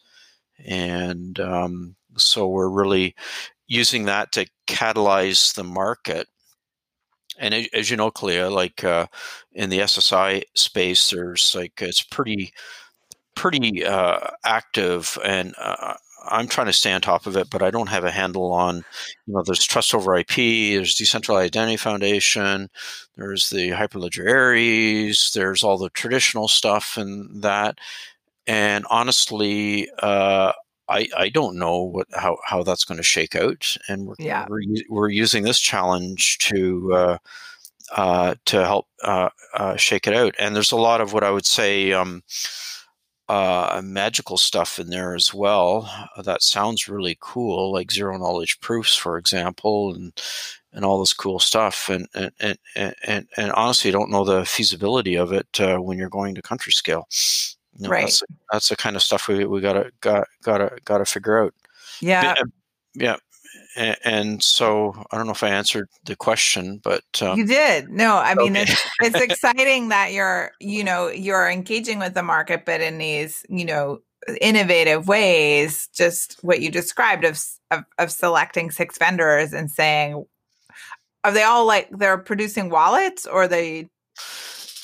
and 0.66 1.40
um, 1.40 1.96
so 2.18 2.48
we're 2.48 2.70
really 2.70 3.16
using 3.68 4.06
that 4.06 4.32
to 4.34 4.48
catalyze 4.68 5.54
the 5.56 5.64
market. 5.64 6.28
And 7.40 7.54
as, 7.74 7.90
you 7.92 7.98
know, 7.98 8.10
Kaliya, 8.10 8.52
like 8.52 8.84
uh, 8.84 9.08
in 9.54 9.70
the 9.70 9.80
SSI 9.80 10.44
space, 10.56 11.10
there's 11.12 11.54
like 11.56 11.82
it's 11.82 12.02
pretty 12.02 12.52
pretty 13.36 13.86
uh, 13.86 14.20
active, 14.44 15.18
and 15.24 15.54
uh, 15.60 15.94
I'm 16.30 16.48
trying 16.48 16.68
to 16.68 16.74
stay 16.74 16.92
on 16.92 17.02
top 17.02 17.28
of 17.28 17.38
it, 17.38 17.50
but 17.50 17.62
I 17.62 17.70
don't 17.72 17.90
have 17.90 18.04
a 18.04 18.12
handle 18.12 18.52
on. 18.52 18.78
You 19.28 19.34
know, 19.36 19.44
there's 19.46 19.64
Trust 19.64 19.94
over 19.94 20.18
IP, 20.18 20.36
there's 20.36 20.96
Decentralized 20.96 21.56
Identity 21.56 21.78
Foundation, 21.78 22.70
there's 23.16 23.50
the 23.50 23.70
Hyperledger 23.70 24.28
Aries, 24.28 25.32
there's 25.34 25.64
all 25.64 25.78
the 25.78 25.90
traditional 25.92 26.48
stuff 26.48 26.98
and 26.98 27.44
that 27.44 27.78
and 28.48 28.86
honestly, 28.90 29.90
uh, 30.02 30.54
I 30.90 31.08
I 31.16 31.30
don't 31.30 31.58
know 31.58 31.82
what 31.82 32.08
how 32.14 32.38
how 32.44 32.64
that's 32.64 32.86
going 32.86 32.98
to 32.98 33.04
shake 33.04 33.36
out, 33.36 33.78
and 33.88 34.08
we're 34.08 34.16
yeah. 34.20 34.46
we're, 34.50 34.62
we're 34.90 35.10
using 35.10 35.44
this 35.44 35.60
challenge 35.60 36.40
to. 36.40 36.94
Uh, 36.94 37.18
uh, 37.96 38.36
to 38.44 38.66
help 38.66 38.86
uh, 39.06 39.30
uh, 39.54 39.78
shake 39.78 40.08
it 40.08 40.14
out, 40.14 40.36
and 40.38 40.54
there's 40.54 40.74
a 40.74 40.76
lot 40.76 41.00
of 41.00 41.14
what 41.14 41.24
I 41.24 41.32
would 41.32 41.46
say 41.46 41.94
um, 41.94 42.22
uh, 43.30 43.82
magical 43.84 44.36
stuff 44.36 44.78
in 44.78 44.90
there 44.90 45.16
as 45.16 45.34
well. 45.34 45.90
that 46.22 46.44
sounds 46.44 46.90
really 46.90 47.18
cool, 47.22 47.72
like 47.72 47.92
zero 47.92 48.18
knowledge 48.18 48.60
proofs, 48.60 48.96
for 48.96 49.18
example, 49.18 49.94
and 49.96 50.12
and 50.74 50.84
all 50.86 51.00
this 51.00 51.14
cool 51.14 51.40
stuff. 51.40 51.90
And 51.90 52.08
and 52.14 52.32
and 52.76 52.96
and, 53.06 53.28
and 53.38 53.52
honestly, 53.54 53.90
I 53.90 53.94
don't 53.94 54.12
know 54.12 54.26
the 54.26 54.46
feasibility 54.46 55.16
of 55.16 55.32
it 55.32 55.48
uh, 55.60 55.78
when 55.78 55.98
you're 55.98 56.10
going 56.10 56.36
to 56.36 56.42
country 56.42 56.74
scale. 56.74 57.08
You 57.78 57.84
know, 57.84 57.90
right. 57.90 58.06
That's, 58.06 58.24
that's, 58.52 58.70
the 58.70 58.76
kind 58.76 58.96
of 58.96 59.04
stuff 59.04 59.28
we, 59.28 59.46
we 59.46 59.62
gotta 59.62 59.92
got 60.02 60.28
gotta 60.44 60.78
gotta 60.84 61.06
figure 61.06 61.44
out. 61.44 61.54
Yeah. 62.02 62.36
Yeah. 62.94 63.18
And, 63.76 63.98
and, 64.04 64.44
so 64.44 64.94
I 65.12 65.18
don't 65.18 65.28
know 65.28 65.34
if 65.34 65.44
I 65.44 65.50
answered 65.50 65.88
the 66.06 66.16
question, 66.16 66.82
but 66.84 67.04
um, 67.22 67.38
you 67.38 67.46
did. 67.46 67.90
No, 67.90 68.18
I 68.18 68.34
mean 68.34 68.58
okay. 68.58 68.64
it's 68.64 68.90
it's 69.02 69.22
exciting 69.22 69.90
that 69.90 70.14
you're 70.14 70.52
you 70.60 70.84
know 70.84 71.10
you're 71.10 71.48
engaging 71.48 72.00
with 72.00 72.16
the 72.16 72.24
market, 72.24 72.66
but 72.66 72.82
in 72.82 72.98
these 72.98 73.46
you 73.50 73.66
know 73.66 74.00
innovative 74.42 75.08
ways. 75.08 75.90
Just 75.94 76.40
what 76.42 76.62
you 76.62 76.72
described 76.72 77.24
of 77.24 77.40
of, 77.70 77.84
of 78.00 78.12
selecting 78.12 78.72
six 78.72 78.98
vendors 78.98 79.54
and 79.54 79.70
saying, 79.70 80.26
are 81.24 81.32
they 81.32 81.44
all 81.44 81.66
like 81.66 81.90
they're 81.92 82.18
producing 82.18 82.70
wallets 82.70 83.26
or 83.26 83.48
they 83.48 83.90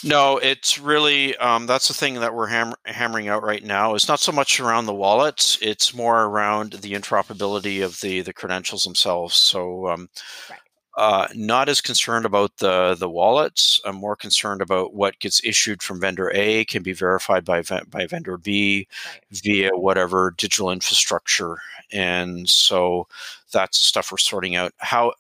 no, 0.04 0.38
it's 0.38 0.80
really 0.80 1.36
um, 1.38 1.66
that's 1.66 1.88
the 1.88 1.94
thing 1.94 2.16
that 2.16 2.34
we're 2.34 2.48
ham- 2.48 2.76
hammering 2.86 3.28
out 3.28 3.44
right 3.44 3.64
now. 3.64 3.96
It's 3.96 4.08
not 4.08 4.20
so 4.20 4.32
much 4.32 4.60
around 4.60 4.86
the 4.86 4.94
wallets; 4.94 5.58
it's 5.62 5.94
more 5.94 6.26
around 6.26 6.74
the 6.74 6.94
interoperability 6.94 7.84
of 7.84 8.02
the 8.02 8.22
the 8.22 8.34
credentials 8.34 8.84
themselves. 8.84 9.36
So, 9.36 9.88
um, 9.88 10.10
right. 10.50 10.60
uh, 10.98 11.28
not 11.34 11.70
as 11.70 11.80
concerned 11.80 12.26
about 12.26 12.58
the 12.58 12.96
the 12.96 13.10
wallets. 13.10 13.80
I'm 13.86 13.96
more 13.96 14.16
concerned 14.16 14.62
about 14.62 14.94
what 14.94 15.20
gets 15.20 15.44
issued 15.44 15.82
from 15.82 16.02
vendor 16.02 16.32
A 16.34 16.66
can 16.66 16.84
be 16.84 16.94
verified 16.94 17.46
by 17.46 17.62
by 17.62 18.06
vendor 18.06 18.38
B 18.38 18.88
right. 19.08 19.24
via 19.32 19.70
whatever 19.74 20.34
digital 20.38 20.70
infrastructure, 20.70 21.58
and 21.92 22.50
so 22.50 23.08
that's 23.52 23.80
the 23.80 23.86
stuff 23.86 24.12
we're 24.12 24.18
sorting 24.18 24.56
out. 24.56 24.74
How 24.78 25.14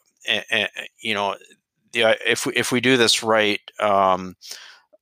you 0.99 1.13
know, 1.13 1.35
the, 1.93 2.17
if 2.29 2.45
we 2.45 2.53
if 2.53 2.71
we 2.71 2.81
do 2.81 2.97
this 2.97 3.23
right. 3.23 3.61
Um, 3.79 4.35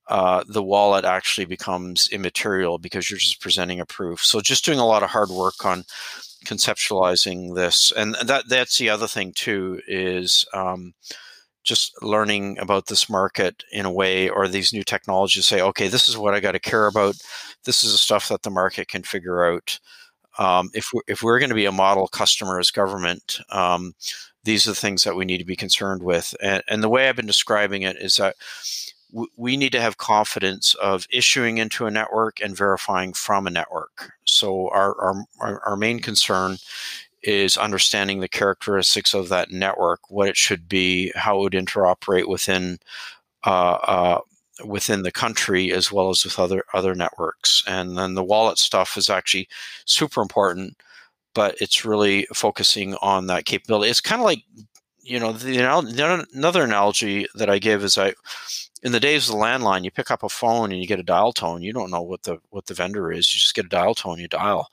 uh, 0.08 0.44
the 0.48 0.62
wallet 0.62 1.04
actually 1.04 1.46
becomes 1.46 2.08
immaterial 2.12 2.78
because 2.78 3.08
you're 3.08 3.18
just 3.18 3.40
presenting 3.40 3.80
a 3.80 3.86
proof. 3.86 4.24
So 4.24 4.40
just 4.40 4.64
doing 4.64 4.78
a 4.78 4.86
lot 4.86 5.02
of 5.02 5.10
hard 5.10 5.30
work 5.30 5.64
on 5.64 5.84
conceptualizing 6.44 7.54
this, 7.54 7.92
and 7.92 8.16
that 8.26 8.48
that's 8.48 8.78
the 8.78 8.90
other 8.90 9.06
thing 9.06 9.32
too 9.32 9.80
is 9.86 10.44
um, 10.52 10.92
just 11.64 11.92
learning 12.02 12.58
about 12.58 12.86
this 12.86 13.08
market 13.08 13.64
in 13.70 13.86
a 13.86 13.92
way, 13.92 14.28
or 14.28 14.48
these 14.48 14.72
new 14.72 14.82
technologies. 14.82 15.46
Say, 15.46 15.60
okay, 15.62 15.88
this 15.88 16.08
is 16.08 16.16
what 16.18 16.34
I 16.34 16.40
got 16.40 16.52
to 16.52 16.60
care 16.60 16.88
about. 16.88 17.14
This 17.64 17.84
is 17.84 17.92
the 17.92 17.98
stuff 17.98 18.28
that 18.28 18.42
the 18.42 18.50
market 18.50 18.88
can 18.88 19.04
figure 19.04 19.44
out. 19.44 19.78
um, 20.38 20.70
if 20.74 20.90
we're, 20.92 21.02
if 21.06 21.22
we're 21.22 21.38
going 21.38 21.50
to 21.50 21.54
be 21.54 21.66
a 21.66 21.72
model 21.72 22.08
customer 22.08 22.58
as 22.58 22.70
government, 22.70 23.40
um, 23.50 23.94
these 24.44 24.66
are 24.66 24.70
the 24.70 24.76
things 24.76 25.04
that 25.04 25.16
we 25.16 25.24
need 25.24 25.38
to 25.38 25.44
be 25.44 25.56
concerned 25.56 26.02
with. 26.02 26.34
And, 26.42 26.62
and 26.68 26.82
the 26.82 26.88
way 26.88 27.08
I've 27.08 27.16
been 27.16 27.26
describing 27.26 27.82
it 27.82 27.96
is 27.96 28.16
that 28.16 28.36
we 29.36 29.56
need 29.56 29.72
to 29.72 29.80
have 29.80 29.98
confidence 29.98 30.74
of 30.74 31.06
issuing 31.10 31.58
into 31.58 31.86
a 31.86 31.90
network 31.90 32.40
and 32.40 32.56
verifying 32.56 33.12
from 33.12 33.46
a 33.46 33.50
network. 33.50 34.12
So 34.24 34.68
our, 34.70 34.98
our, 35.40 35.60
our, 35.66 35.76
main 35.76 36.00
concern 36.00 36.56
is 37.22 37.56
understanding 37.56 38.20
the 38.20 38.28
characteristics 38.28 39.14
of 39.14 39.28
that 39.28 39.50
network, 39.50 40.00
what 40.10 40.28
it 40.28 40.36
should 40.36 40.68
be, 40.68 41.12
how 41.14 41.38
it 41.38 41.42
would 41.42 41.52
interoperate 41.52 42.26
within 42.26 42.78
uh, 43.44 43.78
uh, 43.82 44.20
within 44.64 45.02
the 45.02 45.12
country 45.12 45.72
as 45.72 45.90
well 45.90 46.10
as 46.10 46.24
with 46.24 46.38
other 46.38 46.64
other 46.72 46.94
networks. 46.94 47.62
And 47.66 47.96
then 47.96 48.14
the 48.14 48.24
wallet 48.24 48.58
stuff 48.58 48.96
is 48.96 49.10
actually 49.10 49.48
super 49.84 50.22
important, 50.22 50.76
but 51.34 51.56
it's 51.60 51.84
really 51.84 52.26
focusing 52.32 52.94
on 52.96 53.26
that 53.26 53.44
capability. 53.44 53.90
It's 53.90 54.00
kind 54.00 54.20
of 54.20 54.24
like 54.24 54.42
you 55.02 55.18
know 55.18 55.32
the 55.32 55.58
another 56.34 56.64
analogy 56.64 57.26
that 57.34 57.50
I 57.50 57.58
give 57.58 57.84
is 57.84 57.98
I 57.98 58.14
in 58.82 58.92
the 58.92 59.00
days 59.00 59.28
of 59.28 59.36
the 59.36 59.40
landline, 59.40 59.84
you 59.84 59.90
pick 59.90 60.10
up 60.10 60.22
a 60.22 60.28
phone 60.28 60.72
and 60.72 60.80
you 60.80 60.86
get 60.86 61.00
a 61.00 61.04
dial 61.04 61.32
tone. 61.32 61.62
You 61.62 61.72
don't 61.72 61.90
know 61.90 62.02
what 62.02 62.22
the 62.22 62.38
what 62.50 62.66
the 62.66 62.74
vendor 62.74 63.12
is. 63.12 63.32
You 63.32 63.38
just 63.38 63.54
get 63.54 63.66
a 63.66 63.68
dial 63.68 63.94
tone, 63.94 64.18
you 64.18 64.28
dial, 64.28 64.70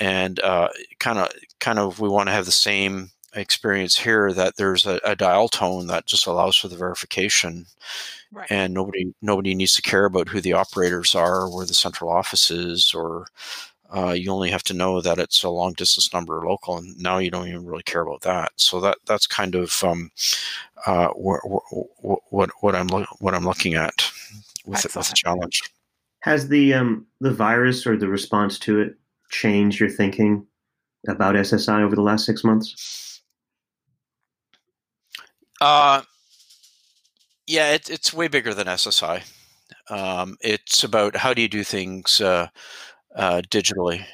and 0.00 0.40
uh, 0.40 0.68
kind 0.98 1.18
of 1.18 1.28
kind 1.60 1.78
of 1.78 2.00
we 2.00 2.08
want 2.08 2.28
to 2.28 2.32
have 2.32 2.46
the 2.46 2.52
same 2.52 3.10
experience 3.34 3.96
here 3.96 4.32
that 4.32 4.56
there's 4.56 4.84
a, 4.86 5.00
a, 5.04 5.16
dial 5.16 5.48
tone 5.48 5.86
that 5.86 6.04
just 6.04 6.26
allows 6.26 6.54
for 6.54 6.68
the 6.68 6.76
verification 6.76 7.64
right. 8.30 8.50
and 8.50 8.74
nobody 8.74 9.14
nobody 9.22 9.54
needs 9.54 9.72
to 9.74 9.80
care 9.80 10.04
about 10.04 10.28
who 10.28 10.40
the 10.40 10.52
operators 10.52 11.14
are 11.14 11.42
or 11.42 11.56
where 11.56 11.64
the 11.64 11.72
central 11.72 12.10
office 12.10 12.50
is 12.50 12.92
or 12.94 13.26
uh, 13.94 14.12
you 14.12 14.30
only 14.30 14.50
have 14.50 14.62
to 14.62 14.74
know 14.74 15.00
that 15.00 15.18
it's 15.18 15.42
a 15.42 15.50
long 15.50 15.72
distance 15.74 16.12
number 16.12 16.38
or 16.38 16.48
local 16.48 16.78
and 16.78 16.96
now 16.98 17.18
you 17.18 17.30
don't 17.30 17.48
even 17.48 17.64
really 17.64 17.82
care 17.82 18.02
about 18.02 18.22
that 18.22 18.50
so 18.56 18.80
that 18.80 18.98
that's 19.06 19.26
kind 19.26 19.54
of 19.54 19.82
um, 19.84 20.10
uh, 20.86 21.08
what, 21.08 21.40
what, 22.30 22.50
what 22.60 22.74
i'm 22.74 22.86
lo- 22.88 23.06
what 23.20 23.34
i'm 23.34 23.44
looking 23.44 23.74
at 23.74 24.10
with, 24.64 24.84
with 24.84 25.08
the 25.08 25.14
challenge 25.14 25.62
has 26.22 26.48
the 26.48 26.72
um, 26.72 27.06
the 27.20 27.32
virus 27.32 27.86
or 27.86 27.96
the 27.96 28.08
response 28.08 28.58
to 28.60 28.80
it 28.80 28.96
changed 29.30 29.80
your 29.80 29.90
thinking 29.90 30.46
about 31.08 31.34
SSI 31.34 31.82
over 31.82 31.96
the 31.96 32.02
last 32.02 32.24
six 32.24 32.44
months? 32.44 33.20
Uh, 35.60 36.02
yeah, 37.46 37.72
it, 37.72 37.90
it's 37.90 38.14
way 38.14 38.28
bigger 38.28 38.54
than 38.54 38.68
SSI. 38.68 39.22
Um, 39.90 40.36
it's 40.40 40.84
about 40.84 41.16
how 41.16 41.34
do 41.34 41.42
you 41.42 41.48
do 41.48 41.64
things 41.64 42.20
uh, 42.20 42.48
uh, 43.16 43.42
digitally, 43.50 44.04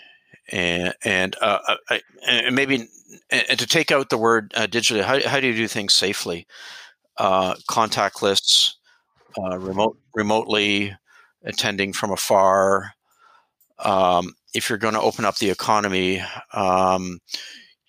and 0.51 0.94
and, 1.05 1.36
uh, 1.40 1.59
uh 1.66 1.76
I, 1.90 2.01
and 2.26 2.55
maybe 2.55 2.88
and 3.30 3.59
to 3.59 3.66
take 3.66 3.90
out 3.90 4.11
the 4.11 4.18
word 4.18 4.53
uh, 4.55 4.66
digitally, 4.66 5.03
how, 5.03 5.20
how 5.28 5.40
do 5.40 5.46
you 5.46 5.55
do 5.55 5.68
things 5.68 5.94
safely? 5.94 6.46
Uh, 7.16 7.55
contactless, 7.68 8.74
remote 9.36 9.99
remotely 10.14 10.96
attending 11.44 11.92
from 11.92 12.11
afar. 12.11 12.92
Um, 13.84 14.34
if 14.55 14.68
you're 14.68 14.78
going 14.78 14.94
to 14.94 15.01
open 15.01 15.24
up 15.24 15.38
the 15.38 15.51
economy, 15.51 16.22
um, 16.53 17.20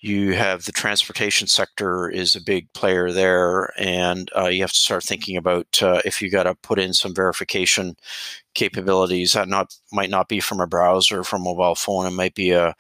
you 0.02 0.34
have 0.34 0.64
the 0.64 0.72
transportation 0.72 1.48
sector 1.48 2.10
is 2.10 2.36
a 2.36 2.42
big 2.42 2.72
player 2.74 3.12
there, 3.12 3.74
and 3.78 4.30
uh, 4.36 4.48
you 4.48 4.62
have 4.62 4.72
to 4.72 4.80
start 4.80 5.04
thinking 5.04 5.36
about 5.36 5.82
uh, 5.84 6.02
if 6.06 6.22
you 6.22 6.30
got 6.30 6.44
to 6.44 6.56
put 6.56 6.80
in 6.80 6.94
some 6.94 7.14
verification 7.14 7.98
capabilities. 8.54 9.34
That 9.34 9.50
not 9.50 9.76
might 9.92 10.10
not 10.10 10.30
be 10.30 10.40
from 10.40 10.62
a 10.62 10.68
browser, 10.68 11.24
from 11.24 11.42
a 11.42 11.46
mobile 11.46 11.76
phone. 11.76 12.06
It 12.06 12.12
might 12.12 12.34
be 12.34 12.52
a 12.52 12.76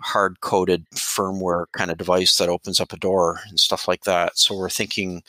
hard 0.00 0.40
coded 0.40 0.84
firmware 0.90 1.66
kind 1.72 1.90
of 1.90 1.98
device 1.98 2.36
that 2.36 2.48
opens 2.48 2.80
up 2.80 2.92
a 2.92 2.96
door 2.96 3.40
and 3.48 3.58
stuff 3.60 3.86
like 3.86 4.02
that. 4.04 4.36
So 4.36 4.56
we're 4.56 4.70
thinking 4.70 5.22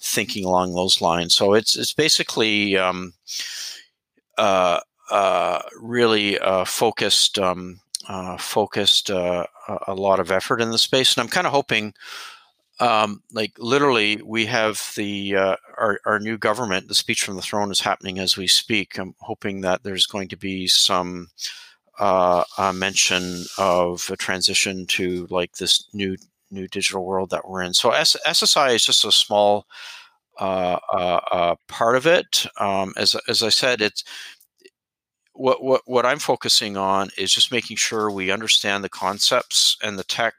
thinking 0.00 0.44
along 0.44 0.74
those 0.74 1.00
lines. 1.00 1.34
So 1.34 1.54
it's 1.54 1.76
it's 1.76 1.92
basically 1.92 2.76
um, 2.76 3.14
uh, 4.36 4.80
uh 5.12 5.62
really 5.80 6.40
uh, 6.40 6.64
focused. 6.64 7.38
Um, 7.38 7.81
uh, 8.08 8.36
focused 8.36 9.10
uh, 9.10 9.46
a 9.86 9.94
lot 9.94 10.20
of 10.20 10.30
effort 10.30 10.60
in 10.60 10.70
the 10.70 10.78
space, 10.78 11.14
and 11.16 11.22
I'm 11.22 11.30
kind 11.30 11.46
of 11.46 11.52
hoping, 11.52 11.94
um, 12.80 13.22
like 13.32 13.52
literally, 13.58 14.20
we 14.24 14.46
have 14.46 14.92
the 14.96 15.36
uh, 15.36 15.56
our 15.78 16.00
our 16.06 16.18
new 16.18 16.38
government. 16.38 16.88
The 16.88 16.94
speech 16.94 17.22
from 17.24 17.36
the 17.36 17.42
throne 17.42 17.70
is 17.70 17.80
happening 17.80 18.18
as 18.18 18.36
we 18.36 18.46
speak. 18.46 18.98
I'm 18.98 19.14
hoping 19.20 19.60
that 19.62 19.82
there's 19.84 20.06
going 20.06 20.28
to 20.28 20.36
be 20.36 20.66
some 20.66 21.28
uh, 21.98 22.44
mention 22.74 23.44
of 23.58 24.08
a 24.10 24.16
transition 24.16 24.86
to 24.86 25.26
like 25.30 25.56
this 25.56 25.88
new 25.92 26.16
new 26.50 26.68
digital 26.68 27.04
world 27.04 27.30
that 27.30 27.48
we're 27.48 27.62
in. 27.62 27.74
So 27.74 27.90
S- 27.90 28.16
SSI 28.26 28.74
is 28.74 28.84
just 28.84 29.04
a 29.04 29.12
small 29.12 29.66
uh, 30.40 30.78
uh, 30.92 31.20
uh, 31.30 31.54
part 31.68 31.96
of 31.96 32.06
it. 32.06 32.46
Um, 32.58 32.94
as 32.96 33.16
as 33.28 33.42
I 33.42 33.48
said, 33.50 33.80
it's 33.80 34.04
what 35.34 35.62
what 35.62 35.82
what 35.86 36.06
I'm 36.06 36.18
focusing 36.18 36.76
on 36.76 37.10
is 37.16 37.32
just 37.32 37.52
making 37.52 37.76
sure 37.76 38.10
we 38.10 38.30
understand 38.30 38.84
the 38.84 38.88
concepts 38.88 39.76
and 39.82 39.98
the 39.98 40.04
tech. 40.04 40.34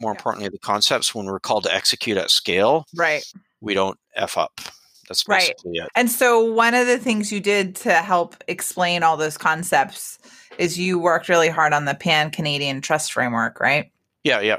More 0.00 0.12
yeah. 0.12 0.18
importantly, 0.18 0.48
the 0.50 0.58
concepts 0.58 1.14
when 1.14 1.26
we're 1.26 1.40
called 1.40 1.64
to 1.64 1.74
execute 1.74 2.18
at 2.18 2.30
scale. 2.30 2.86
Right. 2.94 3.24
We 3.60 3.74
don't 3.74 3.98
f 4.14 4.36
up. 4.36 4.60
That's 5.08 5.24
basically 5.24 5.78
right. 5.78 5.86
it. 5.86 5.92
And 5.94 6.10
so, 6.10 6.52
one 6.52 6.74
of 6.74 6.86
the 6.86 6.98
things 6.98 7.32
you 7.32 7.40
did 7.40 7.76
to 7.76 7.94
help 7.94 8.42
explain 8.48 9.02
all 9.02 9.16
those 9.16 9.38
concepts 9.38 10.18
is 10.58 10.78
you 10.78 10.98
worked 10.98 11.28
really 11.28 11.48
hard 11.48 11.72
on 11.72 11.84
the 11.84 11.94
Pan 11.94 12.30
Canadian 12.30 12.80
Trust 12.80 13.12
Framework, 13.12 13.60
right? 13.60 13.90
Yeah, 14.24 14.40
yeah. 14.40 14.58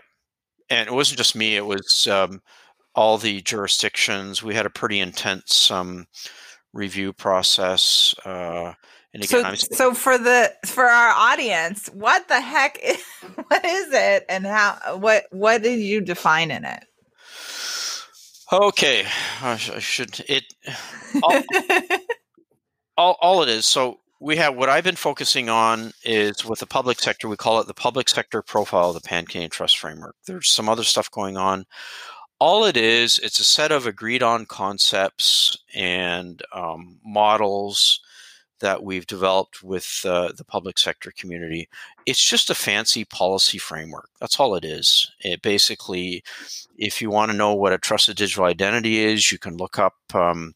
And 0.70 0.88
it 0.88 0.94
wasn't 0.94 1.18
just 1.18 1.36
me; 1.36 1.56
it 1.56 1.66
was 1.66 2.08
um, 2.08 2.42
all 2.96 3.18
the 3.18 3.42
jurisdictions. 3.42 4.42
We 4.42 4.56
had 4.56 4.66
a 4.66 4.72
pretty 4.72 5.00
intense 5.00 5.70
um, 5.70 6.08
review 6.74 7.14
process. 7.14 8.16
Uh, 8.26 8.74
and 9.14 9.24
again, 9.24 9.56
so, 9.56 9.68
so 9.76 9.94
for 9.94 10.18
the 10.18 10.54
for 10.66 10.86
our 10.86 11.10
audience, 11.10 11.88
what 11.94 12.28
the 12.28 12.42
heck 12.42 12.78
is 12.84 13.02
what 13.48 13.66
is 13.66 13.88
it, 13.92 14.26
and 14.30 14.46
how 14.46 14.98
what 14.98 15.26
what 15.32 15.64
did 15.64 15.80
you 15.80 16.02
define 16.02 16.52
in 16.52 16.66
it? 16.66 16.84
Okay, 18.52 19.06
I, 19.42 19.58
should 19.58 20.24
it 20.28 20.46
all, 21.22 21.42
all, 22.98 23.18
all 23.22 23.44
it 23.44 23.50
is. 23.50 23.66
So 23.66 24.00
we 24.20 24.38
have 24.38 24.56
what 24.56 24.70
I've 24.70 24.84
been 24.84 24.96
focusing 24.96 25.50
on 25.50 25.92
is 26.04 26.46
with 26.46 26.60
the 26.60 26.66
public 26.66 27.00
sector. 27.00 27.28
We 27.28 27.36
call 27.36 27.60
it 27.60 27.68
the 27.68 27.74
public 27.74 28.10
sector 28.10 28.42
profile 28.42 28.90
of 28.90 28.96
the 28.96 29.02
Pan 29.02 29.26
Canadian 29.26 29.52
Trust 29.52 29.78
Framework. 29.78 30.16
There's 30.26 30.50
some 30.52 30.70
other 30.70 30.84
stuff 30.84 31.12
going 31.12 31.38
on. 31.38 31.66
All 32.40 32.66
it 32.66 32.78
is, 32.78 33.18
it's 33.20 33.40
a 33.40 33.44
set 33.44 33.72
of 33.72 33.88
agreed 33.88 34.22
on 34.22 34.46
concepts 34.46 35.58
and 35.74 36.42
um, 36.54 37.00
models 37.04 38.00
that 38.60 38.84
we've 38.84 39.08
developed 39.08 39.64
with 39.64 40.02
uh, 40.06 40.32
the 40.36 40.46
public 40.46 40.78
sector 40.78 41.12
community. 41.16 41.70
It's 42.06 42.24
just 42.24 42.50
a 42.50 42.56
fancy 42.56 43.06
policy 43.06 43.58
framework. 43.58 44.10
That's 44.20 44.40
all 44.40 44.56
it 44.56 44.66
is. 44.66 45.12
It 45.22 45.42
basically, 45.42 46.24
if 46.78 47.02
you 47.02 47.10
want 47.10 47.32
to 47.32 47.38
know 47.38 47.54
what 47.54 47.74
a 47.74 47.78
trusted 47.78 48.18
digital 48.18 48.46
identity 48.46 49.00
is, 49.00 49.32
you 49.32 49.38
can 49.38 49.58
look 49.58 49.78
up 49.78 49.96
um, 50.14 50.54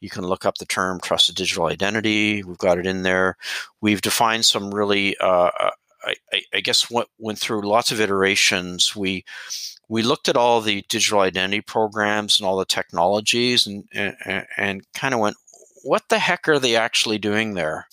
you 0.00 0.10
can 0.10 0.24
look 0.24 0.44
up 0.44 0.58
the 0.58 0.66
term 0.66 1.00
trusted 1.00 1.36
digital 1.36 1.66
identity. 1.66 2.42
We've 2.42 2.58
got 2.58 2.78
it 2.78 2.86
in 2.86 3.02
there. 3.02 3.36
We've 3.80 4.02
defined 4.02 4.44
some 4.44 4.74
really. 4.74 5.16
Uh, 5.18 5.50
uh 5.58 5.70
I, 6.06 6.42
I, 6.52 6.60
guess 6.60 6.90
what 6.90 7.08
went 7.18 7.38
through 7.38 7.66
lots 7.66 7.90
of 7.90 7.98
iterations. 7.98 8.94
We 8.94 9.24
we 9.88 10.02
looked 10.02 10.28
at 10.28 10.36
all 10.36 10.60
the 10.60 10.84
digital 10.88 11.20
identity 11.20 11.60
programs 11.60 12.38
and 12.38 12.46
all 12.46 12.56
the 12.56 12.64
technologies 12.64 13.66
and, 13.66 13.84
and, 13.92 14.46
and 14.56 14.82
kind 14.94 15.14
of 15.14 15.20
went, 15.20 15.36
what 15.84 16.08
the 16.08 16.18
heck 16.18 16.48
are 16.48 16.58
they 16.58 16.76
actually 16.76 17.18
doing 17.18 17.54
there? 17.54 17.86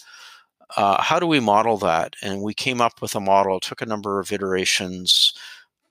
Uh, 0.78 1.02
how 1.02 1.20
do 1.20 1.28
we 1.28 1.40
model 1.40 1.78
that? 1.78 2.16
And 2.24 2.42
we 2.42 2.54
came 2.54 2.80
up 2.80 3.02
with 3.02 3.14
a 3.16 3.20
model. 3.20 3.60
Took 3.60 3.82
a 3.82 3.86
number 3.86 4.20
of 4.20 4.32
iterations. 4.32 5.34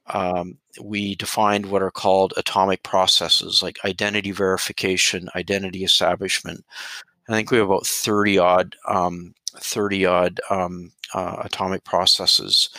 Um, 0.07 0.57
we 0.81 1.15
defined 1.15 1.67
what 1.67 1.83
are 1.83 1.91
called 1.91 2.33
atomic 2.37 2.83
processes, 2.83 3.63
like 3.63 3.79
identity 3.85 4.33
verification, 4.33 5.29
identity 5.37 5.85
establishment. 5.85 6.65
I 7.29 7.33
think 7.33 7.51
we 7.51 7.59
have 7.59 7.67
about 7.67 7.87
thirty 7.87 8.39
odd, 8.39 8.75
um, 8.89 9.35
thirty 9.55 10.07
odd 10.07 10.41
um, 10.49 10.91
uh, 11.15 11.37
atomic 11.45 11.85
processes. 11.85 12.71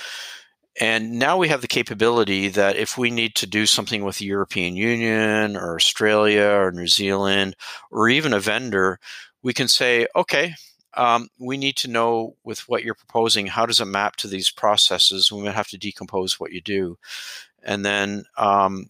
And 0.79 1.19
now 1.19 1.37
we 1.37 1.49
have 1.49 1.61
the 1.61 1.67
capability 1.67 2.47
that 2.49 2.77
if 2.77 2.97
we 2.97 3.11
need 3.11 3.35
to 3.35 3.47
do 3.47 3.65
something 3.65 4.05
with 4.05 4.19
the 4.19 4.25
European 4.25 4.75
Union 4.75 5.57
or 5.57 5.75
Australia 5.75 6.47
or 6.47 6.71
New 6.71 6.87
Zealand 6.87 7.55
or 7.91 8.07
even 8.07 8.31
a 8.33 8.39
vendor, 8.39 8.99
we 9.43 9.53
can 9.53 9.67
say, 9.67 10.07
okay, 10.15 10.53
um, 10.93 11.29
we 11.39 11.57
need 11.57 11.75
to 11.77 11.89
know 11.89 12.35
with 12.43 12.61
what 12.69 12.83
you're 12.83 12.95
proposing, 12.95 13.47
how 13.47 13.65
does 13.65 13.81
it 13.81 13.85
map 13.85 14.15
to 14.17 14.27
these 14.27 14.49
processes? 14.49 15.31
We 15.31 15.43
might 15.43 15.55
have 15.55 15.69
to 15.69 15.77
decompose 15.77 16.39
what 16.39 16.51
you 16.51 16.61
do. 16.61 16.97
And 17.63 17.85
then 17.85 18.23
um, 18.37 18.89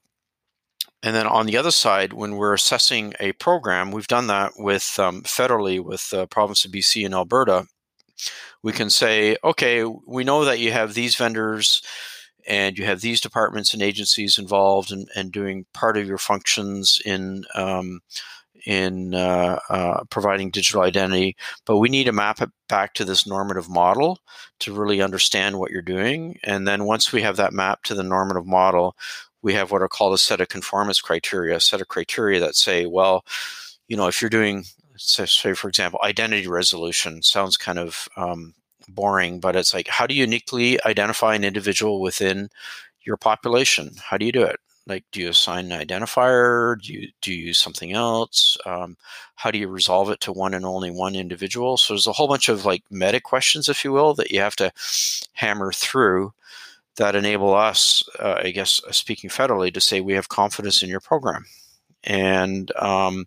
and 1.04 1.16
then 1.16 1.26
on 1.26 1.48
the 1.48 1.58
other 1.58 1.72
side, 1.72 2.14
when 2.14 2.36
we're 2.36 2.54
assessing 2.54 3.14
a 3.20 3.32
program, 3.34 3.92
we've 3.92 4.08
done 4.08 4.28
that 4.28 4.54
with 4.58 5.00
um, 5.00 5.24
federally 5.24 5.84
with 5.84 6.10
the 6.12 6.28
province 6.28 6.64
of 6.64 6.72
BC 6.72 7.06
and 7.06 7.16
Alberta 7.16 7.66
we 8.64 8.72
can 8.72 8.90
say, 8.90 9.38
okay, 9.44 9.84
we 9.84 10.24
know 10.24 10.46
that 10.46 10.60
you 10.60 10.72
have 10.72 10.94
these 10.94 11.16
vendors 11.16 11.82
and 12.48 12.78
you 12.78 12.86
have 12.86 13.02
these 13.02 13.22
departments 13.22 13.74
and 13.74 13.84
agencies 13.84 14.38
involved 14.38 14.92
and, 14.92 15.08
and 15.16 15.32
doing 15.32 15.66
part 15.74 15.98
of 15.98 16.08
your 16.08 16.18
functions 16.18 17.00
in 17.06 17.44
um, 17.56 18.02
in 18.66 19.16
uh, 19.16 19.60
uh, 19.70 20.04
providing 20.10 20.52
digital 20.52 20.82
identity, 20.82 21.36
but 21.66 21.78
we 21.78 21.90
need 21.90 22.04
to 22.04 22.12
map 22.12 22.42
it 22.42 22.50
back 22.70 22.94
to 22.94 23.06
this 23.06 23.26
normative 23.26 23.70
model 23.70 24.20
to 24.60 24.74
really 24.74 25.02
understand 25.02 25.58
what 25.58 25.72
you're 25.72 25.82
doing. 25.82 26.38
And 26.44 26.68
then 26.68 26.86
once 26.86 27.12
we 27.12 27.24
have 27.24 27.38
that 27.38 27.54
map 27.54 27.84
to 27.84 27.96
the 27.96 28.04
normative 28.04 28.46
model, 28.46 28.96
we 29.42 29.54
have 29.54 29.72
what 29.72 29.82
are 29.82 29.88
called 29.88 30.14
a 30.14 30.18
set 30.18 30.42
of 30.42 30.50
conformance 30.50 31.02
criteria, 31.02 31.56
a 31.56 31.60
set 31.60 31.82
of 31.82 31.88
criteria 31.88 32.40
that 32.40 32.56
say, 32.56 32.86
well, 32.86 33.26
you 33.88 33.98
know, 33.98 34.08
if 34.08 34.22
you're 34.22 34.30
doing, 34.30 34.66
say 35.02 35.54
for 35.54 35.68
example, 35.68 36.00
identity 36.04 36.48
resolution, 36.48 37.22
sounds 37.22 37.58
kind 37.58 37.80
of 37.80 38.08
um, 38.18 38.54
boring, 38.90 39.40
but 39.40 39.56
it's 39.56 39.74
like, 39.74 39.88
how 39.88 40.08
do 40.08 40.14
you 40.14 40.22
uniquely 40.22 40.84
identify 40.86 41.36
an 41.36 41.44
individual 41.44 42.02
within 42.02 42.50
your 43.04 43.18
population? 43.18 43.92
How 44.04 44.18
do 44.18 44.26
you 44.26 44.32
do 44.32 44.44
it? 44.44 44.60
like 44.88 45.04
do 45.12 45.22
you 45.22 45.30
assign 45.30 45.72
an 45.72 45.86
identifier 45.86 46.80
do 46.82 46.94
you 46.94 47.08
do 47.22 47.34
you 47.34 47.46
use 47.48 47.60
something 47.60 47.94
else 47.94 48.58
um, 48.66 48.98
how 49.36 49.52
do 49.52 49.58
you 49.58 49.68
resolve 49.68 50.10
it 50.10 50.20
to 50.20 50.32
one 50.32 50.54
and 50.54 50.66
only 50.66 50.92
one 50.92 51.16
individual 51.16 51.78
so 51.78 51.94
there's 51.94 52.08
a 52.08 52.12
whole 52.12 52.28
bunch 52.28 52.50
of 52.50 52.66
like 52.66 52.84
meta 52.90 53.20
questions 53.20 53.70
if 53.70 53.84
you 53.84 53.92
will 53.92 54.14
that 54.14 54.32
you 54.32 54.40
have 54.40 54.56
to 54.56 54.72
hammer 55.34 55.72
through 55.72 56.34
that 56.98 57.16
enable 57.16 57.54
us 57.54 58.04
uh, 58.20 58.40
i 58.44 58.52
guess 58.52 58.82
uh, 58.88 58.92
speaking 58.92 59.30
federally 59.30 59.74
to 59.74 59.82
say 59.82 60.02
we 60.02 60.14
have 60.14 60.30
confidence 60.30 60.82
in 60.82 60.90
your 60.90 61.00
program 61.00 61.46
and 62.04 62.72
um, 62.78 63.26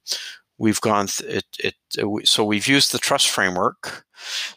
we've 0.59 0.81
gone 0.81 1.07
th- 1.07 1.45
it, 1.59 1.75
it 1.99 2.03
uh, 2.03 2.25
so 2.25 2.45
we've 2.45 2.69
used 2.69 2.93
the 2.93 2.99
trust 2.99 3.29
framework 3.29 4.05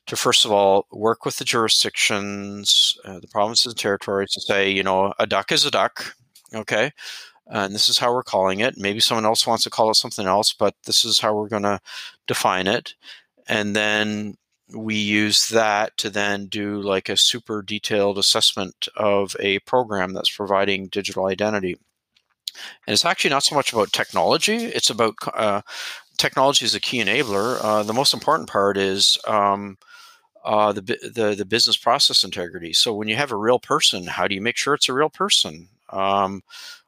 to 0.06 0.16
first 0.16 0.46
of 0.46 0.52
all 0.52 0.86
work 0.92 1.26
with 1.26 1.38
the 1.38 1.46
jurisdictions 1.46 2.98
uh, 3.06 3.20
the 3.20 3.28
provinces 3.28 3.74
and 3.74 3.78
territories 3.78 4.32
to 4.32 4.42
say 4.42 4.70
you 4.70 4.84
know 4.84 5.14
a 5.20 5.26
duck 5.28 5.52
is 5.52 5.66
a 5.66 5.72
duck 5.72 6.16
Okay. 6.54 6.92
And 7.48 7.74
this 7.74 7.90
is 7.90 7.98
how 7.98 8.14
we're 8.14 8.24
calling 8.24 8.60
it. 8.60 8.78
Maybe 8.78 9.00
someone 9.00 9.26
else 9.26 9.48
wants 9.48 9.64
to 9.64 9.70
call 9.70 9.90
it 9.90 9.96
something 9.96 10.28
else, 10.28 10.54
but 10.54 10.76
this 10.86 11.06
is 11.06 11.20
how 11.20 11.36
we're 11.36 11.48
going 11.48 11.64
to 11.64 11.80
define 12.28 12.68
it. 12.68 12.96
And 13.48 13.76
then 13.76 14.36
we 14.76 14.96
use 14.96 15.48
that 15.50 15.96
to 15.98 16.10
then 16.10 16.48
do 16.48 16.82
like 16.82 17.08
a 17.08 17.16
super 17.16 17.62
detailed 17.62 18.18
assessment 18.18 18.90
of 18.98 19.36
a 19.40 19.60
program 19.60 20.14
that's 20.14 20.36
providing 20.36 20.88
digital 20.88 21.28
identity. 21.28 21.78
And 22.86 22.94
it's 22.94 23.06
actually 23.06 23.32
not 23.32 23.44
so 23.44 23.56
much 23.56 23.74
about 23.74 23.94
technology, 23.94 24.66
it's 24.66 24.90
about 24.90 25.16
uh, 25.34 25.62
technology 26.18 26.66
is 26.66 26.76
a 26.76 26.80
key 26.82 27.00
enabler. 27.04 27.60
Uh, 27.64 27.84
the 27.84 27.94
most 27.94 28.14
important 28.14 28.50
part 28.50 28.78
is 28.78 29.20
um, 29.28 29.78
uh, 30.46 30.72
the, 30.72 30.82
the 30.82 31.36
the 31.38 31.46
business 31.46 31.78
process 31.78 32.24
integrity. 32.24 32.74
So 32.74 32.94
when 32.94 33.08
you 33.08 33.16
have 33.16 33.32
a 33.32 33.36
real 33.38 33.60
person, 33.60 34.08
how 34.08 34.28
do 34.28 34.36
you 34.36 34.42
make 34.42 34.58
sure 34.58 34.74
it's 34.76 34.90
a 34.90 34.94
real 34.94 35.10
person? 35.10 35.70
Um, 35.90 36.42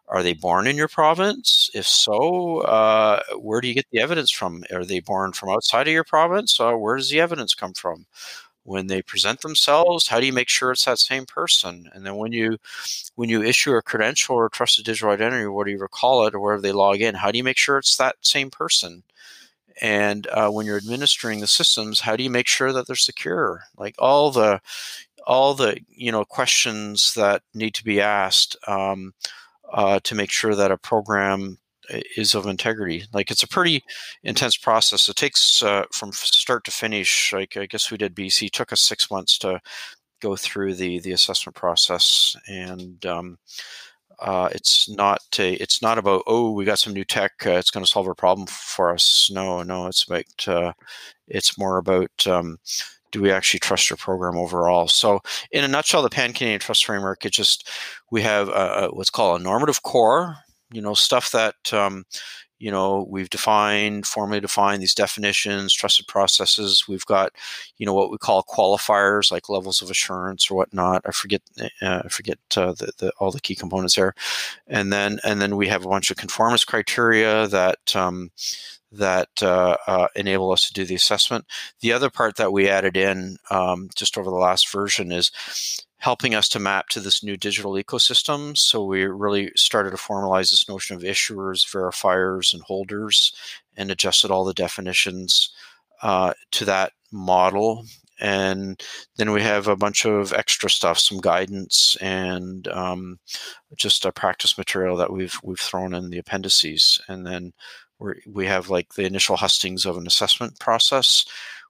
are 0.09 0.24
they 0.24 0.34
born 0.34 0.67
in 0.67 0.78
your 0.78 0.89
province? 0.89 1.70
If 1.74 1.88
so, 1.88 2.59
uh, 2.61 3.22
where 3.39 3.61
do 3.61 3.67
you 3.70 3.74
get 3.76 3.86
the 3.91 4.01
evidence 4.01 4.32
from? 4.32 4.63
Are 4.74 4.86
they 4.86 4.99
born 4.99 5.34
from 5.34 5.49
outside 5.49 5.88
of 5.88 5.93
your 5.93 6.03
province? 6.03 6.59
Uh, 6.59 6.74
where 6.74 6.97
does 6.97 7.09
the 7.09 7.22
evidence 7.22 7.55
come 7.55 7.74
from? 7.74 8.05
When 8.70 8.86
they 8.86 9.01
present 9.01 9.41
themselves, 9.41 10.07
how 10.07 10.20
do 10.20 10.28
you 10.28 10.34
make 10.34 10.47
sure 10.47 10.72
it's 10.72 10.86
that 10.86 10.99
same 10.99 11.26
person? 11.26 11.89
And 11.91 12.05
then 12.05 12.17
when 12.17 12.32
you 12.32 12.57
when 13.15 13.28
you 13.28 13.41
issue 13.41 13.74
a 13.74 13.82
credential 13.82 14.36
or 14.36 14.47
trusted 14.47 14.86
digital 14.86 15.09
identity, 15.09 15.43
or 15.43 15.51
whatever 15.51 15.84
you 15.84 15.88
call 15.91 16.28
it, 16.28 16.36
or 16.36 16.39
wherever 16.39 16.61
they 16.61 16.72
log 16.72 17.01
in, 17.01 17.15
how 17.15 17.32
do 17.32 17.39
you 17.39 17.43
make 17.43 17.57
sure 17.57 17.80
it's 17.80 17.97
that 17.97 18.17
same 18.22 18.51
person? 18.51 19.01
And 19.82 20.28
uh, 20.28 20.49
when 20.49 20.67
you're 20.67 20.78
administering 20.78 21.39
the 21.39 21.47
systems, 21.47 22.01
how 22.01 22.15
do 22.15 22.24
you 22.24 22.30
make 22.30 22.47
sure 22.47 22.72
that 22.72 22.86
they're 22.86 22.95
secure? 22.95 23.63
Like 23.76 23.95
all 23.97 24.30
the 24.30 24.61
all 25.26 25.55
the 25.55 25.80
you 25.89 26.11
know 26.11 26.24
questions 26.26 27.13
that 27.15 27.41
need 27.55 27.74
to 27.76 27.84
be 27.84 27.99
asked 28.01 28.55
um, 28.67 29.13
uh, 29.74 29.99
to 30.03 30.13
make 30.13 30.32
sure 30.32 30.53
that 30.53 30.72
a 30.72 30.78
program 30.78 31.57
is 32.18 32.36
of 32.36 32.46
integrity. 32.46 33.04
Like 33.14 33.32
it's 33.32 33.44
a 33.44 33.48
pretty 33.48 33.84
intense 34.24 34.58
process. 34.58 35.10
It 35.10 35.16
takes 35.16 35.64
uh, 35.64 35.86
from 35.92 36.12
start 36.12 36.64
to 36.66 36.72
finish. 36.72 37.34
Like 37.34 37.58
I 37.58 37.66
guess 37.66 37.92
we 37.92 37.98
did 37.98 38.16
BC. 38.16 38.48
It 38.48 38.54
took 38.54 38.74
us 38.74 38.82
six 38.82 39.10
months 39.12 39.38
to 39.40 39.60
go 40.22 40.36
through 40.36 40.76
the 40.76 41.00
the 41.00 41.12
assessment 41.12 41.56
process, 41.56 42.36
and 42.48 43.06
um, 43.06 43.38
uh, 44.20 44.50
it's 44.52 44.90
not 44.90 45.22
a, 45.40 45.54
it's 45.54 45.82
not 45.82 45.98
about 45.98 46.24
oh 46.28 46.52
we 46.52 46.66
got 46.66 46.80
some 46.80 46.94
new 46.94 47.06
tech. 47.06 47.32
Uh, 47.46 47.52
it's 47.52 47.72
going 47.72 47.86
to 47.86 47.90
solve 47.90 48.08
a 48.08 48.16
problem 48.16 48.48
for 48.48 48.94
us. 48.94 49.30
No, 49.34 49.64
no. 49.64 49.88
It's 49.88 50.04
about 50.04 50.48
uh, 50.48 50.74
it's 51.28 51.58
more 51.58 51.78
about 51.78 52.28
um, 52.28 52.58
do 53.12 53.22
we 53.22 53.32
actually 53.32 53.60
trust 53.60 53.90
your 53.90 53.98
program 53.98 54.38
overall? 54.38 54.88
So, 54.88 55.22
in 55.52 55.64
a 55.64 55.68
nutshell, 55.68 56.02
the 56.02 56.10
Pan 56.10 56.34
Canadian 56.34 56.60
Trust 56.60 56.86
Framework, 56.86 57.26
it 57.26 57.32
just 57.32 57.70
we 58.12 58.22
have 58.22 58.50
a, 58.50 58.52
a, 58.52 58.88
what's 58.90 59.10
called 59.10 59.40
a 59.40 59.44
normative 59.44 59.84
core. 59.84 60.38
You 60.72 60.82
know, 60.82 60.93
stuff 60.93 61.32
that 61.32 61.74
um, 61.74 62.05
you 62.59 62.72
know 62.72 63.07
we've 63.09 63.30
defined, 63.30 64.05
formally 64.05 64.39
defined 64.39 64.82
these 64.82 64.93
definitions, 64.93 65.74
trusted 65.74 66.07
processes. 66.07 66.86
We've 66.88 67.05
got 67.05 67.32
you 67.78 67.86
know 67.86 67.93
what 67.93 68.11
we 68.11 68.17
call 68.17 68.43
qualifiers 68.43 69.32
like 69.32 69.49
levels 69.49 69.82
of 69.82 69.89
assurance 69.89 70.49
or 70.51 70.55
whatnot. 70.55 71.01
I 71.05 71.11
forget 71.11 71.41
uh, 71.82 72.01
I 72.05 72.09
forget 72.09 72.39
uh, 72.55 72.74
the, 72.74 72.91
the, 72.97 73.11
all 73.20 73.32
the 73.32 73.41
key 73.41 73.55
components 73.55 73.95
there, 73.95 74.13
and 74.67 74.91
then 74.93 75.20
and 75.24 75.41
then 75.41 75.55
we 75.55 75.67
have 75.67 75.86
a 75.86 75.89
bunch 75.89 76.11
of 76.11 76.17
conformance 76.17 76.65
criteria 76.65 77.47
that 77.47 77.95
um, 77.95 78.32
that 78.91 79.30
uh, 79.41 79.78
uh, 79.88 80.07
enable 80.15 80.51
us 80.51 80.67
to 80.67 80.74
do 80.74 80.86
the 80.86 80.95
assessment. 80.95 81.45
The 81.82 81.93
other 81.93 82.09
part 82.09 82.36
that 82.38 82.51
we 82.51 82.67
added 82.70 82.97
in 82.97 83.38
um, 83.51 83.89
just 83.95 84.17
over 84.17 84.30
the 84.30 84.36
last 84.36 84.72
version 84.72 85.11
is 85.11 85.32
helping 86.00 86.34
us 86.34 86.47
to 86.50 86.60
map 86.60 86.88
to 86.89 87.00
this 87.00 87.24
new 87.24 87.38
digital 87.38 87.74
ecosystem. 87.74 88.58
So 88.58 88.84
we 88.84 89.04
really 89.04 89.52
started 89.56 89.91
to 89.91 89.97
formalize 89.97 90.50
this 90.50 90.68
notion 90.68 90.95
of 90.95 91.04
issuers, 91.04 91.68
verifiers, 91.68 92.54
and 92.54 92.64
holders, 92.64 93.34
and 93.76 93.91
adjusted 93.91 94.32
all 94.32 94.45
the 94.45 94.54
definitions 94.54 95.54
uh, 96.02 96.34
to 96.52 96.66
that 96.66 96.93
model. 97.12 97.86
And 98.22 98.82
then 99.18 99.32
we 99.32 99.41
have 99.41 99.68
a 99.68 99.76
bunch 99.76 100.06
of 100.06 100.34
extra 100.34 100.70
stuff, 100.70 101.00
some 101.00 101.20
guidance, 101.20 101.95
and 102.02 102.68
um, 102.70 103.20
just 103.76 104.06
a 104.06 104.12
practice 104.12 104.58
material 104.58 104.97
that 104.97 105.12
we've 105.12 105.39
we've 105.43 105.60
thrown 105.60 105.93
in 105.93 106.10
the 106.10 106.18
appendices. 106.18 107.02
And 107.08 107.26
then 107.26 107.54
we 107.97 108.14
we 108.28 108.45
have 108.45 108.70
like 108.70 108.93
the 108.95 109.06
initial 109.06 109.38
hustings 109.38 109.86
of 109.86 109.97
an 109.97 110.08
assessment 110.08 110.60
process, 110.60 111.26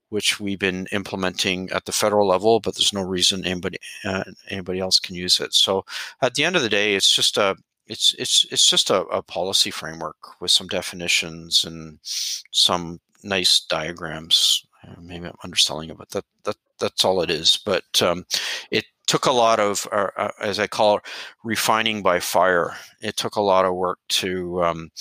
which 0.10 0.40
we've 0.40 0.60
been 0.60 0.88
implementing 0.92 1.70
at 1.72 1.86
the 1.86 1.92
federal 1.92 2.28
level, 2.28 2.60
but 2.60 2.76
there's 2.76 2.94
no 2.94 3.02
reason 3.02 3.46
anybody 3.46 3.78
uh, 4.06 4.24
anybody 4.50 4.80
else 4.80 5.00
can 5.00 5.16
use 5.16 5.40
it. 5.40 5.54
So 5.54 5.86
at 6.22 6.36
the 6.36 6.44
end 6.44 6.56
of 6.56 6.62
the 6.62 6.70
day, 6.70 6.96
it's 6.96 7.14
just 7.14 7.38
a 7.38 7.56
it's 7.88 8.14
it's 8.20 8.46
it's 8.52 8.68
just 8.68 8.90
a, 8.90 9.02
a 9.06 9.22
policy 9.22 9.72
framework 9.72 10.40
with 10.42 10.52
some 10.52 10.68
definitions 10.68 11.66
and 11.66 12.00
some 12.04 13.00
nice 13.24 13.62
diagrams. 13.62 14.64
Uh, 14.84 14.96
maybe 15.02 15.26
I'm 15.26 15.36
underselling 15.44 15.90
it, 15.90 15.98
but 15.98 16.10
that 16.10 16.26
that 16.44 16.56
that's 16.80 17.04
all 17.04 17.22
it 17.22 17.30
is. 17.30 17.60
But 17.66 18.02
um, 18.02 18.26
it 18.72 18.86
took 19.08 19.26
a 19.26 19.32
lot 19.32 19.60
of, 19.60 19.88
uh, 19.92 20.08
uh, 20.18 20.32
as 20.40 20.60
I 20.60 20.68
call 20.68 20.98
it, 20.98 21.04
refining 21.44 22.04
by 22.04 22.20
fire. 22.20 22.76
It 23.02 23.18
took 23.18 23.36
a 23.36 23.42
lot 23.42 23.66
of 23.66 23.74
work 23.74 23.98
to 24.10 24.64
um, 24.64 24.92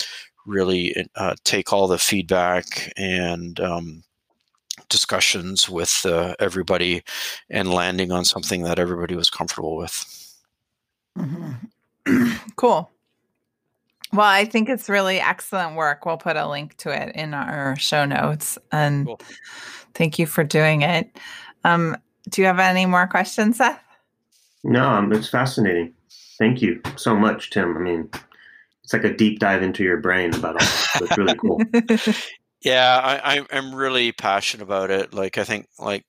really 0.47 0.95
uh, 1.15 1.35
take 1.43 1.71
all 1.71 1.87
the 1.87 1.99
feedback 1.99 2.91
and 2.97 3.59
um, 3.59 4.03
discussions 4.87 5.69
with 5.69 6.05
uh, 6.05 6.35
everybody 6.39 7.03
and 7.49 7.73
landing 7.73 8.11
on 8.11 8.25
something 8.25 8.63
that 8.63 8.79
everybody 8.79 9.15
was 9.15 9.29
comfortable 9.29 9.75
with. 9.75 10.37
Mm-hmm. 11.17 12.31
cool. 12.55 12.89
Well, 14.11 14.27
I 14.27 14.45
think 14.45 14.69
it's 14.69 14.89
really 14.89 15.19
excellent 15.19 15.75
work. 15.75 16.05
We'll 16.05 16.17
put 16.17 16.35
a 16.35 16.47
link 16.47 16.75
to 16.77 16.89
it 16.89 17.15
in 17.15 17.33
our 17.33 17.75
show 17.77 18.05
notes. 18.05 18.57
And 18.71 19.05
cool. 19.05 19.21
thank 19.93 20.17
you 20.17 20.25
for 20.25 20.43
doing 20.43 20.81
it. 20.81 21.15
Um, 21.63 21.95
do 22.29 22.41
you 22.41 22.47
have 22.47 22.59
any 22.59 22.85
more 22.85 23.07
questions, 23.07 23.57
Seth? 23.57 23.79
No, 24.63 24.83
um, 24.89 25.13
it's 25.13 25.29
fascinating. 25.29 25.93
Thank 26.37 26.61
you 26.61 26.81
so 26.95 27.15
much, 27.15 27.51
Tim. 27.51 27.77
I 27.77 27.79
mean, 27.79 28.09
it's 28.83 28.93
like 28.93 29.03
a 29.03 29.15
deep 29.15 29.39
dive 29.39 29.61
into 29.61 29.83
your 29.83 29.97
brain 29.97 30.33
about 30.33 30.55
all 30.55 30.67
So 30.67 31.05
it's 31.05 31.17
really 31.17 31.35
cool. 31.35 31.61
yeah, 32.61 33.19
I, 33.23 33.45
I'm 33.51 33.73
really 33.73 34.11
passionate 34.11 34.63
about 34.63 34.91
it. 34.91 35.13
Like 35.13 35.37
I 35.37 35.43
think, 35.43 35.67
like 35.77 36.05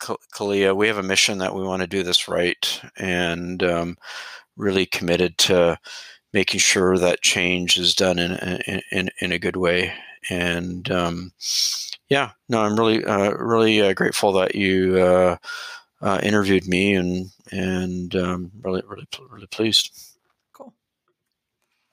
Kaliya, 0.00 0.74
we 0.76 0.88
have 0.88 0.98
a 0.98 1.02
mission 1.02 1.38
that 1.38 1.54
we 1.54 1.62
want 1.62 1.82
to 1.82 1.86
do 1.88 2.02
this 2.02 2.28
right, 2.28 2.80
and 2.96 3.62
um, 3.62 3.96
really 4.56 4.86
committed 4.86 5.38
to 5.38 5.78
making 6.32 6.60
sure 6.60 6.98
that 6.98 7.22
change 7.22 7.76
is 7.76 7.94
done 7.94 8.18
in 8.18 8.32
in, 8.90 9.10
in 9.20 9.32
a 9.32 9.38
good 9.38 9.56
way. 9.56 9.94
And 10.30 10.90
um, 10.90 11.32
yeah, 12.08 12.30
no, 12.48 12.62
I'm 12.62 12.76
really 12.76 13.04
uh, 13.04 13.32
really 13.32 13.80
uh, 13.80 13.92
grateful 13.92 14.32
that 14.32 14.54
you 14.54 14.98
uh, 14.98 15.36
uh 16.00 16.20
interviewed 16.22 16.66
me, 16.66 16.94
and 16.94 17.30
and 17.52 18.14
um, 18.16 18.50
really 18.62 18.82
really 18.86 19.06
really 19.30 19.46
pleased. 19.46 19.90
Cool. 20.52 20.74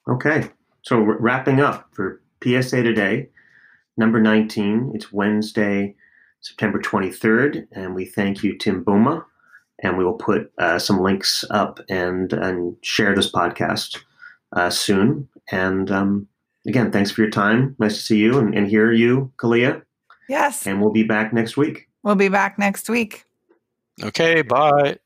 Okay, 0.08 0.50
so 0.82 1.00
wrapping 1.00 1.60
up 1.60 1.90
for 1.92 2.22
PSA 2.44 2.84
today, 2.84 3.30
number 4.00 4.20
19. 4.20 4.94
It's 4.96 5.14
Wednesday, 5.14 5.96
September 6.42 6.80
23rd. 6.80 7.68
And 7.74 7.94
we 7.94 8.06
thank 8.06 8.42
you, 8.42 8.58
Tim 8.58 8.84
Bouma. 8.84 9.24
And 9.84 9.98
we 9.98 10.04
will 10.04 10.14
put 10.14 10.52
uh, 10.58 10.80
some 10.80 11.00
links 11.02 11.46
up 11.52 11.80
and, 11.90 12.34
and 12.34 12.76
share 12.82 13.14
this 13.14 13.32
podcast 13.32 14.02
uh, 14.54 14.70
soon. 14.70 15.28
And 15.52 15.92
um, 15.92 16.28
again, 16.66 16.92
thanks 16.92 17.12
for 17.12 17.22
your 17.22 17.30
time. 17.30 17.76
Nice 17.78 17.98
to 17.98 18.04
see 18.04 18.18
you 18.18 18.40
and, 18.40 18.56
and 18.56 18.68
hear 18.68 18.92
you, 18.92 19.32
Kaliya. 19.38 19.84
Yes. 20.28 20.66
And 20.66 20.82
we'll 20.82 20.92
be 20.92 21.04
back 21.04 21.34
next 21.34 21.58
week. 21.58 21.88
We'll 22.04 22.16
be 22.16 22.30
back 22.30 22.58
next 22.58 22.90
week. 22.90 23.26
Okay, 24.02 24.42
bye. 24.42 24.98